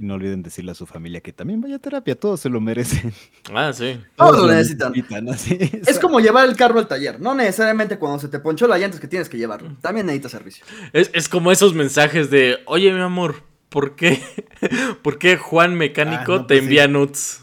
Y 0.00 0.04
no 0.06 0.14
olviden 0.14 0.42
decirle 0.44 0.70
a 0.70 0.74
su 0.76 0.86
familia 0.86 1.20
que 1.20 1.32
también 1.32 1.60
vaya 1.60 1.76
a 1.76 1.78
terapia, 1.80 2.14
todos 2.14 2.38
se 2.40 2.48
lo 2.48 2.60
merecen. 2.60 3.12
Ah, 3.52 3.72
sí. 3.72 4.00
Todos 4.14 4.38
lo 4.38 4.46
necesitan. 4.46 4.92
así. 5.28 5.58
Es 5.86 5.98
como 5.98 6.20
llevar 6.20 6.48
el 6.48 6.54
carro 6.54 6.78
al 6.78 6.86
taller. 6.86 7.20
No 7.20 7.34
necesariamente 7.34 7.98
cuando 7.98 8.20
se 8.20 8.28
te 8.28 8.38
ponchó 8.38 8.68
la 8.68 8.78
llanta 8.78 8.96
es 8.96 9.00
que 9.00 9.08
tienes 9.08 9.28
que 9.28 9.38
llevarlo. 9.38 9.74
También 9.80 10.06
necesita 10.06 10.28
servicio. 10.28 10.64
Es, 10.92 11.10
es 11.14 11.28
como 11.28 11.50
esos 11.50 11.74
mensajes 11.74 12.30
de, 12.30 12.58
oye 12.66 12.92
mi 12.92 13.00
amor, 13.00 13.42
¿por 13.70 13.96
qué, 13.96 14.22
¿por 15.02 15.18
qué 15.18 15.36
Juan 15.36 15.74
Mecánico 15.74 16.34
Ah, 16.34 16.38
no, 16.38 16.46
te 16.46 16.54
pues 16.54 16.62
envía 16.62 16.84
sí. 16.84 16.90
nuts? 16.92 17.42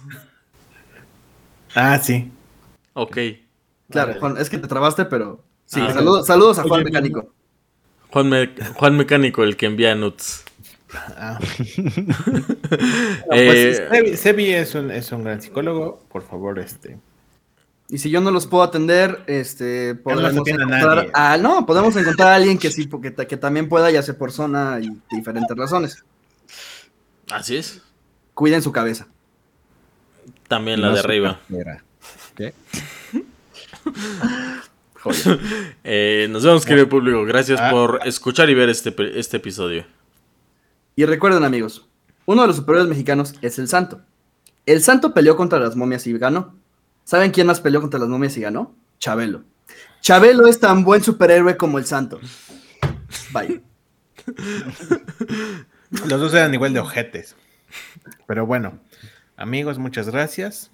Ah, 1.74 2.00
sí. 2.00 2.32
Ok. 2.94 3.18
Claro. 3.90 4.14
Juan, 4.22 4.38
es 4.38 4.50
que 4.50 4.58
te 4.60 4.68
trabaste, 4.70 5.04
pero. 5.06 5.44
Sí, 5.66 5.82
Ah, 5.84 5.92
saludos, 5.94 6.26
saludos 6.28 6.58
a 6.60 6.64
Juan 6.64 6.74
Oye, 6.82 6.86
Mecánico. 6.86 7.34
Juan, 8.12 8.30
Me- 8.30 8.50
Juan 8.76 8.96
Mecánico, 8.96 9.44
el 9.44 9.58
que 9.58 9.66
envía 9.66 9.94
nuts. 9.94 10.45
Ah. 10.94 11.40
Eh, 13.32 13.78
Pues, 13.78 13.78
Sebi, 13.90 14.18
Sebi 14.18 14.54
es, 14.54 14.76
un, 14.76 14.92
es 14.92 15.12
un 15.12 15.24
gran 15.24 15.42
psicólogo. 15.42 16.00
Por 16.12 16.22
favor, 16.24 16.60
este. 16.60 16.98
Y 17.90 17.98
si 18.00 18.10
yo 18.10 18.20
no 18.22 18.32
los 18.32 18.48
puedo 18.48 18.64
atender, 18.64 19.24
este, 19.28 19.94
no 19.96 20.02
podemos 20.02 20.48
a 20.48 20.52
encontrar. 20.52 21.40
no, 21.40 21.66
podemos 21.66 21.96
encontrar 21.96 22.30
a 22.30 22.36
alguien 22.36 22.58
que 22.58 22.72
sí, 22.72 22.90
que, 23.02 23.12
ta- 23.12 23.26
que 23.28 23.38
también 23.38 23.70
pueda, 23.70 23.92
ya 23.92 24.02
sea 24.02 24.18
por 24.18 24.32
zona 24.32 24.80
y 24.82 24.90
diferentes 25.16 25.56
razones. 25.56 26.04
así 27.32 27.58
es. 27.58 27.82
Cuiden 28.34 28.62
su 28.64 28.72
cabeza. 28.72 29.08
También 30.48 30.82
la 30.82 30.92
de 30.94 31.00
arriba. 31.00 31.40
¿Qué? 32.36 32.54
Eh, 35.84 36.28
nos 36.32 36.44
vemos, 36.44 36.66
querido 36.66 36.90
público. 36.90 37.24
Gracias 37.26 37.60
Ah. 37.62 37.70
por 37.70 38.00
escuchar 38.06 38.50
y 38.50 38.56
ver 38.56 38.70
este, 38.70 38.94
este 39.20 39.38
episodio. 39.38 39.86
Y 40.96 41.06
recuerden, 41.06 41.44
amigos, 41.44 41.88
uno 42.26 42.42
de 42.42 42.48
los 42.48 42.58
superhéroes 42.58 42.90
mexicanos 42.90 43.36
es 43.42 43.60
el 43.60 43.68
Santo. 43.68 44.02
El 44.66 44.82
Santo 44.82 45.14
peleó 45.14 45.36
contra 45.36 45.60
las 45.60 45.76
momias 45.76 46.08
y 46.08 46.18
ganó. 46.18 46.56
¿Saben 47.04 47.32
quién 47.32 47.48
más 47.48 47.60
peleó 47.60 47.82
contra 47.82 48.00
las 48.00 48.10
momias 48.10 48.36
y 48.38 48.42
ganó? 48.42 48.74
Chabelo. 49.00 49.44
Chabelo 50.02 50.48
es 50.48 50.60
tan 50.60 50.84
buen 50.84 51.04
superhéroe 51.04 51.58
como 51.58 51.78
el 51.78 51.86
Santo. 51.86 52.20
Bye. 53.32 53.62
Los 56.08 56.20
dos 56.20 56.34
eran 56.34 56.54
igual 56.54 56.74
de 56.74 56.80
ojetes. 56.80 57.36
Pero 58.26 58.46
bueno, 58.46 58.80
amigos, 59.38 59.78
muchas 59.78 60.10
gracias. 60.10 60.72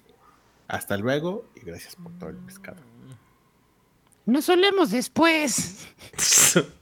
Hasta 0.68 0.96
luego 0.96 1.44
y 1.54 1.60
gracias 1.66 1.96
por 1.96 2.12
todo 2.18 2.30
el 2.30 2.36
pescado. 2.36 2.78
Nos 4.24 4.44
solemos 4.44 4.90
después. 4.90 5.86